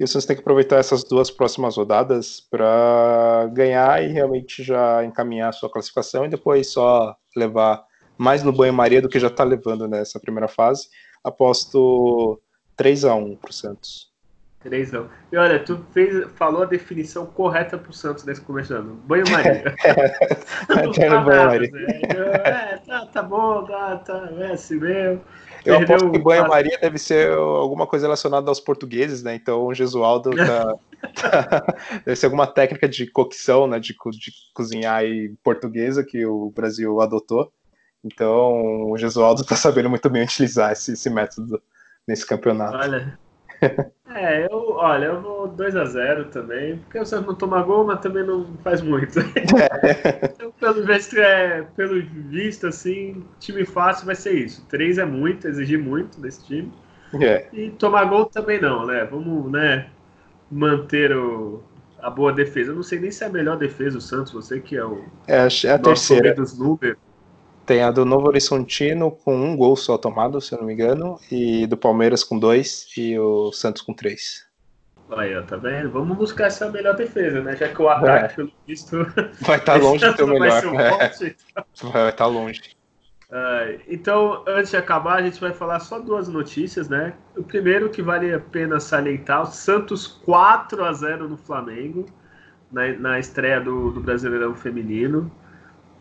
E 0.00 0.04
o 0.04 0.08
Santos 0.08 0.26
tem 0.26 0.34
que 0.34 0.42
aproveitar 0.42 0.76
essas 0.76 1.04
duas 1.04 1.30
próximas 1.30 1.76
rodadas 1.76 2.40
para 2.40 3.48
ganhar 3.52 4.02
e 4.02 4.08
realmente 4.08 4.62
já 4.62 5.04
encaminhar 5.04 5.50
a 5.50 5.52
sua 5.52 5.70
classificação 5.70 6.24
e 6.24 6.28
depois 6.28 6.72
só 6.72 7.14
levar 7.36 7.84
mais 8.16 8.42
no 8.42 8.52
banho-maria 8.52 9.02
do 9.02 9.08
que 9.08 9.20
já 9.20 9.28
está 9.28 9.44
levando 9.44 9.86
nessa 9.86 10.18
primeira 10.18 10.48
fase. 10.48 10.88
Aposto 11.22 12.40
3 12.76 13.04
a 13.04 13.14
1 13.14 13.36
para 13.36 13.50
o 13.50 13.52
Santos. 13.52 14.12
Três 14.62 14.92
não. 14.92 15.08
E 15.32 15.36
olha, 15.36 15.58
tu 15.58 15.84
fez, 15.92 16.24
falou 16.36 16.62
a 16.62 16.66
definição 16.66 17.26
correta 17.26 17.76
pro 17.76 17.92
Santos 17.92 18.24
nesse 18.24 18.40
começo. 18.40 18.80
Banho-maria. 18.80 19.74
Eterno 20.70 21.16
tá 21.16 21.20
banho-maria. 21.20 21.70
velho. 21.70 21.86
É, 22.46 22.76
tá, 22.86 23.06
tá 23.06 23.22
bom, 23.24 23.64
tá, 23.64 23.96
tá, 23.96 24.28
é 24.38 24.52
assim 24.52 24.76
mesmo. 24.76 25.20
Eu 25.64 25.78
Perdeu 25.78 25.96
aposto 25.96 26.12
que 26.12 26.18
banho-maria 26.18 26.78
deve 26.80 26.98
ser 26.98 27.30
alguma 27.32 27.86
coisa 27.86 28.06
relacionada 28.06 28.50
aos 28.50 28.60
portugueses, 28.60 29.22
né? 29.22 29.34
Então 29.34 29.66
o 29.66 29.74
Gesualdo 29.74 30.30
tá, 30.30 30.74
tá- 31.14 31.76
deve 32.04 32.16
ser 32.16 32.26
alguma 32.26 32.46
técnica 32.46 32.88
de 32.88 33.06
cocção, 33.06 33.66
né? 33.66 33.78
De, 33.78 33.94
de 33.94 34.32
cozinhar 34.54 35.02
portuguesa 35.42 36.04
que 36.04 36.26
o 36.26 36.50
Brasil 36.50 37.00
adotou. 37.00 37.52
Então 38.04 38.90
o 38.90 38.98
Gesualdo 38.98 39.44
tá 39.44 39.54
sabendo 39.54 39.88
muito 39.88 40.10
bem 40.10 40.24
utilizar 40.24 40.72
esse, 40.72 40.92
esse 40.92 41.08
método 41.08 41.62
nesse 42.06 42.26
campeonato. 42.26 42.76
Olha. 42.76 43.18
É, 44.06 44.44
eu, 44.46 44.72
olha, 44.72 45.06
eu 45.06 45.22
vou 45.22 45.48
2x0 45.48 46.24
também, 46.26 46.78
porque 46.78 46.98
o 46.98 47.06
Santos 47.06 47.26
não 47.26 47.34
toma 47.34 47.62
gol, 47.62 47.84
mas 47.86 48.00
também 48.00 48.24
não 48.26 48.56
faz 48.58 48.80
muito. 48.82 49.18
Então, 50.34 50.52
pelo 50.52 50.84
visto, 50.86 51.16
é, 51.18 51.62
pelo 51.76 52.02
visto, 52.02 52.66
assim, 52.66 53.24
time 53.38 53.64
fácil 53.64 54.06
vai 54.06 54.14
ser 54.14 54.32
isso. 54.34 54.64
3 54.66 54.98
é 54.98 55.04
muito, 55.04 55.46
exigir 55.48 55.78
muito 55.78 56.20
desse 56.20 56.44
time. 56.44 56.72
É, 57.20 57.52
E 57.52 57.70
tomar 57.72 58.04
gol 58.06 58.26
também 58.26 58.60
não, 58.60 58.86
né? 58.86 59.04
Vamos, 59.04 59.50
né, 59.52 59.90
manter 60.50 61.16
o, 61.16 61.62
a 62.00 62.10
boa 62.10 62.32
defesa. 62.32 62.72
Eu 62.72 62.76
não 62.76 62.82
sei 62.84 63.00
nem 63.00 63.10
se 63.12 63.24
é 63.24 63.28
a 63.28 63.30
melhor 63.30 63.56
defesa 63.58 63.98
o 63.98 64.00
Santos, 64.00 64.32
você 64.32 64.60
que 64.60 64.76
é 64.76 64.84
o 64.84 65.04
é 65.26 65.36
a, 65.40 65.48
é 65.64 65.70
a 65.70 65.78
terceira. 65.78 66.34
dos 66.34 66.58
números. 66.58 66.98
Tem 67.72 67.82
a 67.82 67.90
do 67.90 68.04
Novo 68.04 68.28
Horizontino 68.28 69.10
com 69.10 69.34
um 69.34 69.56
gol 69.56 69.76
só 69.76 69.96
tomado, 69.96 70.42
se 70.42 70.52
eu 70.54 70.58
não 70.58 70.66
me 70.66 70.74
engano, 70.74 71.18
e 71.30 71.66
do 71.66 71.74
Palmeiras 71.74 72.22
com 72.22 72.38
dois 72.38 72.86
e 72.98 73.18
o 73.18 73.50
Santos 73.50 73.80
com 73.80 73.94
três. 73.94 74.46
Aí, 75.08 75.34
ó, 75.34 75.42
tá 75.42 75.56
vendo? 75.56 75.90
Vamos 75.90 76.18
buscar 76.18 76.48
essa 76.48 76.70
melhor 76.70 76.94
defesa, 76.94 77.40
né? 77.40 77.56
Já 77.56 77.68
que 77.70 77.80
o 77.80 77.88
ataque, 77.88 78.36
pelo 78.36 78.52
visto, 78.66 78.98
Vai 79.40 79.56
estar 79.56 79.76
É. 79.76 79.78
Tá 79.78 79.84
longe 79.88 80.06
de 80.06 80.14
ter 80.14 80.22
o 80.22 80.26
não 80.26 80.38
vai 80.38 80.48
melhor. 80.48 80.60
ser 80.60 80.66
um 80.68 80.78
É, 80.78 80.90
forte. 80.90 81.36
vai 81.82 82.08
estar 82.10 82.26
longe. 82.26 82.60
Ai, 83.30 83.80
então, 83.88 84.44
antes 84.46 84.70
de 84.70 84.76
acabar, 84.76 85.14
a 85.14 85.22
gente 85.22 85.40
vai 85.40 85.54
falar 85.54 85.80
só 85.80 85.98
duas 85.98 86.28
notícias, 86.28 86.90
né? 86.90 87.14
O 87.34 87.42
primeiro 87.42 87.88
que 87.88 88.02
vale 88.02 88.34
a 88.34 88.38
pena 88.38 88.78
salientar, 88.80 89.44
o 89.44 89.46
Santos 89.46 90.06
4 90.06 90.84
a 90.84 90.92
0 90.92 91.26
no 91.26 91.38
Flamengo, 91.38 92.04
na, 92.70 92.92
na 92.92 93.18
estreia 93.18 93.58
do, 93.62 93.90
do 93.92 94.00
Brasileirão 94.02 94.54
Feminino. 94.54 95.32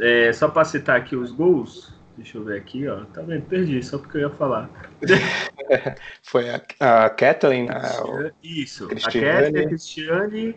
É, 0.02 0.34
só 0.34 0.48
para 0.50 0.66
citar 0.66 0.98
aqui 0.98 1.16
os 1.16 1.32
gols, 1.32 1.94
deixa 2.18 2.38
eu 2.38 2.44
ver 2.44 2.60
aqui, 2.60 2.88
ó. 2.88 3.06
Tá 3.06 3.22
vendo? 3.22 3.46
Perdi, 3.46 3.84
só 3.84 3.98
porque 4.00 4.18
eu 4.18 4.22
ia 4.22 4.30
falar. 4.32 4.70
Foi 6.24 6.50
a, 6.50 6.62
a 7.06 7.10
Kathleen, 7.10 7.70
a- 7.70 8.04
o- 8.04 8.32
Isso, 8.44 8.88
Cristiane. 8.88 9.28
a 9.28 9.52
Kézia, 9.52 9.62
a 9.62 9.68
Cristiane. 9.68 10.56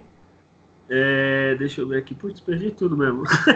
é, 0.89 1.55
deixa 1.57 1.81
eu 1.81 1.89
ver 1.89 1.99
aqui, 1.99 2.15
putz, 2.15 2.41
perdi 2.41 2.71
tudo 2.71 2.97
mesmo. 2.97 3.23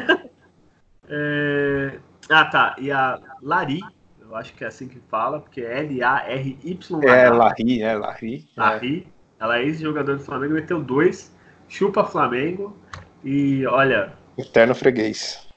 É, 1.11 1.99
ah, 2.29 2.45
tá. 2.45 2.77
E 2.79 2.91
a 2.91 3.19
Lari, 3.43 3.81
eu 4.21 4.37
acho 4.37 4.53
que 4.55 4.63
é 4.63 4.67
assim 4.67 4.89
que 4.89 5.01
fala, 5.09 5.41
porque 5.41 5.63
é 5.63 5.81
L-A-R-Y. 5.81 7.01
é 7.03 7.31
Larry, 7.31 7.83
é 7.83 7.95
Larry. 7.95 8.49
é. 8.57 8.61
Lari. 8.61 9.07
Ela 9.41 9.59
é 9.59 9.65
ex-jogadora 9.65 10.19
do 10.19 10.25
Flamengo, 10.25 10.55
meteu 10.55 10.83
dois, 10.83 11.35
chupa 11.69 12.05
Flamengo. 12.05 12.77
E 13.25 13.65
olha, 13.67 14.13
Eterno 14.37 14.75
freguês. 14.75 15.48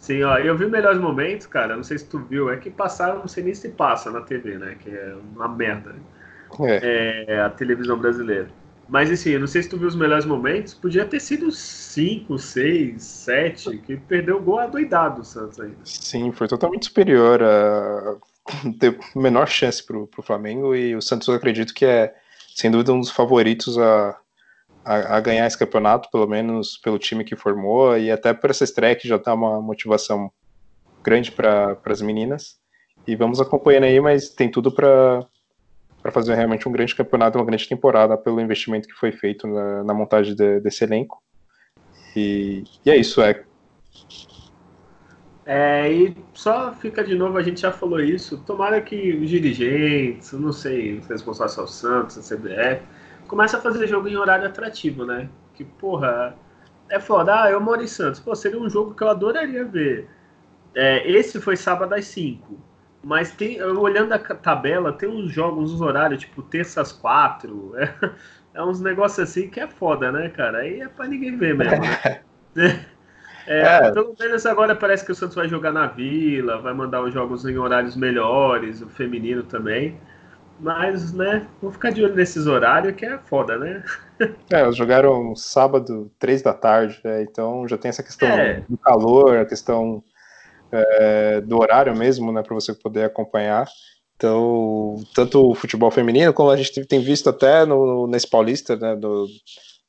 Sim, 0.00 0.22
ó, 0.22 0.38
eu 0.38 0.56
vi 0.56 0.66
melhores 0.66 1.00
momentos, 1.00 1.46
cara. 1.46 1.76
Não 1.76 1.84
sei 1.84 1.98
se 1.98 2.06
tu 2.06 2.18
viu, 2.18 2.50
é 2.50 2.56
que 2.56 2.70
passaram, 2.70 3.20
não 3.20 3.28
sei 3.28 3.44
nem 3.44 3.54
se 3.54 3.68
passa 3.68 4.10
na 4.10 4.22
TV, 4.22 4.58
né? 4.58 4.76
Que 4.80 4.90
é 4.90 5.14
uma 5.34 5.46
merda. 5.46 5.94
É. 6.60 7.26
é, 7.28 7.40
a 7.40 7.50
televisão 7.50 7.96
brasileira. 7.96 8.48
Mas 8.88 9.08
assim, 9.08 9.30
eu 9.30 9.38
não 9.38 9.46
sei 9.46 9.62
se 9.62 9.68
tu 9.68 9.78
viu 9.78 9.86
os 9.86 9.94
melhores 9.94 10.24
momentos, 10.24 10.74
podia 10.74 11.04
ter 11.04 11.20
sido 11.20 11.52
5, 11.52 12.36
6, 12.36 13.00
7, 13.00 13.78
que 13.78 13.96
perdeu 13.96 14.38
o 14.38 14.42
gol 14.42 14.58
adoidado 14.58 15.20
o 15.20 15.24
Santos 15.24 15.60
ainda. 15.60 15.76
Sim, 15.84 16.32
foi 16.32 16.48
totalmente 16.48 16.86
superior 16.86 17.40
a 17.40 18.16
ter 18.80 18.98
menor 19.14 19.46
chance 19.46 19.84
pro, 19.84 20.08
pro 20.08 20.22
Flamengo 20.22 20.74
e 20.74 20.96
o 20.96 21.00
Santos 21.00 21.28
eu 21.28 21.34
acredito 21.34 21.72
que 21.72 21.84
é 21.84 22.12
sem 22.52 22.68
dúvida 22.68 22.92
um 22.92 22.98
dos 22.98 23.10
favoritos 23.10 23.78
a, 23.78 24.18
a, 24.84 25.16
a 25.16 25.20
ganhar 25.20 25.46
esse 25.46 25.58
campeonato, 25.58 26.10
pelo 26.10 26.26
menos 26.26 26.78
pelo 26.78 26.98
time 26.98 27.24
que 27.24 27.36
formou 27.36 27.96
e 27.96 28.10
até 28.10 28.32
por 28.32 28.50
essa 28.50 28.64
estreia 28.64 28.96
que 28.96 29.08
já 29.08 29.16
dá 29.16 29.34
uma 29.34 29.60
motivação 29.60 30.30
grande 31.02 31.32
para 31.32 31.78
as 31.86 32.00
meninas. 32.02 32.58
E 33.06 33.16
vamos 33.16 33.40
acompanhando 33.40 33.84
aí, 33.84 34.00
mas 34.00 34.30
tem 34.30 34.50
tudo 34.50 34.70
para 34.70 35.26
fazer 36.12 36.34
realmente 36.34 36.68
um 36.68 36.72
grande 36.72 36.94
campeonato, 36.94 37.38
uma 37.38 37.44
grande 37.44 37.68
temporada 37.68 38.16
pelo 38.16 38.40
investimento 38.40 38.88
que 38.88 38.94
foi 38.94 39.12
feito 39.12 39.46
na, 39.46 39.84
na 39.84 39.94
montagem 39.94 40.34
de- 40.34 40.60
desse 40.60 40.84
elenco. 40.84 41.22
E, 42.14 42.64
e 42.84 42.90
é 42.90 42.96
isso, 42.96 43.22
é 43.22 43.44
É, 45.46 45.90
e 45.90 46.16
só 46.32 46.72
fica 46.74 47.02
de 47.02 47.14
novo, 47.14 47.36
a 47.36 47.42
gente 47.42 47.60
já 47.60 47.72
falou 47.72 48.00
isso. 48.00 48.38
Tomara 48.46 48.80
que 48.80 49.14
os 49.14 49.28
dirigentes, 49.28 50.32
não 50.32 50.52
sei, 50.52 50.98
os 50.98 51.06
responsáveis 51.08 51.58
ao 51.58 51.66
Santos, 51.66 52.18
a 52.18 52.22
CBF, 52.22 52.82
comece 53.30 53.54
a 53.54 53.60
fazer 53.60 53.86
jogo 53.86 54.08
em 54.08 54.16
horário 54.16 54.46
atrativo, 54.48 55.06
né? 55.06 55.30
Que, 55.54 55.64
porra, 55.64 56.36
é 56.88 56.98
foda. 56.98 57.44
Ah, 57.44 57.50
eu 57.50 57.60
moro 57.60 57.80
em 57.82 57.86
Santos. 57.86 58.18
Pô, 58.20 58.34
seria 58.34 58.60
um 58.60 58.68
jogo 58.68 58.92
que 58.92 59.02
eu 59.04 59.08
adoraria 59.08 59.64
ver. 59.64 60.10
É, 60.74 61.08
esse 61.08 61.40
foi 61.40 61.56
sábado 61.56 61.94
às 61.94 62.06
5. 62.06 62.58
Mas 63.02 63.32
tem, 63.32 63.62
olhando 63.62 64.12
a 64.12 64.18
tabela, 64.18 64.92
tem 64.92 65.08
uns 65.08 65.30
jogos, 65.32 65.72
uns 65.72 65.80
horários, 65.80 66.20
tipo 66.20 66.42
terça 66.42 66.80
às 66.80 66.92
4. 66.92 67.72
É, 67.76 67.94
é 68.54 68.62
uns 68.64 68.80
negócios 68.80 69.30
assim 69.30 69.48
que 69.48 69.60
é 69.60 69.68
foda, 69.68 70.10
né, 70.10 70.28
cara? 70.30 70.58
Aí 70.58 70.80
é 70.80 70.88
pra 70.88 71.06
ninguém 71.06 71.36
ver 71.36 71.54
mesmo, 71.54 71.86
né? 71.86 72.22
É, 73.46 73.80
É. 73.86 73.90
Pelo 73.92 74.14
menos 74.18 74.44
agora 74.46 74.76
parece 74.76 75.04
que 75.04 75.12
o 75.12 75.14
Santos 75.14 75.34
vai 75.34 75.48
jogar 75.48 75.72
na 75.72 75.86
Vila, 75.86 76.60
vai 76.60 76.74
mandar 76.74 77.02
os 77.02 77.12
jogos 77.12 77.44
em 77.46 77.58
horários 77.58 77.96
melhores, 77.96 78.82
o 78.82 78.88
feminino 78.88 79.42
também. 79.42 79.98
Mas, 80.60 81.12
né, 81.12 81.46
vou 81.60 81.72
ficar 81.72 81.90
de 81.90 82.04
olho 82.04 82.14
nesses 82.14 82.46
horários 82.46 82.94
que 82.94 83.06
é 83.06 83.18
foda, 83.18 83.56
né? 83.58 83.82
É, 84.52 84.60
eles 84.60 84.76
jogaram 84.76 85.34
sábado, 85.34 86.10
três 86.18 86.42
da 86.42 86.52
tarde, 86.52 87.00
né? 87.02 87.22
então 87.22 87.66
já 87.66 87.78
tem 87.78 87.88
essa 87.88 88.02
questão 88.02 88.28
É. 88.28 88.62
do 88.68 88.76
calor, 88.76 89.38
a 89.38 89.46
questão 89.46 90.04
é, 90.70 91.40
do 91.40 91.58
horário 91.58 91.96
mesmo, 91.96 92.30
né, 92.30 92.42
para 92.42 92.54
você 92.54 92.74
poder 92.74 93.04
acompanhar. 93.04 93.66
Então, 94.16 94.96
tanto 95.14 95.50
o 95.50 95.54
futebol 95.54 95.90
feminino, 95.90 96.34
como 96.34 96.50
a 96.50 96.56
gente 96.56 96.84
tem 96.84 97.00
visto 97.00 97.30
até 97.30 97.64
no, 97.64 98.06
nesse 98.06 98.28
paulista, 98.28 98.76
né, 98.76 98.94
do, 98.94 99.26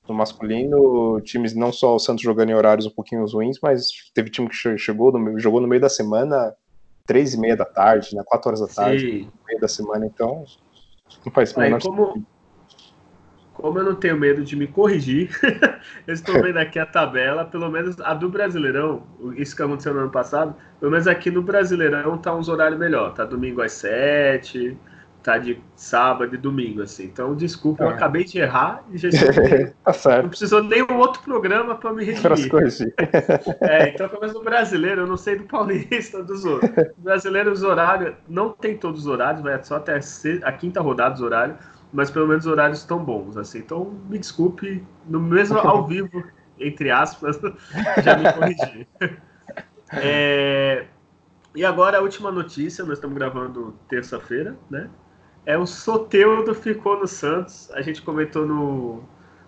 no 0.07 0.15
masculino, 0.15 1.19
times 1.21 1.53
não 1.53 1.73
só 1.73 1.95
o 1.95 1.99
Santos 1.99 2.23
jogando 2.23 2.49
em 2.49 2.55
horários 2.55 2.85
um 2.85 2.91
pouquinho 2.91 3.25
ruins, 3.25 3.57
mas 3.61 3.87
teve 4.13 4.29
time 4.29 4.47
que 4.47 4.77
chegou 4.77 5.11
no, 5.11 5.37
jogou 5.37 5.59
no 5.59 5.67
meio 5.67 5.81
da 5.81 5.89
semana, 5.89 6.55
três 7.11 7.33
e 7.33 7.37
meia 7.37 7.57
da 7.57 7.65
tarde, 7.65 8.15
né, 8.15 8.23
quatro 8.25 8.47
horas 8.47 8.61
da 8.61 8.67
tarde, 8.67 9.01
Sim. 9.01 9.29
meio 9.45 9.59
da 9.59 9.67
semana, 9.67 10.05
então 10.05 10.45
não 11.25 11.31
faz 11.33 11.57
Aí, 11.57 11.77
como, 11.77 12.25
como 13.53 13.79
eu 13.79 13.83
não 13.83 13.95
tenho 13.95 14.15
medo 14.15 14.45
de 14.45 14.55
me 14.55 14.65
corrigir, 14.65 15.29
eu 16.07 16.13
estou 16.13 16.41
vendo 16.41 16.55
aqui 16.55 16.79
a 16.79 16.85
tabela, 16.85 17.43
pelo 17.43 17.69
menos 17.69 17.99
a 17.99 18.13
do 18.13 18.29
Brasileirão, 18.29 19.03
isso 19.35 19.53
que 19.53 19.61
aconteceu 19.61 19.93
no 19.93 19.99
ano 19.99 20.09
passado, 20.09 20.55
pelo 20.79 20.89
menos 20.89 21.05
aqui 21.05 21.29
no 21.29 21.41
Brasileirão 21.41 22.17
tá 22.17 22.33
uns 22.33 22.47
horários 22.47 22.79
melhor, 22.79 23.13
tá 23.13 23.25
domingo 23.25 23.61
às 23.61 23.73
sete, 23.73 24.77
tá 25.23 25.37
de 25.37 25.61
sábado 25.75 26.33
e 26.33 26.37
domingo, 26.37 26.81
assim. 26.81 27.05
Então, 27.05 27.35
desculpa, 27.35 27.83
eu 27.83 27.91
é. 27.91 27.93
acabei 27.93 28.23
de 28.23 28.39
errar 28.39 28.83
e 28.91 28.97
já 28.97 29.09
tá 29.83 29.93
certo. 29.93 30.23
Não 30.23 30.29
precisou 30.29 30.63
nem 30.63 30.83
um 30.83 30.97
outro 30.97 31.21
programa 31.21 31.75
para 31.75 31.93
me 31.93 32.03
redimir. 32.03 32.49
é, 33.61 33.89
então, 33.89 34.09
pelo 34.09 34.21
menos 34.21 34.35
no 34.35 34.43
brasileiro, 34.43 35.01
eu 35.01 35.07
não 35.07 35.17
sei 35.17 35.37
do 35.37 35.43
paulista, 35.43 36.23
dos 36.23 36.43
outros. 36.43 36.71
No 36.97 37.03
brasileiro, 37.03 37.51
os 37.51 37.63
horários, 37.63 38.15
não 38.27 38.49
tem 38.49 38.77
todos 38.77 39.01
os 39.01 39.07
horários, 39.07 39.43
vai 39.43 39.63
só 39.63 39.75
até 39.75 39.99
a 40.43 40.51
quinta 40.51 40.81
rodada 40.81 41.11
dos 41.11 41.21
horários, 41.21 41.57
mas 41.93 42.09
pelo 42.09 42.27
menos 42.27 42.45
os 42.45 42.51
horários 42.51 42.79
estão 42.79 43.03
bons, 43.03 43.37
assim. 43.37 43.59
Então, 43.59 43.93
me 44.09 44.17
desculpe, 44.17 44.83
no 45.05 45.19
mesmo 45.19 45.57
ao 45.59 45.85
vivo, 45.87 46.23
entre 46.59 46.89
aspas, 46.89 47.39
já 48.03 48.17
me 48.17 48.33
corrigi. 48.33 48.87
É, 49.93 50.85
e 51.53 51.65
agora 51.65 51.97
a 51.97 52.01
última 52.01 52.31
notícia, 52.31 52.83
nós 52.85 52.93
estamos 52.93 53.15
gravando 53.15 53.75
terça-feira, 53.89 54.55
né? 54.69 54.89
É 55.45 55.57
o 55.57 55.65
Soteudo 55.65 56.53
ficou 56.53 56.99
no 56.99 57.07
Santos. 57.07 57.71
A 57.71 57.81
gente 57.81 58.01
comentou 58.01 58.45
no, 58.45 59.03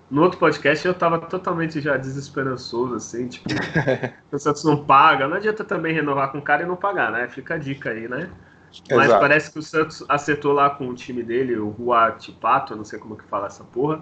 no 0.09 0.21
outro 0.21 0.39
podcast, 0.39 0.85
eu 0.85 0.91
estava 0.91 1.19
totalmente 1.19 1.79
já 1.79 1.97
desesperançoso, 1.97 2.95
assim, 2.95 3.27
tipo, 3.27 3.47
o 4.31 4.39
Santos 4.39 4.63
não 4.63 4.83
paga. 4.85 5.27
Não 5.27 5.37
adianta 5.37 5.63
também 5.63 5.93
renovar 5.93 6.31
com 6.31 6.39
o 6.39 6.41
cara 6.41 6.63
e 6.63 6.65
não 6.65 6.75
pagar, 6.75 7.11
né? 7.11 7.27
Fica 7.27 7.55
a 7.55 7.57
dica 7.57 7.91
aí, 7.91 8.07
né? 8.07 8.29
Mas 8.89 9.05
Exato. 9.05 9.19
parece 9.19 9.51
que 9.51 9.59
o 9.59 9.61
Santos 9.61 10.03
acertou 10.09 10.51
lá 10.51 10.69
com 10.69 10.87
o 10.87 10.95
time 10.95 11.21
dele, 11.21 11.55
o 11.57 11.69
Rua 11.69 12.11
Tipato, 12.13 12.73
eu 12.73 12.77
não 12.77 12.83
sei 12.83 12.97
como 12.97 13.15
que 13.15 13.23
fala 13.25 13.47
essa 13.47 13.63
porra. 13.63 14.01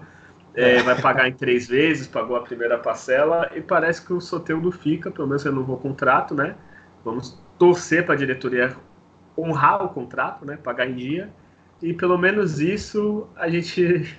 É, 0.54 0.82
vai 0.82 1.00
pagar 1.00 1.28
em 1.28 1.32
três 1.32 1.66
vezes, 1.66 2.06
pagou 2.06 2.36
a 2.36 2.40
primeira 2.42 2.78
parcela 2.78 3.50
e 3.54 3.60
parece 3.60 4.04
que 4.04 4.12
o 4.12 4.20
Soteudo 4.20 4.70
fica, 4.70 5.10
pelo 5.10 5.26
menos 5.26 5.42
renovou 5.42 5.76
o 5.76 5.78
contrato, 5.78 6.34
né? 6.34 6.56
Vamos 7.04 7.38
torcer 7.58 8.04
para 8.04 8.14
a 8.14 8.18
diretoria 8.18 8.76
honrar 9.36 9.82
o 9.82 9.88
contrato, 9.88 10.44
né? 10.44 10.56
Pagar 10.56 10.86
em 10.86 10.94
dia. 10.94 11.32
E 11.82 11.92
pelo 11.92 12.16
menos 12.16 12.60
isso 12.60 13.28
a 13.36 13.48
gente 13.48 13.82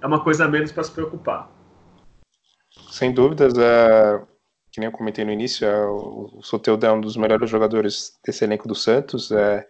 é 0.00 0.06
uma 0.06 0.22
coisa 0.22 0.44
a 0.44 0.48
menos 0.48 0.72
para 0.72 0.82
se 0.82 0.90
preocupar. 0.90 1.50
Sem 2.90 3.12
dúvidas, 3.12 3.56
é, 3.56 4.20
que 4.70 4.80
nem 4.80 4.88
eu 4.88 4.92
comentei 4.92 5.24
no 5.24 5.32
início, 5.32 5.66
é, 5.66 5.86
o 5.86 6.40
Soteudo 6.42 6.84
é 6.84 6.92
um 6.92 7.00
dos 7.00 7.16
melhores 7.16 7.48
jogadores 7.48 8.18
desse 8.24 8.44
elenco 8.44 8.68
do 8.68 8.74
Santos. 8.74 9.30
É, 9.30 9.66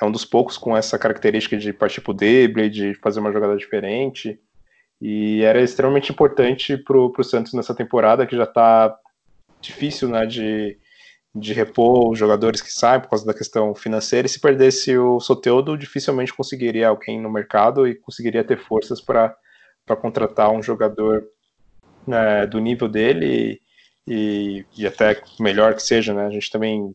é 0.00 0.04
um 0.04 0.10
dos 0.10 0.24
poucos 0.24 0.56
com 0.56 0.76
essa 0.76 0.98
característica 0.98 1.56
de 1.56 1.72
partir 1.72 2.00
pro 2.00 2.14
drible, 2.14 2.70
de 2.70 2.94
fazer 2.94 3.20
uma 3.20 3.32
jogada 3.32 3.56
diferente. 3.56 4.40
E 5.00 5.42
era 5.42 5.60
extremamente 5.60 6.12
importante 6.12 6.76
pro, 6.76 7.10
pro 7.10 7.24
Santos 7.24 7.54
nessa 7.54 7.74
temporada, 7.74 8.26
que 8.26 8.36
já 8.36 8.44
está 8.44 8.98
difícil, 9.60 10.08
né, 10.08 10.26
de, 10.26 10.78
de 11.34 11.52
repor 11.52 12.10
os 12.10 12.18
jogadores 12.18 12.60
que 12.60 12.72
saem 12.72 13.00
por 13.00 13.10
causa 13.10 13.24
da 13.24 13.34
questão 13.34 13.74
financeira. 13.74 14.26
E 14.26 14.30
se 14.30 14.40
perdesse 14.40 14.96
o 14.98 15.20
Soteudo, 15.20 15.76
dificilmente 15.76 16.34
conseguiria 16.34 16.88
alguém 16.88 17.20
no 17.20 17.30
mercado 17.30 17.86
e 17.86 17.94
conseguiria 17.94 18.42
ter 18.42 18.58
forças 18.58 19.00
para 19.00 19.36
contratar 20.00 20.50
um 20.50 20.62
jogador 20.62 21.24
é, 22.08 22.46
do 22.46 22.58
nível 22.58 22.88
dele 22.88 23.60
e, 24.06 24.64
e, 24.76 24.86
até 24.86 25.22
melhor 25.38 25.74
que 25.74 25.82
seja, 25.82 26.12
né? 26.12 26.26
A 26.26 26.30
gente 26.30 26.50
também 26.50 26.94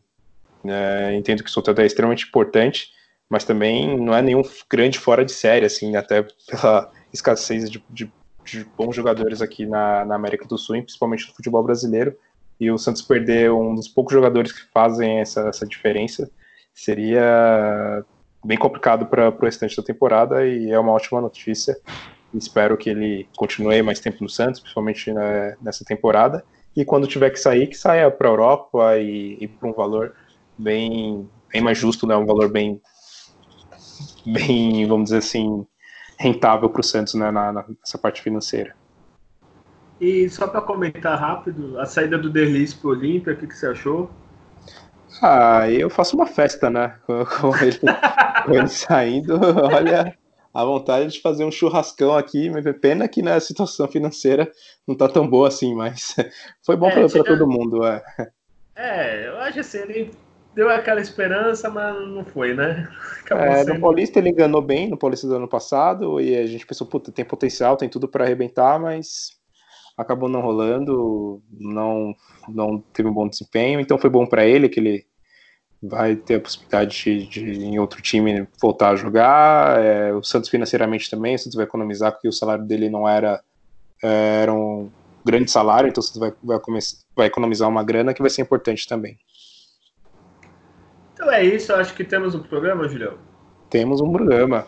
é, 0.64 1.14
entende 1.14 1.42
que 1.42 1.48
o 1.48 1.52
Soteudo 1.52 1.80
é 1.80 1.86
extremamente 1.86 2.26
importante, 2.26 2.90
mas 3.28 3.44
também 3.44 3.98
não 3.98 4.14
é 4.14 4.20
nenhum 4.20 4.42
grande 4.70 4.98
fora 4.98 5.24
de 5.24 5.32
série, 5.32 5.64
assim, 5.64 5.96
até 5.96 6.26
pela 6.46 6.92
escassez 7.12 7.70
de, 7.70 7.82
de, 7.88 8.12
de 8.44 8.64
bons 8.76 8.94
jogadores 8.94 9.40
aqui 9.40 9.64
na, 9.64 10.04
na, 10.04 10.14
América 10.14 10.46
do 10.46 10.58
Sul, 10.58 10.82
principalmente 10.82 11.26
no 11.28 11.34
futebol 11.34 11.62
brasileiro. 11.62 12.16
E 12.58 12.70
o 12.70 12.78
Santos 12.78 13.02
perder 13.02 13.52
um 13.52 13.74
dos 13.74 13.88
poucos 13.88 14.12
jogadores 14.12 14.52
que 14.52 14.62
fazem 14.72 15.18
essa, 15.18 15.48
essa 15.48 15.66
diferença 15.66 16.30
seria 16.74 18.04
bem 18.44 18.56
complicado 18.56 19.06
para 19.06 19.28
o 19.28 19.38
restante 19.44 19.76
da 19.76 19.82
temporada 19.82 20.46
e 20.46 20.70
é 20.70 20.78
uma 20.78 20.92
ótima 20.92 21.20
notícia. 21.20 21.76
Espero 22.34 22.76
que 22.76 22.90
ele 22.90 23.28
continue 23.36 23.82
mais 23.82 24.00
tempo 24.00 24.22
no 24.22 24.28
Santos, 24.28 24.60
principalmente 24.60 25.12
nessa 25.60 25.84
temporada. 25.84 26.44
E 26.74 26.84
quando 26.84 27.06
tiver 27.06 27.30
que 27.30 27.40
sair, 27.40 27.66
que 27.66 27.76
saia 27.76 28.10
para 28.10 28.28
a 28.28 28.32
Europa 28.32 28.98
e, 28.98 29.38
e 29.40 29.50
um 29.62 29.72
valor 29.72 30.14
bem, 30.58 31.28
bem 31.50 31.62
mais 31.62 31.78
justo, 31.78 32.06
né? 32.06 32.16
um 32.16 32.26
valor 32.26 32.50
bem 32.50 32.80
bem, 34.26 34.86
vamos 34.86 35.04
dizer 35.04 35.18
assim, 35.18 35.66
rentável 36.18 36.68
para 36.68 36.80
o 36.80 36.84
Santos 36.84 37.14
né, 37.14 37.30
na, 37.30 37.52
nessa 37.52 37.96
parte 37.96 38.20
financeira. 38.20 38.75
E 40.00 40.28
só 40.28 40.46
para 40.46 40.60
comentar 40.60 41.18
rápido, 41.18 41.78
a 41.80 41.86
saída 41.86 42.18
do 42.18 42.28
Derlis 42.28 42.74
para 42.74 42.88
o 42.88 42.90
Olímpia, 42.90 43.32
o 43.32 43.36
que, 43.36 43.46
que 43.46 43.56
você 43.56 43.66
achou? 43.66 44.10
Ah, 45.22 45.70
eu 45.70 45.88
faço 45.88 46.16
uma 46.16 46.26
festa, 46.26 46.68
né? 46.68 46.94
Com, 47.06 47.24
com, 47.24 47.56
ele, 47.56 47.78
com 48.44 48.54
ele, 48.54 48.68
saindo, 48.68 49.40
olha, 49.72 50.14
a 50.52 50.64
vontade 50.64 51.12
de 51.12 51.20
fazer 51.20 51.44
um 51.44 51.50
churrascão 51.50 52.14
aqui, 52.14 52.50
mas 52.50 52.66
é 52.66 52.72
pena 52.72 53.08
que 53.08 53.22
na 53.22 53.38
situação 53.40 53.88
financeira 53.88 54.50
não 54.86 54.94
tá 54.94 55.08
tão 55.08 55.26
boa 55.28 55.48
assim, 55.48 55.74
mas 55.74 56.14
foi 56.64 56.76
bom 56.76 56.88
é, 56.88 57.08
para 57.08 57.24
todo 57.24 57.46
mundo. 57.46 57.84
É. 57.84 58.02
é, 58.74 59.28
eu 59.28 59.38
acho 59.38 59.60
assim, 59.60 59.78
ele 59.78 60.10
deu 60.54 60.70
aquela 60.70 61.00
esperança, 61.00 61.68
mas 61.68 61.94
não 62.08 62.24
foi, 62.24 62.54
né? 62.54 62.88
É, 63.30 63.64
no 63.64 63.78
Paulista 63.78 64.18
ele 64.18 64.30
enganou 64.30 64.62
bem, 64.62 64.88
no 64.88 64.96
Paulista 64.96 65.26
do 65.26 65.36
ano 65.36 65.48
passado, 65.48 66.18
e 66.20 66.34
a 66.34 66.46
gente 66.46 66.66
pensou, 66.66 66.86
puta, 66.86 67.12
tem 67.12 67.24
potencial, 67.24 67.76
tem 67.76 67.88
tudo 67.88 68.08
para 68.08 68.24
arrebentar, 68.24 68.78
mas 68.78 69.35
acabou 69.96 70.28
não 70.28 70.40
rolando, 70.40 71.42
não, 71.50 72.14
não 72.48 72.78
teve 72.92 73.08
um 73.08 73.14
bom 73.14 73.28
desempenho, 73.28 73.80
então 73.80 73.96
foi 73.96 74.10
bom 74.10 74.26
para 74.26 74.44
ele 74.44 74.68
que 74.68 74.78
ele 74.78 75.06
vai 75.82 76.16
ter 76.16 76.36
a 76.36 76.40
possibilidade 76.40 77.04
de, 77.04 77.26
de, 77.26 77.64
em 77.64 77.78
outro 77.78 78.02
time 78.02 78.46
voltar 78.60 78.90
a 78.90 78.96
jogar. 78.96 79.82
É, 79.82 80.12
o 80.12 80.22
Santos 80.22 80.50
financeiramente 80.50 81.10
também, 81.10 81.34
o 81.34 81.38
Santos 81.38 81.54
vai 81.54 81.64
economizar 81.64 82.12
porque 82.12 82.28
o 82.28 82.32
salário 82.32 82.64
dele 82.64 82.90
não 82.90 83.08
era 83.08 83.42
é, 84.02 84.42
era 84.42 84.52
um 84.52 84.90
grande 85.24 85.50
salário, 85.50 85.88
então 85.88 86.00
o 86.00 86.04
Santos 86.04 86.20
vai, 86.20 86.32
vai, 86.42 86.58
vai 87.14 87.26
economizar 87.26 87.68
uma 87.68 87.82
grana 87.82 88.12
que 88.12 88.20
vai 88.20 88.30
ser 88.30 88.42
importante 88.42 88.86
também. 88.86 89.18
Então 91.14 91.30
é 91.30 91.42
isso, 91.42 91.72
acho 91.72 91.94
que 91.94 92.04
temos 92.04 92.34
um 92.34 92.42
programa, 92.42 92.86
Julião. 92.88 93.18
Temos 93.70 94.00
um 94.00 94.12
programa. 94.12 94.66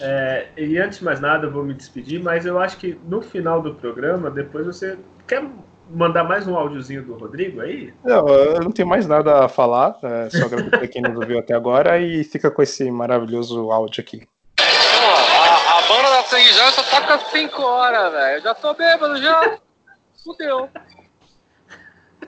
É, 0.00 0.48
e 0.56 0.78
antes 0.78 0.98
de 0.98 1.04
mais 1.04 1.20
nada, 1.20 1.46
eu 1.46 1.50
vou 1.50 1.64
me 1.64 1.74
despedir, 1.74 2.22
mas 2.22 2.46
eu 2.46 2.58
acho 2.58 2.76
que 2.76 2.98
no 3.04 3.20
final 3.20 3.60
do 3.60 3.74
programa, 3.74 4.30
depois 4.30 4.66
você 4.66 4.98
quer 5.26 5.44
mandar 5.90 6.24
mais 6.24 6.46
um 6.46 6.56
áudiozinho 6.56 7.02
do 7.02 7.14
Rodrigo 7.14 7.60
aí? 7.60 7.92
Não, 8.04 8.26
eu 8.28 8.60
não 8.60 8.70
tenho 8.70 8.88
mais 8.88 9.06
nada 9.06 9.44
a 9.44 9.48
falar, 9.48 9.96
é, 10.02 10.30
só 10.30 10.46
agradecer 10.46 10.88
quem 10.88 11.02
nos 11.02 11.16
ouviu 11.16 11.38
até 11.38 11.54
agora 11.54 11.98
e 11.98 12.24
fica 12.24 12.50
com 12.50 12.62
esse 12.62 12.90
maravilhoso 12.90 13.70
áudio 13.70 14.00
aqui. 14.00 14.26
A, 14.58 15.78
a 15.78 15.82
banda 15.88 16.10
da 16.10 16.22
Sangue 16.24 16.52
já 16.52 16.70
só 16.70 16.82
toca 16.82 17.18
5 17.30 17.62
horas, 17.62 18.12
velho. 18.12 18.42
Já 18.42 18.54
tô 18.54 18.74
bêbado 18.74 19.20
já. 19.20 19.58
Fudeu. 20.24 20.68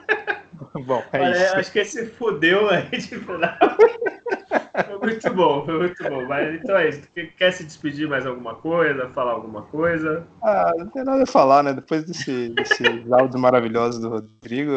Bom, 0.86 1.02
é 1.12 1.20
Olha, 1.20 1.36
isso. 1.36 1.56
Acho 1.56 1.72
que 1.72 1.78
esse 1.80 2.06
fudeu 2.06 2.68
aí 2.70 2.88
de 2.90 3.18
final. 3.18 3.56
Foi 4.72 4.98
muito 4.98 5.34
bom, 5.34 5.64
foi 5.64 5.78
muito 5.78 6.02
bom. 6.04 6.26
Mas 6.26 6.54
então 6.54 6.76
é 6.76 6.88
isso. 6.88 7.02
Quer 7.36 7.52
se 7.52 7.64
despedir 7.64 8.08
mais 8.08 8.26
alguma 8.26 8.54
coisa? 8.54 9.08
Falar 9.10 9.32
alguma 9.32 9.62
coisa? 9.62 10.26
Ah, 10.42 10.72
não 10.76 10.86
tem 10.88 11.04
nada 11.04 11.22
a 11.22 11.26
falar, 11.26 11.62
né? 11.62 11.72
Depois 11.72 12.04
desse, 12.04 12.48
desse 12.50 12.84
áudio 13.10 13.38
maravilhoso 13.38 14.00
do 14.00 14.08
Rodrigo, 14.08 14.72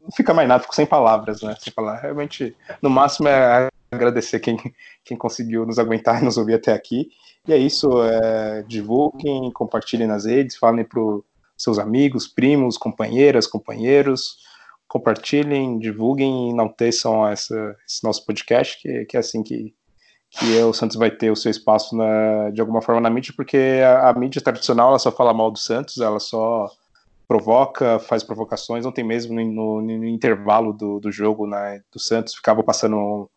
não 0.00 0.10
fica 0.16 0.34
mais 0.34 0.48
nada, 0.48 0.62
fico 0.62 0.74
sem 0.74 0.86
palavras, 0.86 1.42
né? 1.42 1.54
Sem 1.60 1.72
falar. 1.72 2.00
Realmente, 2.00 2.56
no 2.80 2.90
máximo 2.90 3.28
é 3.28 3.68
agradecer 3.90 4.40
quem, 4.40 4.56
quem 5.04 5.16
conseguiu 5.16 5.64
nos 5.64 5.78
aguentar 5.78 6.20
e 6.20 6.24
nos 6.24 6.36
ouvir 6.36 6.54
até 6.54 6.72
aqui. 6.72 7.10
E 7.46 7.52
é 7.52 7.56
isso. 7.56 8.02
É, 8.02 8.62
divulguem, 8.66 9.50
compartilhem 9.52 10.06
nas 10.06 10.24
redes, 10.24 10.56
falem 10.56 10.84
para 10.84 11.00
seus 11.56 11.78
amigos, 11.78 12.26
primos, 12.26 12.76
companheiras, 12.76 13.46
companheiros 13.46 14.38
compartilhem, 14.92 15.78
divulguem 15.78 16.48
e 16.48 16.50
enalteçam 16.50 17.26
essa, 17.26 17.74
esse 17.88 18.04
nosso 18.04 18.26
podcast, 18.26 18.78
que, 18.78 19.06
que 19.06 19.16
é 19.16 19.20
assim 19.20 19.42
que, 19.42 19.74
que 20.30 20.58
o 20.64 20.74
Santos 20.74 20.98
vai 20.98 21.10
ter 21.10 21.30
o 21.30 21.36
seu 21.36 21.50
espaço 21.50 21.96
na, 21.96 22.50
de 22.50 22.60
alguma 22.60 22.82
forma 22.82 23.00
na 23.00 23.08
mídia, 23.08 23.32
porque 23.34 23.80
a, 23.82 24.10
a, 24.10 24.12
mídia 24.12 24.42
tradicional 24.42 24.90
ela 24.90 24.98
só 24.98 25.10
fala 25.10 25.32
mal 25.32 25.50
do 25.50 25.58
Santos, 25.58 25.96
ela 25.96 26.20
só 26.20 26.70
provoca, 27.26 27.98
faz 28.00 28.22
provocações. 28.22 28.84
Ontem 28.84 29.02
mesmo, 29.02 29.34
no, 29.34 29.80
no, 29.80 29.80
no 29.80 30.04
intervalo 30.04 30.74
do, 30.74 31.00
do 31.00 31.10
jogo 31.10 31.46
né, 31.46 31.80
do 31.90 31.98
Santos, 31.98 32.34
ficava 32.34 32.62
passando 32.62 33.30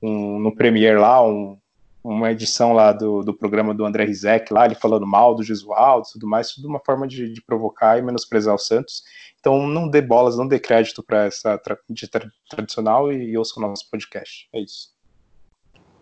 um, 0.00 0.38
no 0.38 0.54
Premiere 0.54 0.98
lá, 0.98 1.22
um, 1.22 1.58
uma 2.02 2.32
edição 2.32 2.72
lá 2.72 2.92
do, 2.92 3.22
do 3.22 3.32
programa 3.32 3.72
do 3.72 3.84
André 3.84 4.04
Rizek 4.04 4.52
lá, 4.52 4.66
ele 4.66 4.74
falando 4.74 5.06
mal 5.06 5.34
do 5.34 5.42
Gesualdo 5.42 6.08
tudo 6.12 6.26
mais, 6.26 6.52
tudo 6.52 6.68
uma 6.68 6.80
forma 6.80 7.06
de, 7.06 7.32
de, 7.32 7.42
provocar 7.42 7.98
e 7.98 8.02
menosprezar 8.02 8.54
o 8.54 8.58
Santos. 8.58 9.02
Então 9.38 9.66
não 9.66 9.88
dê 9.88 10.02
bolas, 10.02 10.36
não 10.36 10.46
dê 10.46 10.58
crédito 10.58 11.02
para 11.02 11.26
essa 11.26 11.56
tra 11.58 11.76
tra 12.10 12.30
tradicional 12.50 13.12
e, 13.12 13.30
e 13.30 13.38
ouça 13.38 13.58
o 13.58 13.62
nosso 13.62 13.88
podcast. 13.90 14.48
É 14.52 14.60
isso. 14.60 14.91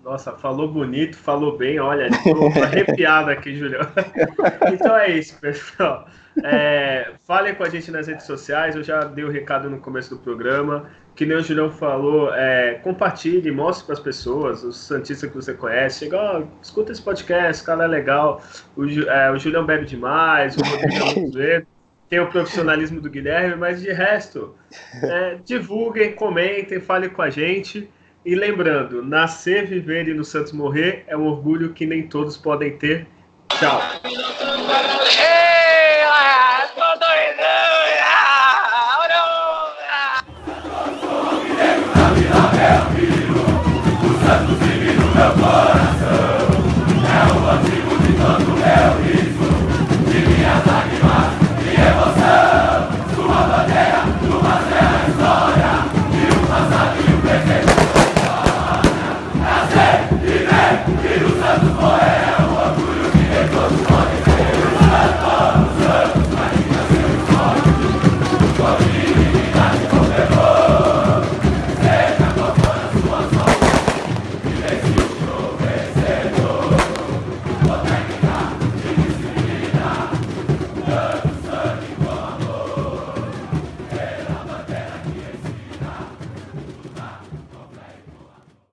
Nossa, 0.02 0.32
falou 0.32 0.66
bonito, 0.66 1.16
falou 1.16 1.56
bem, 1.56 1.78
olha, 1.78 2.08
estou 2.08 2.48
arrepiado 2.62 3.30
aqui, 3.30 3.56
Julião. 3.56 3.86
então 4.72 4.96
é 4.96 5.10
isso, 5.10 5.38
pessoal. 5.38 6.08
É, 6.42 7.12
falem 7.26 7.54
com 7.54 7.64
a 7.64 7.68
gente 7.68 7.90
nas 7.90 8.06
redes 8.06 8.24
sociais, 8.24 8.74
eu 8.74 8.82
já 8.82 9.04
dei 9.04 9.24
o 9.24 9.30
recado 9.30 9.68
no 9.68 9.78
começo 9.78 10.10
do 10.10 10.20
programa. 10.20 10.88
Que 11.14 11.26
nem 11.26 11.36
o 11.36 11.42
Julião 11.42 11.70
falou, 11.70 12.32
é, 12.32 12.74
compartilhe, 12.82 13.50
mostre 13.50 13.84
para 13.84 13.92
as 13.94 14.00
pessoas, 14.00 14.64
os 14.64 14.78
Santistas 14.78 15.28
que 15.28 15.36
você 15.36 15.52
conhece. 15.52 16.04
Chega, 16.04 16.16
ó, 16.16 16.42
escuta 16.62 16.92
esse 16.92 17.02
podcast, 17.02 17.62
cara 17.62 17.84
é 17.84 17.88
legal. 17.88 18.40
O, 18.74 18.84
é, 18.86 19.30
o 19.30 19.38
Julião 19.38 19.66
bebe 19.66 19.84
demais, 19.84 20.56
o 20.56 20.62
Rodrigo 20.62 21.38
é 21.40 21.62
tem 22.10 22.18
o 22.18 22.26
profissionalismo 22.26 23.00
do 23.00 23.08
Guilherme, 23.08 23.54
mas 23.54 23.80
de 23.80 23.92
resto, 23.92 24.56
é, 25.00 25.38
divulguem, 25.44 26.12
comentem, 26.12 26.80
falem 26.80 27.08
com 27.08 27.22
a 27.22 27.30
gente. 27.30 27.88
E 28.24 28.34
lembrando, 28.34 29.02
nascer, 29.02 29.66
viver 29.66 30.06
e 30.08 30.14
no 30.14 30.24
Santos 30.24 30.52
morrer 30.52 31.04
é 31.06 31.16
um 31.16 31.26
orgulho 31.26 31.72
que 31.72 31.86
nem 31.86 32.06
todos 32.06 32.36
podem 32.36 32.76
ter. 32.76 33.06
Tchau. 33.58 33.80